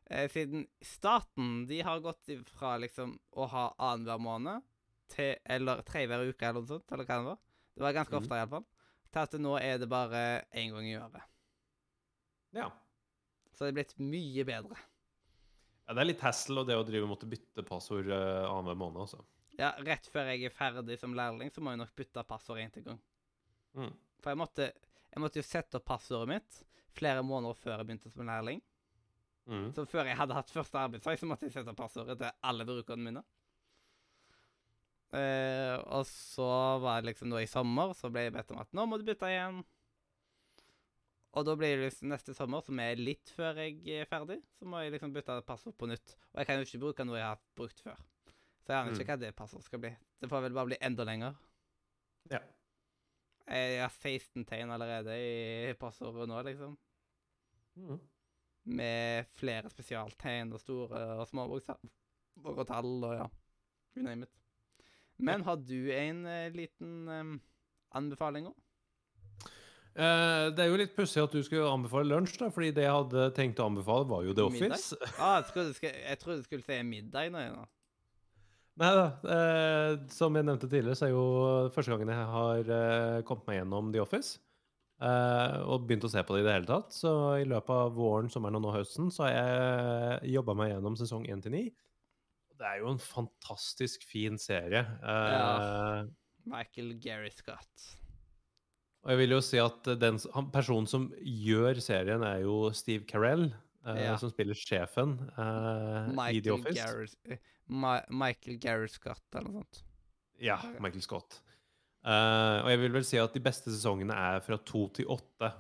[0.10, 4.64] Eh, siden staten de har gått fra liksom å ha annenhver måned
[5.08, 6.92] til Eller hver uke, eller noe sånt.
[6.92, 7.38] Eller hva det var.
[7.76, 8.22] Det var ganske Mhm.
[8.24, 8.66] ofte, iallfall.
[9.12, 11.22] Til at nå er det bare én gang i året.
[12.54, 12.72] ja.
[13.54, 14.78] Så det er blitt mye bedre.
[15.88, 19.02] Ja, Det er litt hassle og det å drive måtte bytte passord uh, annenhver måned,
[19.02, 19.24] altså.
[19.60, 22.72] Ja, rett før jeg er ferdig som lærling, så må jeg nok bytte passord én
[22.74, 23.02] til gang.
[23.78, 23.94] Mm.
[24.22, 24.68] For jeg måtte,
[25.12, 26.62] jeg måtte jo sette opp passordet mitt
[26.98, 28.62] flere måneder før jeg begynte som lærling.
[29.50, 29.70] Mm.
[29.76, 32.68] Så før jeg hadde hatt første arbeidsdag, så måtte jeg sette opp passordet til alle
[32.68, 33.24] brukerne mine.
[35.12, 36.48] Eh, og så
[36.80, 39.08] var det liksom nå i sommer, så ble jeg bedt om at nå må du
[39.08, 39.60] bytte igjen.
[41.32, 44.68] Og da blir det liksom neste sommer, som er litt før jeg er ferdig, så
[44.68, 46.16] må jeg liksom bytte passord på nytt.
[46.34, 48.00] Og jeg kan jo ikke bruke noe jeg har brukt før.
[48.62, 49.08] Så jeg aner ikke Mm.
[49.12, 49.90] hva det passordet skal bli.
[50.22, 51.36] Det får vel bare bli enda lenger.
[52.30, 52.40] Ja.
[53.48, 56.78] Jeg har 16 tegn allerede i passordet nå, liksom.
[57.78, 58.00] Mm.
[58.66, 61.90] Med flere spesialtegn og store og små bokstaver
[62.46, 63.26] og tall og ja,
[63.98, 64.30] you name it.
[65.18, 67.40] Men har du en eh, liten eh,
[67.98, 68.56] anbefaling òg?
[69.92, 72.94] Eh, det er jo litt pussig at du skulle anbefale lunsj, da, fordi det jeg
[72.96, 74.78] hadde tenkt å anbefale, var jo The Middag?
[74.78, 74.96] Office.
[75.20, 77.68] Ah, jeg trodde du skulle- jeg trodde du skulle si middag nå.
[78.80, 79.08] Nei da.
[79.36, 81.26] Eh, som jeg nevnte tidligere, så er jo
[81.76, 84.40] første gangen jeg har eh, kommet meg gjennom The Office.
[85.02, 86.94] eh, og begynt å se på det i det hele tatt.
[86.96, 87.12] Så
[87.42, 91.26] i løpet av våren, sommeren og nå høsten så har jeg jobba meg gjennom sesong
[91.30, 91.64] 1 til 9.
[92.62, 94.84] Det er jo en fantastisk fin serie.
[95.02, 96.06] Eh, Ja.
[96.46, 97.70] Michael Gary Scott.
[99.04, 103.04] Og jeg vil jo si at den han, personen som gjør serien, er jo Steve
[103.10, 103.52] Carell.
[103.86, 104.16] eh, Ja.
[104.18, 106.78] Som spiller sjefen eh, i The Office.
[106.78, 107.38] Gary, eh,
[107.70, 109.82] Ma Michael Gareth Scott, eller noe sånt.
[110.42, 111.38] Ja, Michael Scott.
[112.02, 115.52] Uh, og jeg vil vel si at de beste sesongene er fra to til åtte.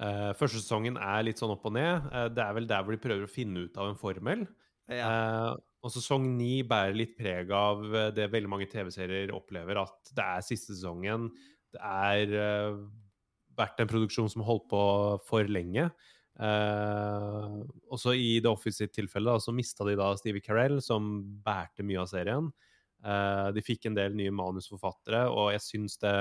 [0.00, 2.06] Uh, første sesongen er litt sånn opp og ned.
[2.12, 4.44] Uh, det er vel der hvor de prøver å finne ut av en formel.
[4.90, 5.56] Ja.
[5.80, 10.42] Og sesong ni bærer litt preg av det veldig mange TV-serier opplever, at det er
[10.44, 11.28] siste sesongen.
[11.72, 12.34] Det er
[13.56, 14.82] vært en produksjon som har holdt på
[15.28, 15.86] for lenge.
[16.40, 17.56] Eh,
[17.92, 22.00] også i The Office sitt tilfelle så mista de da Stevie Carell, som bærte mye
[22.00, 22.48] av serien.
[23.04, 26.14] Eh, de fikk en del nye manusforfattere, og jeg syns det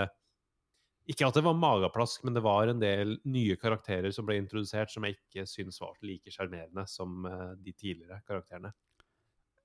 [1.09, 4.91] Ikke at det var mageplask, men det var en del nye karakterer som ble introdusert,
[4.93, 8.73] som jeg ikke syns var like sjarmerende som eh, de tidligere karakterene.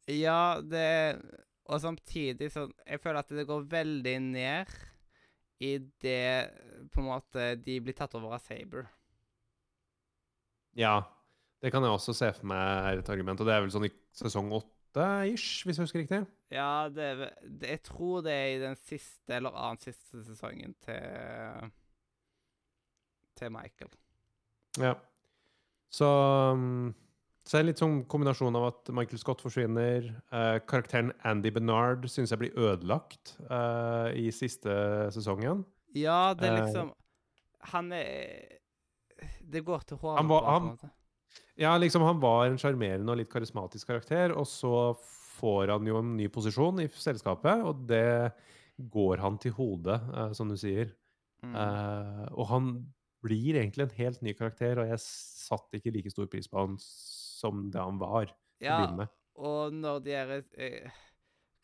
[0.08, 1.20] Ja, det
[1.64, 4.72] Og samtidig så Jeg føler at det går veldig ned
[5.60, 6.50] i det
[6.92, 8.88] på en måte de blir tatt over av Saber.
[10.76, 11.02] Ja,
[11.62, 12.60] det kan jeg også se for meg
[12.92, 16.20] er et argument, og det er vel sånn i sesong åtte-ish, hvis jeg husker riktig?
[16.54, 20.74] Ja, det, er det Jeg tror det er i den siste eller annen siste sesongen
[20.84, 21.70] til
[23.34, 23.90] Til Michael.
[24.78, 24.92] Ja.
[25.90, 26.06] Så
[26.58, 26.92] mm,
[27.44, 30.06] så er det litt sånn kombinasjon av at Michael Scott forsvinner.
[30.32, 34.72] Eh, karakteren Andy Bernard syns jeg blir ødelagt eh, i siste
[35.12, 35.60] sesongen.
[35.92, 36.62] Ja, det er Eh.
[36.64, 36.92] liksom
[37.74, 38.53] Han er
[39.40, 40.18] Det går til håret.
[40.22, 40.92] Han var- han,
[41.56, 44.94] Ja, liksom Han var en sjarmerende og litt karismatisk karakter, og så
[45.38, 48.32] får han jo en ny posisjon i selskapet, og det
[48.90, 50.92] går han til hodet, uh, som du sier.
[51.44, 51.54] Mm.
[51.54, 52.70] Uh, og han
[53.24, 56.78] blir egentlig en helt ny karakter, og jeg satte ikke like stor pris på han
[56.80, 58.32] som det han var
[58.62, 58.78] ja,
[59.34, 61.00] og når de er uh,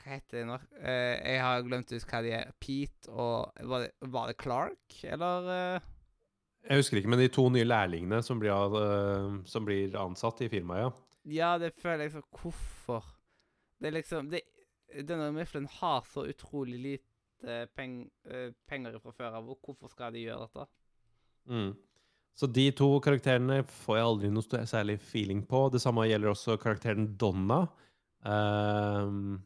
[0.01, 0.57] Hva heter de nå?
[0.83, 2.53] Jeg har glemt ut hva de er.
[2.61, 5.81] Pete og Var det, var det Clark, eller?
[6.69, 10.51] Jeg husker ikke, men de to nye lærlingene som blir, eh, som blir ansatt i
[10.53, 10.91] firmaet, ja.
[11.31, 13.05] Ja, det føler jeg så Hvorfor?
[13.81, 14.41] Det er liksom det,
[15.07, 20.13] Denne Mifflin har så utrolig lite peng, uh, penger fra før av, og hvorfor skal
[20.13, 20.65] de gjøre dette?
[21.49, 21.71] Mm.
[22.37, 25.69] Så de to karakterene får jeg aldri noe særlig feeling på.
[25.73, 27.63] Det samme gjelder også karakteren Donna.
[28.25, 29.39] Ehm,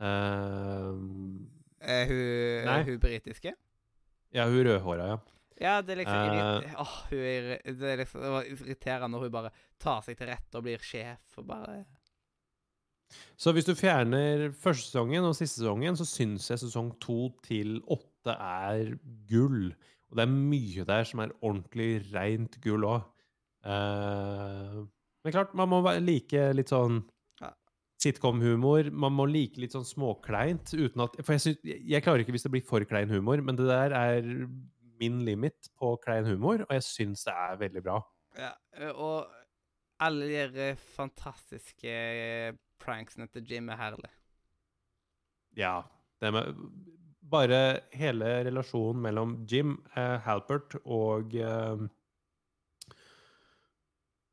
[0.00, 1.50] ehm,
[1.80, 2.24] Er hun,
[2.66, 2.78] Nei.
[2.78, 3.54] er hun britiske?
[4.34, 5.16] ja, hun rødhåra, ja.
[5.60, 6.30] Ja, det er liksom Eh.
[6.40, 10.16] irrit- Åh, hun er, det, er liksom, det var irriterende når hun bare tar seg
[10.16, 11.84] til rette og blir sjef og bare
[13.36, 17.80] Så hvis du fjerner første sesongen og siste sesongen, så syns jeg sesong to til
[17.90, 18.92] åtte er
[19.28, 19.72] gull.
[20.10, 23.02] Og det er mye der som er ordentlig reint gull òg.
[25.24, 27.02] men klart, man må like litt sånn
[28.00, 28.90] sitcom-humor.
[28.92, 32.46] Man må like litt sånn småkleint uten at For jeg, jeg jeg klarer ikke hvis
[32.46, 34.22] det blir for klein humor, men det der er
[35.00, 38.00] min limit på klein humor, og jeg syns det er veldig bra.
[38.38, 39.30] Ja, eh, og
[40.00, 44.12] alle de eh, fantastiske eh, pranksene til Jim er herlig.
[45.58, 45.80] Ja.
[46.20, 46.54] Det med
[47.30, 51.84] Bare hele relasjonen mellom Jim eh, Halpert og eh,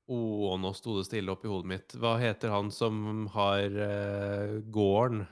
[0.07, 0.17] Å,
[0.57, 1.95] nå sto det stille opp i hodet mitt.
[1.99, 5.25] Hva heter han som har eh, gården?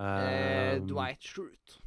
[0.00, 1.81] Eh, Um, Dwight Schrute.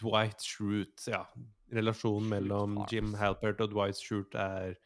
[0.00, 1.24] Dwight Schrute, ja.
[1.72, 4.76] Relasjonen mellom Jim Halpert og Dwight Schrute er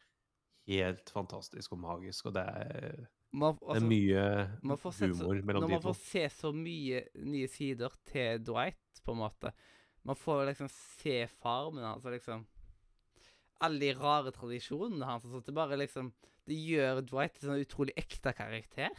[0.67, 3.03] helt fantastisk og magisk, og det er,
[3.33, 4.23] Man, det er altså, mye
[5.09, 5.59] humor mellom de to.
[5.61, 9.51] når man får se så mye nye sider til Dwight, på en måte
[10.05, 12.45] Man får liksom se farmen hans og liksom
[13.63, 15.25] Alle de rare tradisjonene hans.
[15.25, 16.13] Altså, Det bare liksom
[16.47, 18.91] Det gjør Dwight til en sånn utrolig ekte karakter.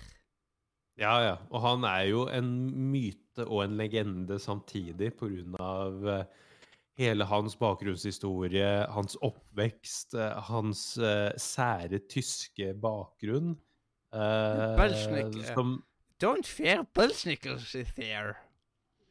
[1.00, 1.36] Ja, ja.
[1.50, 2.50] Og han er jo en
[2.92, 5.10] myte og en legende samtidig
[5.58, 6.26] av eh,
[7.00, 13.56] hele hans bakgrunnshistorie, hans oppvekst, eh, hans uh, sære tyske bakgrunn.
[14.14, 14.78] Uh,
[15.50, 15.80] som
[16.22, 18.36] Don't fear Bullsnickers is there.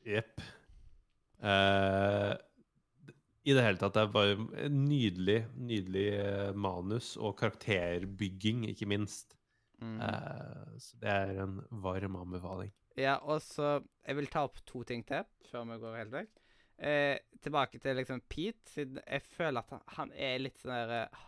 [0.07, 0.39] Jepp.
[1.43, 2.31] Uh,
[3.43, 6.07] I det hele tatt, det er bare en nydelig, nydelig
[6.55, 9.35] manus og karakterbygging, ikke minst.
[9.83, 9.99] Mm.
[9.99, 12.71] Uh, så det er en varm anbefaling.
[12.97, 16.41] Ja, og så Jeg vil ta opp to ting til før vi går helt vekk.
[16.83, 21.09] Uh, tilbake til liksom Pete, siden jeg føler at han, han er litt sånn der
[21.09, 21.25] uh,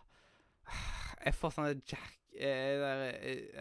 [1.25, 3.03] Jeg får sånn Jack der,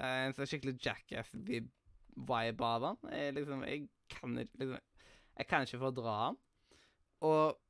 [0.02, 2.96] En sånn skikkelig jackass-vibe av han.
[3.14, 4.80] Jeg, liksom, jeg kan ikke liksom,
[5.38, 6.40] Jeg kan ikke fordra han.
[7.24, 7.60] Og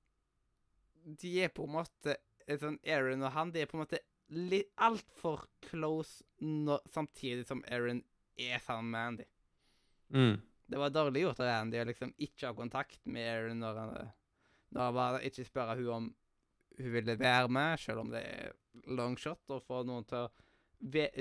[1.21, 2.17] de er på en måte
[2.61, 4.01] sånn Aaron og han, de er på en måte
[4.37, 8.03] litt altfor close no, samtidig som Aaron
[8.37, 9.29] er sammen med Andy.
[10.15, 10.37] Mm.
[10.67, 13.97] Det var dårlig gjort av Andy å liksom ikke ha kontakt med Erin når han,
[14.75, 16.13] når han bare ikke spørre hun om
[16.79, 18.55] hun ville være med, selv om det er
[18.91, 20.33] long shot, å få noen til å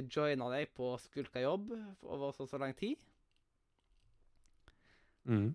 [0.10, 1.70] joine deg på skulka jobb
[2.02, 2.98] over så så lang tid.
[5.30, 5.54] Mm.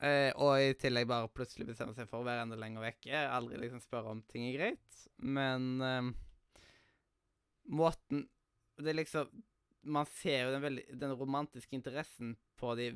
[0.00, 3.24] Eh, og i tillegg bare plutselig bestemme seg for å være enda lenger vekke.
[3.32, 5.00] Aldri liksom spørre om ting er greit.
[5.20, 6.12] Men eh,
[7.70, 8.26] måten
[8.80, 9.30] Det er liksom
[9.82, 12.90] Man ser jo den, veldig, den romantiske interessen på de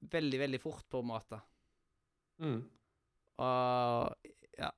[0.00, 1.38] veldig, veldig fort, på en måte.
[2.40, 2.60] Mm.
[3.40, 4.28] Og
[4.58, 4.70] ja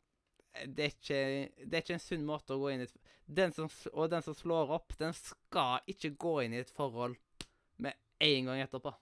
[0.66, 1.20] det, er ikke,
[1.64, 2.96] det er ikke en sunn måte å gå inn i et
[3.32, 7.16] den som, Og den som slår opp, den skal ikke gå inn i et forhold
[7.82, 8.92] med en gang etterpå.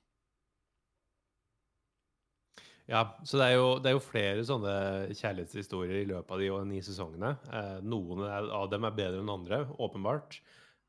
[2.88, 4.72] Ja, så det er, jo, det er jo flere sånne
[5.14, 7.34] kjærlighetshistorier i løpet av de ni sesongene.
[7.52, 10.40] Eh, noen av dem er bedre enn andre, åpenbart.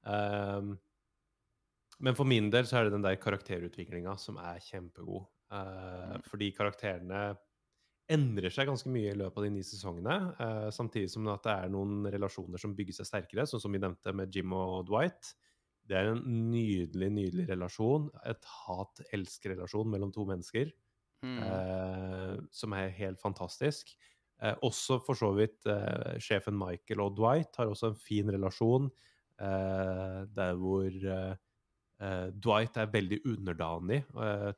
[0.07, 0.71] Eh,
[2.01, 5.27] men for min del så er det den der karakterutviklinga som er kjempegod.
[5.53, 7.21] Eh, fordi karakterene
[8.11, 10.17] endrer seg ganske mye i løpet av de ni sesongene.
[10.41, 13.79] eh, samtidig som at det er noen relasjoner som bygger seg sterkere, sånn som vi
[13.79, 15.35] nevnte med Jim og Dwight.
[15.87, 18.09] Det er en nydelig, nydelig relasjon.
[18.25, 20.71] Et hat-elsk-relasjon mellom to mennesker.
[21.21, 21.37] Mm.
[21.43, 23.93] eh, som er helt fantastisk.
[24.41, 28.89] Eh, også for så vidt eh, sjefen Michael og Dwight har også en fin relasjon,
[29.39, 31.35] eh, der hvor eh,
[32.01, 34.01] eh, Dwight er veldig underdanig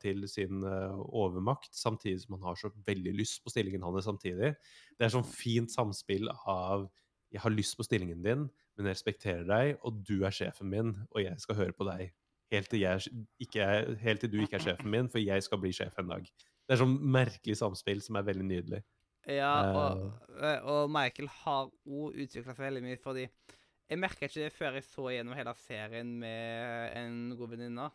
[0.00, 4.54] til sin overmakt, samtidig som han har så veldig lyst på stillingen hans samtidig.
[4.96, 6.88] Det er sånn fint samspill av
[7.30, 10.94] 'jeg har lyst på stillingen din, men jeg respekterer deg, og du er sjefen min,
[11.10, 12.12] og jeg skal høre på deg'.
[12.52, 13.00] Helt til, jeg,
[13.40, 16.28] ikke helt til du ikke er sjefen min, for jeg skal bli sjef en dag.
[16.64, 18.80] Det er sånn merkelig samspill som er veldig nydelig.
[19.28, 20.00] Ja, og,
[20.36, 24.76] eh, og Michael har òg utvikla seg veldig mye, fordi jeg merka ikke det før
[24.78, 27.88] jeg så gjennom hele serien med en god venninne.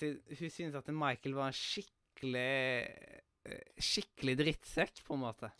[0.00, 2.48] Hun syntes at Michael var en skikkelig
[2.88, 3.20] eh,
[3.76, 5.50] Skikkelig drittsekk, på en måte.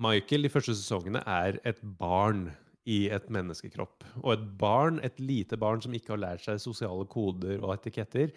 [0.00, 2.46] Michael de første sesongene er et barn
[2.88, 4.06] i et menneskekropp.
[4.22, 8.32] Og et barn, et lite barn som ikke har lært seg sosiale koder og etiketter,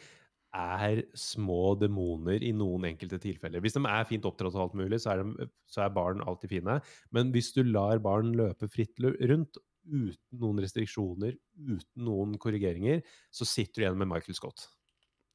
[0.54, 3.62] er små demoner i noen enkelte tilfeller.
[3.64, 6.52] Hvis de er fint oppdratt og alt mulig, så er, de, så er barn alltid
[6.52, 6.80] fine.
[7.16, 13.02] Men hvis du lar barn løpe fritt rundt uten noen restriksjoner, uten noen korrigeringer,
[13.34, 14.68] så sitter du igjen med Michael Scott.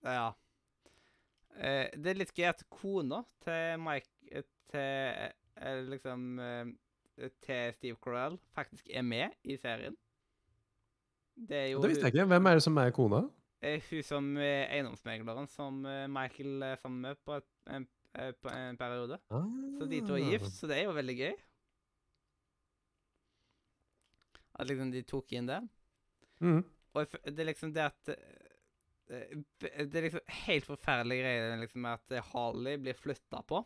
[0.07, 0.31] Ja.
[1.59, 5.25] Eh, det er litt gøy at kona til Mike eh, Til
[5.59, 6.27] eh, liksom
[7.43, 9.97] Til Steve Carell faktisk er med i serien.
[11.35, 12.29] Det Det visste jeg ikke.
[12.31, 13.25] Hvem er det som er kona?
[13.63, 17.87] Eh, hun som eh, eiendomsmegleren som eh, Michael er sammen med på, et, en,
[18.43, 19.19] på en periode.
[19.31, 20.31] Så de to er Ah.
[20.33, 21.35] gift, så det er jo veldig gøy.
[24.59, 25.61] At liksom de tok inn det.
[26.43, 26.63] Mm.
[26.95, 28.11] Og det er liksom det at
[29.09, 33.63] Det er liksom helt forferdelige greier liksom med at Harley blir flytta på.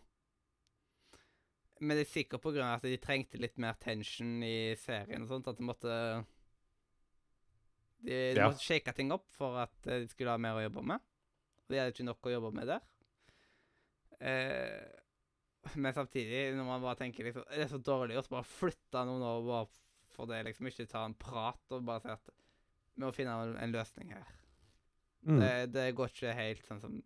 [1.83, 5.49] Men det er sikkert av at de trengte litt mer tension i serien og sånt,
[5.51, 5.97] at de måtte
[8.03, 8.49] De, de Ja.
[8.51, 11.05] måtte shake ting opp for at eh, de skulle ha mer å jobbe med.
[11.63, 12.83] Og de hadde ikke nok å jobbe med der.
[14.21, 14.83] Eh,
[15.79, 19.23] men samtidig, når man bare tenker liksom Det er så dårlig å bare flytte noen
[19.23, 19.69] over bare
[20.13, 22.33] for det, liksom ikke ta en prat og bare si at
[22.93, 24.27] vi må finne en, en løsning her.
[25.25, 25.39] Mm.
[25.41, 26.99] Det, det går ikke helt sånn som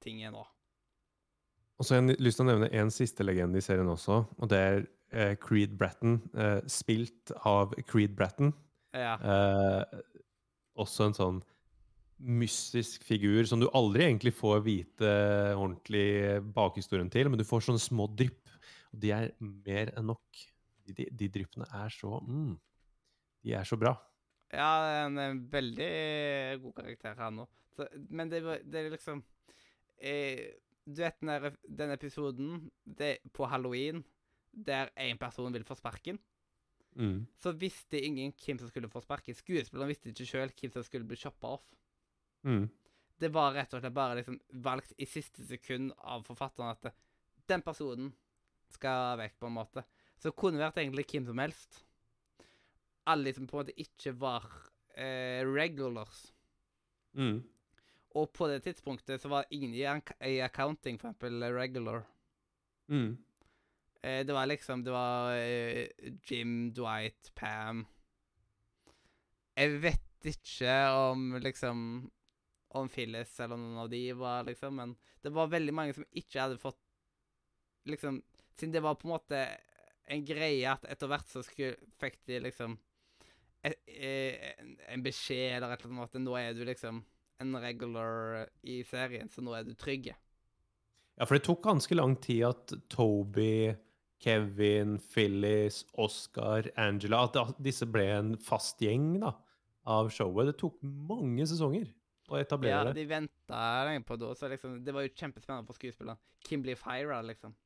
[0.00, 0.46] ting er nå.
[1.76, 4.48] Og så har jeg lyst til å nevne en siste legende i serien også, og
[4.52, 4.80] det er
[5.12, 8.54] eh, Creed Bratton, eh, spilt av Creed Bratton.
[8.96, 9.14] Ja.
[9.20, 10.00] Eh,
[10.80, 11.40] også en sånn
[12.20, 15.10] mystisk figur som du aldri egentlig får vite
[15.54, 18.50] ordentlig bakhistorien til, men du får sånne små drypp,
[18.92, 20.42] og de er mer enn nok.
[20.84, 22.54] De, de, de dryppene er så mm,
[23.46, 23.92] De er så bra.
[24.50, 25.90] Ja, det er en, veldig
[26.64, 27.44] god karakter her nå.
[27.76, 29.20] Så, men det, det er liksom
[30.02, 34.02] eh, Du vet den, den episoden det, på halloween
[34.50, 36.18] der én person vil få sparken?
[36.96, 37.26] Mm.
[37.38, 39.36] Så visste ingen hvem som skulle få sparken.
[39.36, 41.66] Skuespilleren visste ikke sjøl hvem som skulle bli choppa off.
[42.46, 42.66] Mm.
[43.20, 46.90] Det var rett og slett bare liksom valgt i siste sekund av forfatteren at
[47.50, 48.10] den personen
[48.70, 49.84] skal vekk, på en måte.
[50.18, 51.80] Så det kunne vært egentlig hvem som helst.
[53.10, 54.46] Alle som på en måte ikke var
[54.94, 56.28] eh, regulars.
[57.18, 57.40] Mm.
[58.18, 59.84] Og på det tidspunktet så var ingen i,
[60.26, 62.04] i accounting, for eksempel, regular.
[62.90, 63.18] Mm.
[64.02, 65.88] Eh, det var liksom Det var eh,
[66.24, 67.84] Jim, Dwight, Pam
[69.56, 70.76] Jeg vet ikke
[71.10, 71.82] om liksom
[72.80, 76.40] Om Phyllis eller noen av de var liksom Men det var veldig mange som ikke
[76.40, 76.80] hadde fått
[77.90, 78.22] Liksom
[78.56, 79.42] Siden det var på en måte
[80.10, 82.72] en greie at etter hvert så skulle, fikk de liksom
[83.62, 86.98] et, eh, en, en beskjed eller et eller annet at nå er du liksom
[87.40, 90.16] en regular i serien, så nå er du trygge.
[91.16, 93.70] Ja, for det tok ganske lang tid at Toby,
[94.20, 99.32] Kevin, Phyllis, Oscar, Angela At disse ble en fast gjeng da,
[99.88, 100.50] av showet.
[100.50, 101.88] Det tok mange sesonger
[102.30, 102.92] å etablere det.
[102.92, 106.20] Ja, de venta lenge på det, så liksom, det var jo kjempespennende for skuespillerne.
[106.44, 107.56] Kim blir fira, liksom.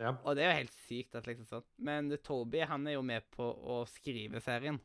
[0.00, 0.16] Ja.
[0.24, 1.64] Og det er jo helt sykt at liksom sånn.
[1.86, 4.80] Men Toby, han er jo med på å skrive serien.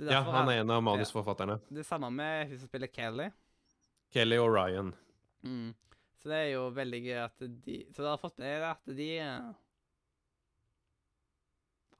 [0.00, 1.58] Det ja, han er en av manusforfatterne.
[1.70, 3.28] Det samme med hun som spiller Kelly.
[4.12, 4.90] Kelly og Ryan.
[5.46, 5.70] Mm.
[6.22, 8.96] Så det er jo veldig gøy at de Så det har fått med deg at
[8.96, 9.08] de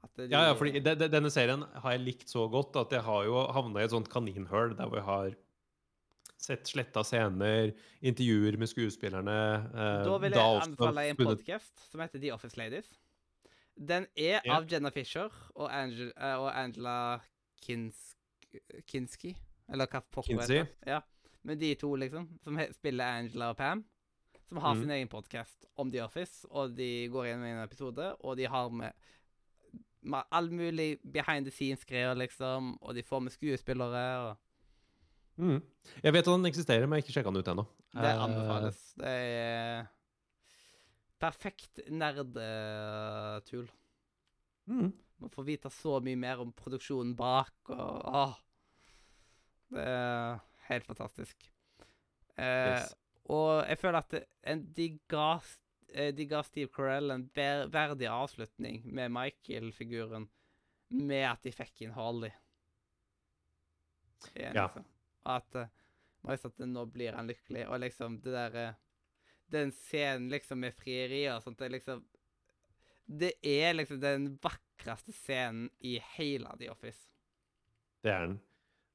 [0.03, 2.95] at de, Ja, ja, fordi de, de, denne serien har jeg likt så godt at
[2.95, 5.35] jeg har jo havna i et sånt kaninhull der hvor jeg har
[6.43, 7.71] sett sletta scener,
[8.03, 9.35] intervjuer med skuespillerne
[9.69, 12.89] eh, Da vil jeg da anbefale en podkast podcast som heter The Office Ladies.
[13.79, 14.57] Den er Ja.
[14.57, 17.21] av Jenna Fisher og, Angel, eh, og Angela
[17.63, 18.17] Kinsk,
[18.91, 19.35] Kinski.
[19.71, 20.99] eller hva pokker det Ja.
[21.43, 23.83] Men de to, liksom, som spiller Angela og Pam,
[24.53, 24.81] som har Mhm.
[24.83, 28.69] sin egen podcast om The Office, og de går gjennom en episode, og de har
[28.69, 28.93] med,
[30.03, 34.37] med all mulig behind the scenes-greier, liksom, og de får med skuespillere, og
[35.35, 35.63] Mm.
[36.03, 37.65] Jeg vet at den eksisterer, men jeg har ikke sjekka den ut ennå.
[37.95, 38.93] det Eh, anbefales.
[38.97, 39.87] Det er
[41.19, 43.67] perfekt nerdetull.
[44.67, 44.93] Mm.
[45.19, 48.33] Man får vite så mye mer om produksjonen bak, og åh.
[49.71, 50.39] Det er
[50.69, 51.49] helt fantastisk.
[52.37, 52.43] Eh,
[52.77, 52.93] Yes.
[53.31, 54.15] Og jeg føler at
[54.51, 55.27] en, de, ga,
[55.93, 60.27] eh, de ga Steve Carell en ver, verdig avslutning med Michael-figuren,
[60.93, 62.33] med at de fikk inn Harley.
[64.33, 64.67] Igjen, Ja.
[64.67, 64.89] liksom.
[65.23, 68.75] At uh, nå blir han lykkelig, og liksom det derre
[69.53, 72.03] Den scenen liksom med frieriet og sånt, det liksom
[73.05, 77.09] Det er liksom den vakreste scenen i hele The Office.
[78.01, 78.39] Det er den.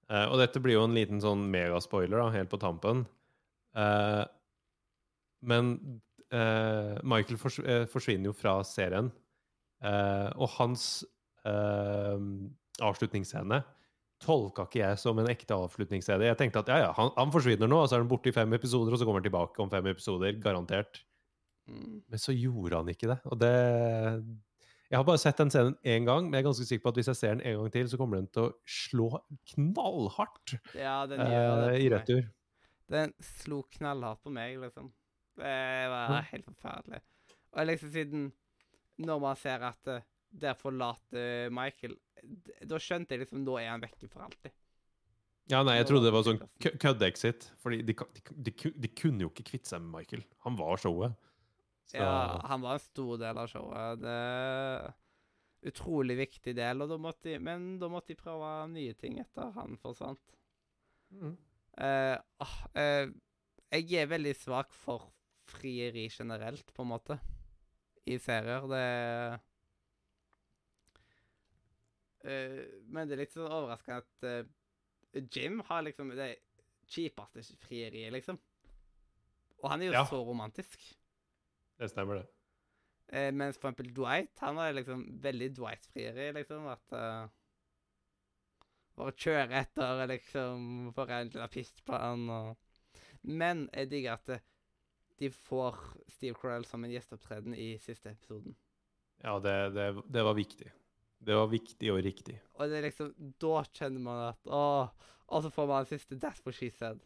[0.08, 3.04] Uh, og dette blir jo en liten sånn megaspoiler da, helt på tampen.
[3.76, 4.24] Eh,
[5.48, 5.72] men
[6.32, 9.12] eh, Michael fors eh, forsvinner jo fra serien.
[9.84, 11.04] Eh, og hans
[12.82, 13.62] avslutningsscene
[14.20, 16.26] tolka ikke jeg som en ekte avslutningsscene.
[16.26, 18.34] Jeg tenkte at ja, ja, han, han forsvinner nå, og så er han borte i
[18.34, 21.00] fem episoder, og så kommer han tilbake om fem episoder, garantert.
[21.70, 22.02] Mm.
[22.10, 23.18] Men så gjorde han ikke det.
[23.30, 23.52] Og det
[24.88, 26.98] Jeg har bare sett den scenen én gang, men jeg er ganske sikker på at
[27.00, 29.08] hvis jeg ser den en gang til, så kommer den til å slå
[29.52, 31.80] knallhardt Ja, den gjør det.
[31.84, 32.22] i retur.
[32.88, 34.92] Den slo knallhardt på meg, liksom.
[35.38, 37.00] Det var helt forferdelig.
[37.54, 38.24] Og liksom siden
[38.98, 41.94] Når man ser at uh, der forlater Michael
[42.68, 44.50] Da skjønte jeg liksom Da er han vekke for alltid.
[45.48, 47.46] Ja, nei, jeg trodde det var sånn det kø- kødd-exit.
[47.62, 50.24] Fordi de, de, de, de kunne jo ikke kvitte seg med Michael.
[50.44, 51.14] Han var showet.
[51.88, 54.02] Så, Ja, han var en stor del av showet.
[54.02, 54.90] Det er
[55.72, 59.48] Utrolig viktig del, og da måtte de, men da måtte de prøve nye ting etter
[59.56, 60.36] han forsvant.
[61.16, 61.32] Mm.
[61.78, 63.06] Åh, eh,
[63.70, 65.12] jeg er veldig svak for
[65.48, 67.18] frieri generelt, på en måte,
[68.08, 68.64] i serier.
[68.68, 68.82] Det
[72.24, 76.32] uh, Men det er litt sånn overraskende at Jim har liksom det
[76.88, 78.38] kjipeste frieriet, liksom.
[79.62, 80.04] Og han er jo Ja.
[80.08, 80.80] så romantisk.
[81.78, 83.34] Det stemmer, det.
[83.34, 86.66] Mens for eksempel Dwight, han har liksom veldig Dwight-frieri, liksom.
[86.68, 86.92] At
[88.98, 92.56] Bare kjøre etter, liksom, bare en liten pist på han og
[93.22, 94.44] Men jeg digger at eh,
[95.18, 95.78] de får
[96.14, 98.54] Steve Carell som en gjesteopptreden i siste episoden.
[99.22, 100.70] Ja, det, det, det var viktig.
[101.18, 102.36] Det var viktig og riktig.
[102.54, 104.90] Og det er liksom Da kjenner man at Åh.
[105.28, 107.02] Og så får man en siste That's what she said.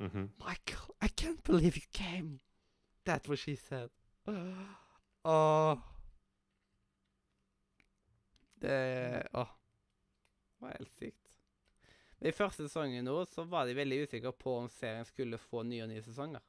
[0.00, 0.32] Mhm.
[0.38, 2.40] Michael, I can't believe you came.
[3.06, 3.90] That's what she said.
[5.24, 5.78] Åh.
[8.60, 9.56] Det Åh.
[10.60, 11.36] Det var helt sykt.
[12.20, 15.62] Men I første sesongen nå så var de veldig usikre på om serien skulle få
[15.64, 16.42] nye og nye sesonger.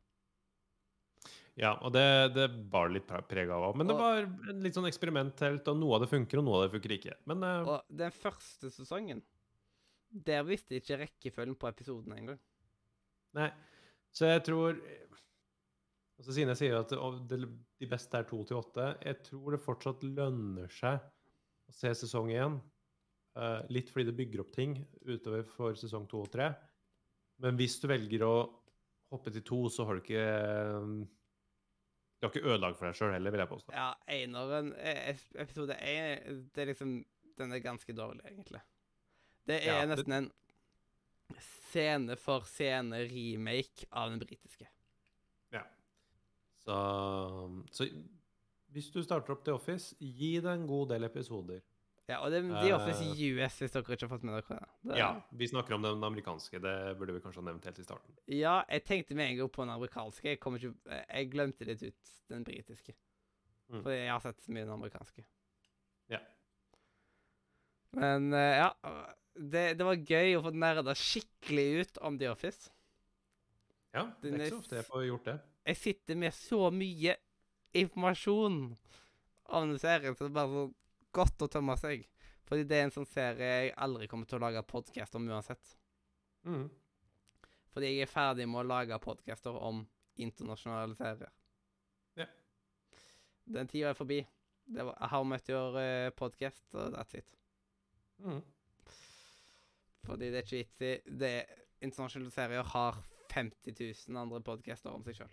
[1.60, 2.04] Ja, og det,
[2.36, 3.70] det bar litt pre- preg av.
[3.78, 4.24] Men det var
[4.64, 7.16] litt sånn eksperimentelt, og noe av det funker, og noe av det funker ikke.
[7.30, 9.24] Men uh, Og den første sesongen,
[10.12, 12.40] der visste de ikke rekkefølgen på episodene engang.
[13.38, 13.48] Nei.
[14.12, 14.76] Så jeg tror
[16.20, 16.92] altså Siden jeg sier at
[17.32, 22.30] de beste er to til åtte, jeg tror det fortsatt lønner seg å se sesong
[22.36, 22.60] én.
[23.36, 24.74] Eh, litt fordi det bygger opp ting
[25.08, 26.50] utover for sesong to og tre.
[27.42, 28.34] Men hvis du velger å
[29.12, 30.92] hoppe til to, så har du ikke eh,
[32.22, 33.74] Du har ikke ødelagt for deg sjøl heller, vil jeg påstå.
[33.74, 37.00] Ja, eneren eh, Episode én det er liksom
[37.40, 38.62] Den er ganske dårlig, egentlig.
[39.48, 40.32] Det er Ja, det- nesten en
[41.72, 44.68] scene for scene-remake av den britiske.
[46.62, 46.76] Så,
[47.74, 47.88] så
[48.70, 51.64] hvis du starter opp The Office, gi det en god del episoder.
[52.10, 53.36] Ja, og det er The Office Eh.
[53.38, 54.70] US, hvis dere ikke har fått med dere det.
[54.90, 54.98] det.
[54.98, 56.60] Ja, vi snakker om den amerikanske.
[56.60, 58.18] Det burde vi kanskje ha nevnt helt i starten.
[58.28, 60.28] Ja, jeg tenkte med en gang på den amerikanske.
[60.28, 62.96] Jeg, ikke, jeg glemte litt ut den britiske.
[63.70, 63.84] Mm.
[63.84, 65.24] Fordi jeg har sett så mye den amerikanske.
[66.12, 66.20] Ja.
[67.96, 68.72] Men eh, ja.
[69.32, 72.68] Det, det var gøy å få nerda skikkelig ut om The Office.
[73.96, 75.38] Ja, det er er ikke så ofte jeg får gjort det.
[75.72, 77.16] Jeg sitter med så mye
[77.80, 78.58] informasjon
[79.52, 80.66] om den serien, så det er bare så
[81.16, 82.06] godt å tømme seg.
[82.48, 85.76] Fordi det er en sånn serie jeg aldri kommer til å lage podkast om uansett.
[86.48, 86.66] Mm.
[87.72, 89.86] Fordi jeg er ferdig med å lage podcaster om
[90.20, 91.32] internasjonale serier.
[92.20, 92.28] Ja.
[93.56, 94.20] Den tida er forbi.
[94.72, 97.38] Det var How Much Your uh, Podcast, og that's it.
[98.20, 98.42] Mm.
[100.06, 100.84] Fordi det er ikke vits
[101.28, 101.32] i
[101.82, 103.00] Internasjonale serier har
[103.32, 105.32] 50 000 andre podcaster om seg sjøl.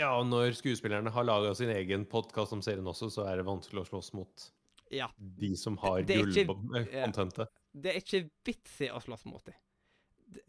[0.00, 3.46] Ja, og når skuespillerne har laga sin egen podkast om serien også, så er det
[3.46, 4.48] vanskelig å slåss mot
[4.92, 5.08] Ja.
[5.16, 7.48] de som har gullkontentet.
[7.48, 9.54] ikke- Det er ikke vits i å slåss mot dem.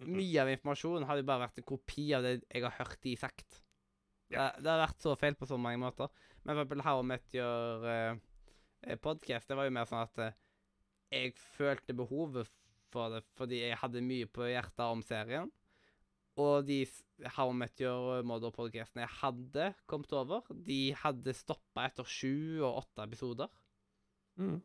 [0.07, 3.15] Mye av informasjonen hadde jo bare vært en kopi av det jeg har hørt de
[3.15, 3.63] sagt.
[4.29, 4.51] Ja.
[4.51, 6.09] Det, det har vært så feil på så mange måter.
[6.43, 10.19] Men for eksempel How I Met Your uh, podcast, det var jo mer sånn at
[10.19, 10.31] uh,
[11.11, 12.49] jeg følte behovet
[12.93, 15.51] for det fordi jeg hadde mye på hjertet om serien.
[16.41, 16.79] Og de
[17.35, 22.81] How I Met Your Mother-podcastene jeg hadde kommet over, de hadde stoppa etter sju og
[22.83, 23.51] åtte episoder.
[24.39, 24.60] Mm.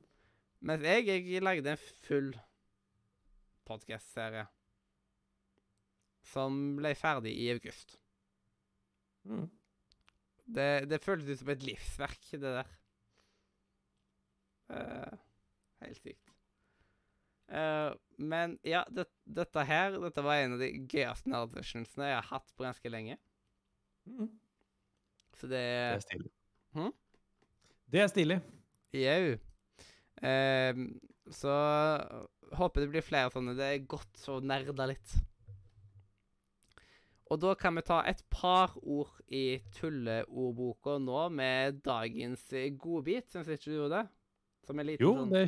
[0.69, 2.33] Mens jeg, jeg lagde en full
[3.69, 4.47] podcast-serie.
[6.29, 7.97] Som ble ferdig i august.
[9.29, 9.47] Mm.
[10.49, 12.75] Det, det føltes ut som et livsverk, det der.
[14.69, 15.15] Uh,
[15.85, 16.35] helt sykt.
[17.49, 22.27] Uh, men ja, det, dette her Dette var en av de gøyeste nerdvisionsene jeg har
[22.29, 23.17] hatt på ganske lenge.
[24.05, 24.29] Mm.
[25.39, 26.33] Så det Det er stilig.
[26.77, 26.93] Hm?
[27.89, 28.41] Det er stilig.
[28.93, 29.39] Jau.
[30.25, 30.85] Eh,
[31.31, 31.55] så
[32.59, 33.57] håper det blir flere sånne.
[33.59, 35.17] Det er godt å nerde litt.
[37.29, 43.29] Og da kan vi ta et par ord i tulleordboka nå med dagens eh, godbit.
[43.33, 44.07] Syns ikke du gjorde det?
[44.69, 45.45] Som en liten Jo, sånn det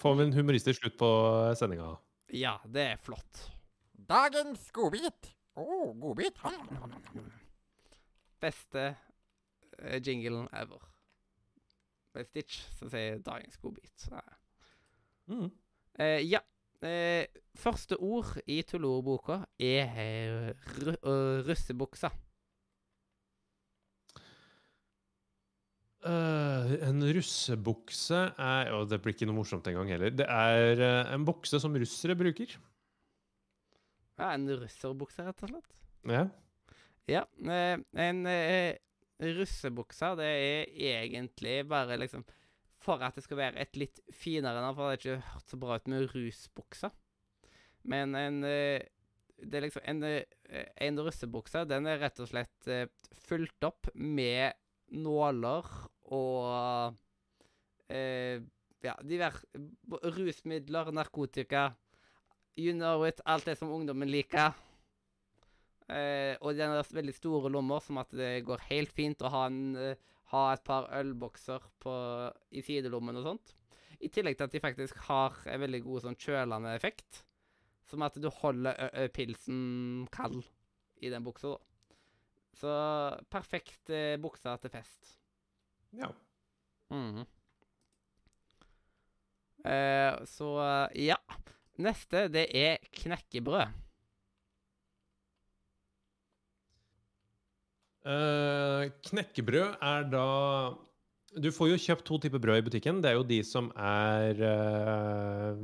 [0.00, 1.10] får vi en humoristisk slutt på
[1.56, 1.94] sendinga.
[2.36, 3.46] Ja, det er flott.
[4.10, 5.32] Dagens godbit.
[5.60, 5.64] Å,
[6.00, 6.38] godbit.
[8.40, 8.86] Beste
[9.80, 10.89] eh, jinglen ever.
[12.14, 13.20] Med Stitch som sier
[13.62, 14.06] godbit.
[14.10, 14.24] Nei.
[15.30, 15.50] Mm.
[16.00, 16.40] Eh, ja.
[16.80, 17.28] Eh,
[17.60, 22.10] første ord i tulleordboka er eh, ru øh, russebuksa.
[26.00, 30.14] Uh, en russebukse er Og det blir ikke noe morsomt engang heller.
[30.16, 32.54] Det er uh, en bukse som russere bruker.
[34.20, 35.76] Ja, en russerbukse, rett og slett.
[36.08, 36.24] Ja.
[37.08, 37.24] Ja.
[37.40, 38.76] Eh, en eh,
[39.20, 42.24] russebukse, det er egentlig bare liksom
[42.80, 45.58] For at det skal være et litt finere navn, for det har ikke hørt så
[45.60, 46.88] bra ut med rusbuksa.
[47.84, 48.80] Men en eh,
[49.36, 50.24] Det er liksom En, eh,
[50.80, 52.88] en russebukse, den er rett og slett eh,
[53.26, 54.56] fulgt opp med
[54.92, 55.68] nåler
[56.12, 56.96] og
[57.88, 58.40] eh,
[58.80, 59.44] Ja, diverse
[60.16, 61.74] rusmidler, narkotika
[62.56, 63.20] You know it.
[63.24, 64.56] Alt det som ungdommen liker.
[65.90, 69.46] Eh, og den har veldig store lommer, som at det går helt fint å ha,
[69.50, 71.94] en, eh, ha et par ølbokser på,
[72.54, 73.56] i sidelommen og sånt.
[74.00, 77.24] I tillegg til at de faktisk har en veldig god sånn kjølende effekt.
[77.90, 80.44] Som at du holder pilsen kald
[81.02, 81.58] i den buksa, da.
[82.60, 82.72] Så
[83.32, 85.16] perfekt eh, bukse til fest.
[85.96, 86.10] ja.
[86.90, 87.26] Mhm.
[89.60, 90.48] Eh, så
[90.96, 91.18] ja.
[91.80, 93.72] Neste, det er knekkebrød.
[98.00, 100.26] Eh, knekkebrød er da
[101.36, 103.02] Du får jo kjøpt to typer brød i butikken.
[103.04, 105.60] Det er jo de som er uh,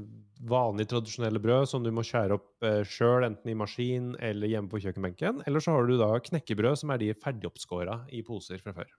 [0.47, 4.71] vanlige, tradisjonelle brød som du må skjære opp uh, sjøl, enten i maskin eller hjemme
[4.71, 5.43] på kjøkkenbenken.
[5.43, 8.95] Eller så har du da knekkebrød, som er de ferdigoppskåra i poser fra før.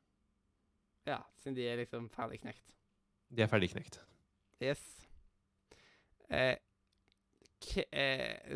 [1.08, 2.66] Ja, siden de er liksom ferdig knekt.
[3.32, 4.02] De er ferdigknekt.
[4.60, 4.84] Yes.
[6.28, 6.56] Eh, eh,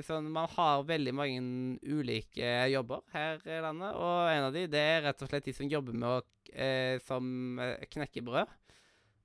[0.05, 1.41] sånn, man har veldig mange
[1.89, 5.55] ulike jobber her i landet, og en av de, det er rett og slett de
[5.57, 6.19] som jobber med å
[6.53, 8.55] eh, som eh, knekkebrød.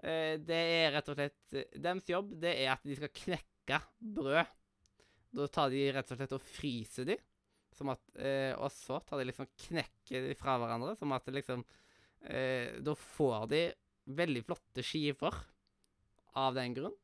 [0.03, 3.81] Eh, det er rett og slett eh, Deres jobb det er at de skal knekke
[3.98, 4.53] brød.
[5.36, 7.16] Da tar de rett og slett og fryser de,
[7.77, 11.36] som at, eh, og så tar de liksom knekker de fra hverandre, som at det
[11.40, 11.65] liksom
[12.31, 13.65] eh, Da får de
[14.16, 15.35] veldig flotte skiver
[16.39, 16.94] av den grunn.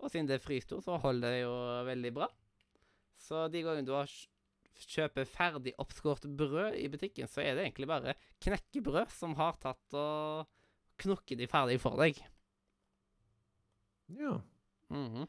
[0.00, 1.54] Og siden det er frystor, så holder det jo
[1.88, 2.26] veldig bra.
[3.16, 4.28] Så de gangene du har kj-
[4.92, 8.12] kjøper ferdig oppskåret brød i butikken, så er det egentlig bare
[8.44, 10.44] knekkebrød som har tatt og
[11.00, 12.20] knukket de ferdig for deg.
[14.20, 14.36] Ja.
[14.92, 15.24] Mhm.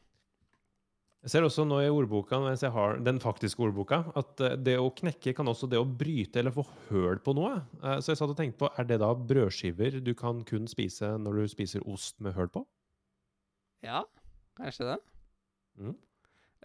[1.24, 4.76] Jeg ser også nå i ordboka, mens jeg har den faktiske ordboka, at eh, det
[4.78, 6.62] å knekke kan også det å bryte eller få
[6.92, 7.56] høl på noe.
[7.82, 11.16] Eh, Så jeg satt og tenkte på, er det da brødskiver du kan kun spise
[11.18, 12.62] når du spiser ost med høl på?
[13.82, 14.04] Ja,
[14.58, 14.98] kanskje det.
[15.78, 15.96] Mm.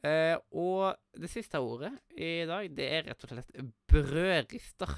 [0.03, 3.51] Eh, og det siste ordet i dag, det er rett og slett
[3.91, 4.91] brødrister.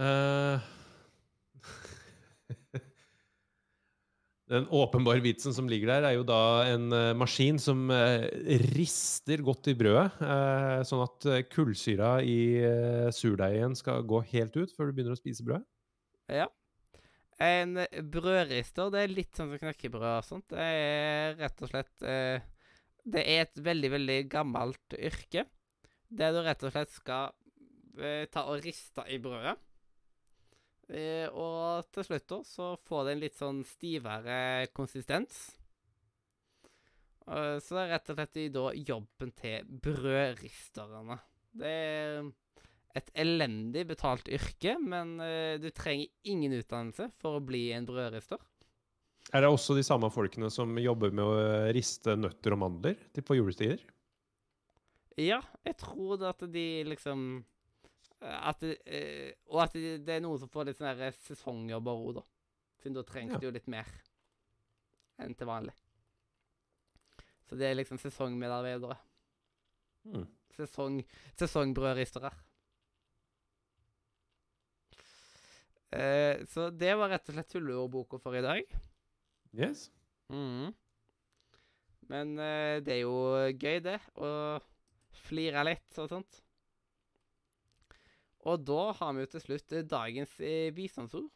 [0.00, 0.62] Uh,
[4.50, 8.26] Den åpenbare vitsen som ligger der, er jo da en eh, maskin som eh,
[8.72, 10.10] rister godt i brødet,
[10.90, 12.58] sånn at kullsyra i
[13.14, 15.62] surdeigen skal gå helt ut før du begynner å spise brødet.
[16.26, 16.48] Ja.
[17.40, 17.78] En
[18.12, 20.50] brødrister, det er litt sånn som knekkebrød og sånt.
[20.52, 22.42] Det er rett og slett eh,
[23.00, 25.46] Det er et veldig, veldig gammelt yrke.
[26.10, 27.32] Der du rett og slett skal
[27.96, 29.56] eh, ta og riste i brødet.
[30.90, 35.40] Eh, og til slutt da, så får det en litt sånn stivere konsistens.
[37.30, 41.20] Eh, så det er rett og slett da jobben til brødristerne.
[41.56, 42.30] Det er
[42.98, 48.40] et elendig betalt yrke, men eh, du trenger ingen utdannelse for å bli en brødrister.
[49.30, 51.34] Er det også de samme folkene som jobber med å
[51.76, 53.82] riste nøtter og mandler til på julestier?
[55.20, 57.44] Ja, jeg tror det at de liksom
[58.22, 62.26] eh, at eh, Og at det, er noen som får litt sånne sesongjobber òg, da.
[62.80, 63.38] Siden da trengs Ja.
[63.38, 63.86] det jo litt mer
[65.20, 65.74] enn til vanlig.
[67.46, 68.96] Så det er liksom sesongmedarbeidere.
[70.08, 70.24] Mm.
[70.56, 71.00] Sesong,
[71.36, 72.30] sesongbrødristere.
[75.90, 78.76] Eh, så det var rett og slett tulleordboka for i dag.
[79.56, 79.88] Yes.
[80.30, 80.70] Mm.
[82.10, 83.16] Men eh, det er jo
[83.54, 83.98] gøy, det.
[84.18, 84.30] Å
[85.26, 86.40] flire litt og sånt.
[88.48, 91.28] Og da har vi jo til slutt eh, dagens eh, bistandsord.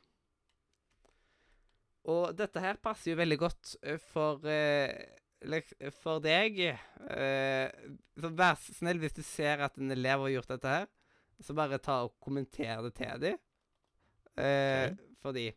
[2.10, 6.60] Og dette her passer jo veldig godt eh, for eh, For deg.
[6.64, 7.88] Eh,
[8.20, 10.86] så vær så snill hvis du ser at en elev har gjort dette her,
[11.42, 13.42] så bare ta og kommenter det til dem.
[14.40, 14.90] Eh,
[15.22, 15.48] Fordi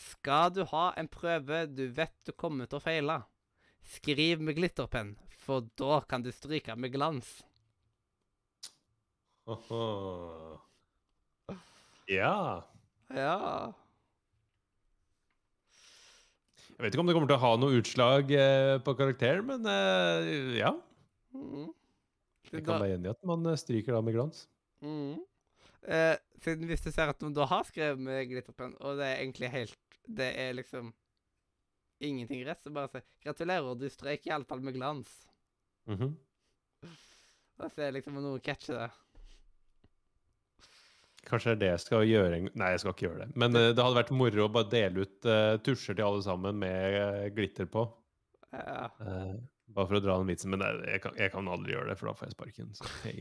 [0.00, 3.18] skal du ha en prøve du vet du kommer til å feile,
[3.96, 7.40] skriv med glitterpenn, for da kan du stryke med glans.
[9.50, 10.58] Oho.
[12.10, 12.62] Ja.
[13.10, 13.36] Ja.
[16.70, 19.66] Jeg vet ikke om det kommer til å ha noe utslag eh, på karakter, men
[19.68, 20.70] eh, ja.
[21.34, 21.66] Mm.
[22.50, 24.46] Jeg kan være enig i at man eh, stryker da med glans.
[24.80, 25.18] Mm.
[25.84, 29.22] Eh, siden hvis du ser at noen da har skrevet med glitterpenn, og det er
[29.22, 29.78] egentlig helt
[30.10, 30.92] Det er liksom
[32.00, 35.26] ingenting rett, så bare si 'Gratulerer, du strøyk iallfall med glans'.
[35.86, 36.16] Mhm.
[37.60, 38.90] Da ser jeg liksom om noen catcher det.
[41.28, 43.36] Kanskje det er det jeg skal gjøre Nei, jeg skal ikke gjøre det.
[43.36, 46.56] Men eh, det hadde vært moro å bare dele ut uh, tusjer til alle sammen
[46.62, 47.84] med uh, glitter på.
[48.50, 48.88] Ja.
[49.70, 50.50] Bare for å dra den vitsen.
[50.50, 52.72] Men nei, jeg kan, jeg kan aldri gjøre det, for da får jeg sparken.
[52.80, 53.18] Så hei.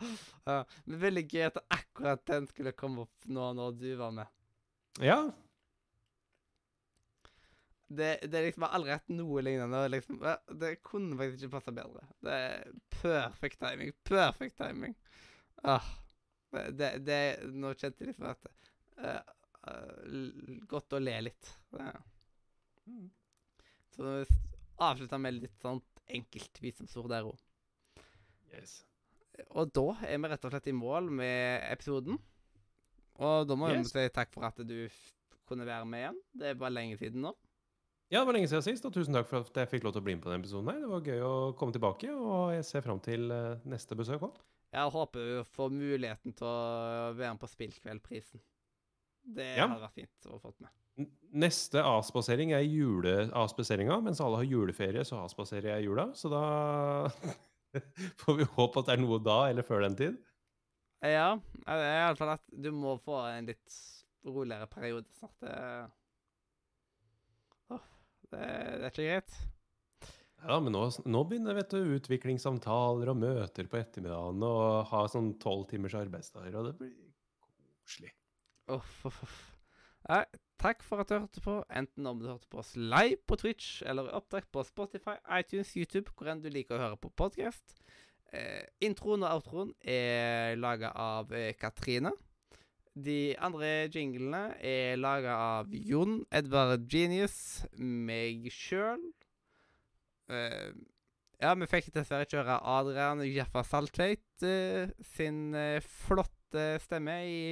[0.48, 0.58] ja.
[0.84, 4.30] Men veldig gøy at akkurat den skulle komme opp nå når du var med.
[5.02, 5.18] Ja.
[7.94, 9.82] Det, det liksom aldri hatt noe lignende.
[9.92, 10.20] Liksom,
[10.60, 12.06] det kunne faktisk ikke passa bedre.
[12.24, 13.92] Det er perfect timing.
[14.08, 14.96] Perfect timing.
[15.62, 15.86] Ah,
[16.50, 17.20] det, det,
[17.54, 18.48] Nå kjente jeg liksom at
[19.00, 19.20] uh,
[20.68, 21.52] Godt å le litt.
[21.72, 21.92] Det.
[23.94, 24.16] Så nå
[24.82, 25.80] avslutter jeg med litt sånn
[26.18, 27.38] enkelt visdomsord der òg.
[28.52, 28.82] Yes.
[29.54, 32.18] Og da er vi rett og slett i mål med episoden.
[33.18, 33.90] Og da må vi Yes.
[33.94, 34.88] si takk for at du
[35.48, 36.20] kunne være med igjen.
[36.38, 37.34] Det er bare lenge siden nå.
[38.10, 40.02] Ja, det var lenge siden sist, og tusen takk for at jeg fikk lov til
[40.02, 40.68] å bli med på denne episoden.
[40.70, 40.80] her.
[40.80, 44.36] Det var gøy å komme tilbake, og jeg ser fram til eh, neste besøk òg.
[44.74, 48.40] Jeg håper du får muligheten til å være med på Spillkveldprisen.
[49.34, 49.66] Det Ja.
[49.68, 50.70] hadde vært fint å få med.
[51.32, 54.00] Neste avspasering er juleavspaseringa.
[54.02, 56.12] Mens alle har juleferie, så avspaserer jeg jula.
[56.14, 57.08] Så da
[58.22, 60.20] får vi håpe at det er noe da, eller før den tid.
[61.04, 61.34] Ja,
[61.68, 63.80] i alle fall at du må få en litt
[64.24, 65.36] roligere periode snart.
[65.42, 65.56] Det,
[68.30, 69.34] det, det er ikke greit.
[70.44, 75.32] Ja, men nå, nå begynner vet du, utviklingssamtaler og møter på ettermiddagen og ha sånn
[75.40, 76.92] tolv timers arbeidsdager, og det blir
[77.80, 78.12] koselig.
[78.72, 79.38] Uff, uff, uff.
[80.10, 80.20] Nei,
[80.60, 83.82] takk for at du hørte på, enten om du hørte på oss live på Twitch
[83.86, 87.76] eller i opptak på Spotify, iTunes, YouTube, hvor enn du liker å høre på podkast.
[88.34, 92.14] Eh, introen og outroen er laga av eh, Katrine.
[92.94, 99.02] De andre jinglene er laga av Jon Edvard Genius, meg sjøl.
[100.30, 100.70] Eh,
[101.42, 105.56] ja, vi fikk dessverre ikke høre Adrian Jaffa Saltveit eh, sin
[106.04, 107.42] flotte stemme i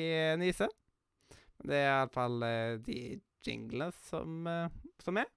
[0.40, 0.70] Nise.
[1.62, 4.70] Det er iallfall uh, de jinglene som, eh,
[5.02, 5.30] som er.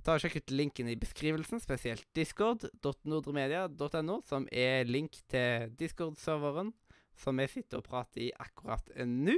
[0.00, 6.72] Ta og Sjekk ut linken i beskrivelsen, spesielt discord.nordremedia.no, som er link til Discord-serveren
[7.20, 9.36] som vi sitter og prater i akkurat nå.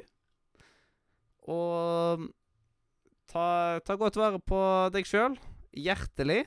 [1.50, 2.28] Og
[3.30, 3.46] ta,
[3.82, 4.60] ta godt vare på
[4.94, 5.34] deg sjøl.
[5.74, 6.44] Hjertelig.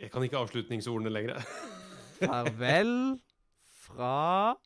[0.00, 1.44] Jeg kan ikke avslutningsordene lenger.
[2.20, 2.94] Farvel
[3.84, 4.56] fra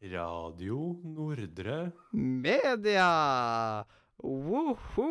[0.00, 1.92] Radio Nordre.
[2.12, 3.84] media.
[4.22, 5.08] Woho!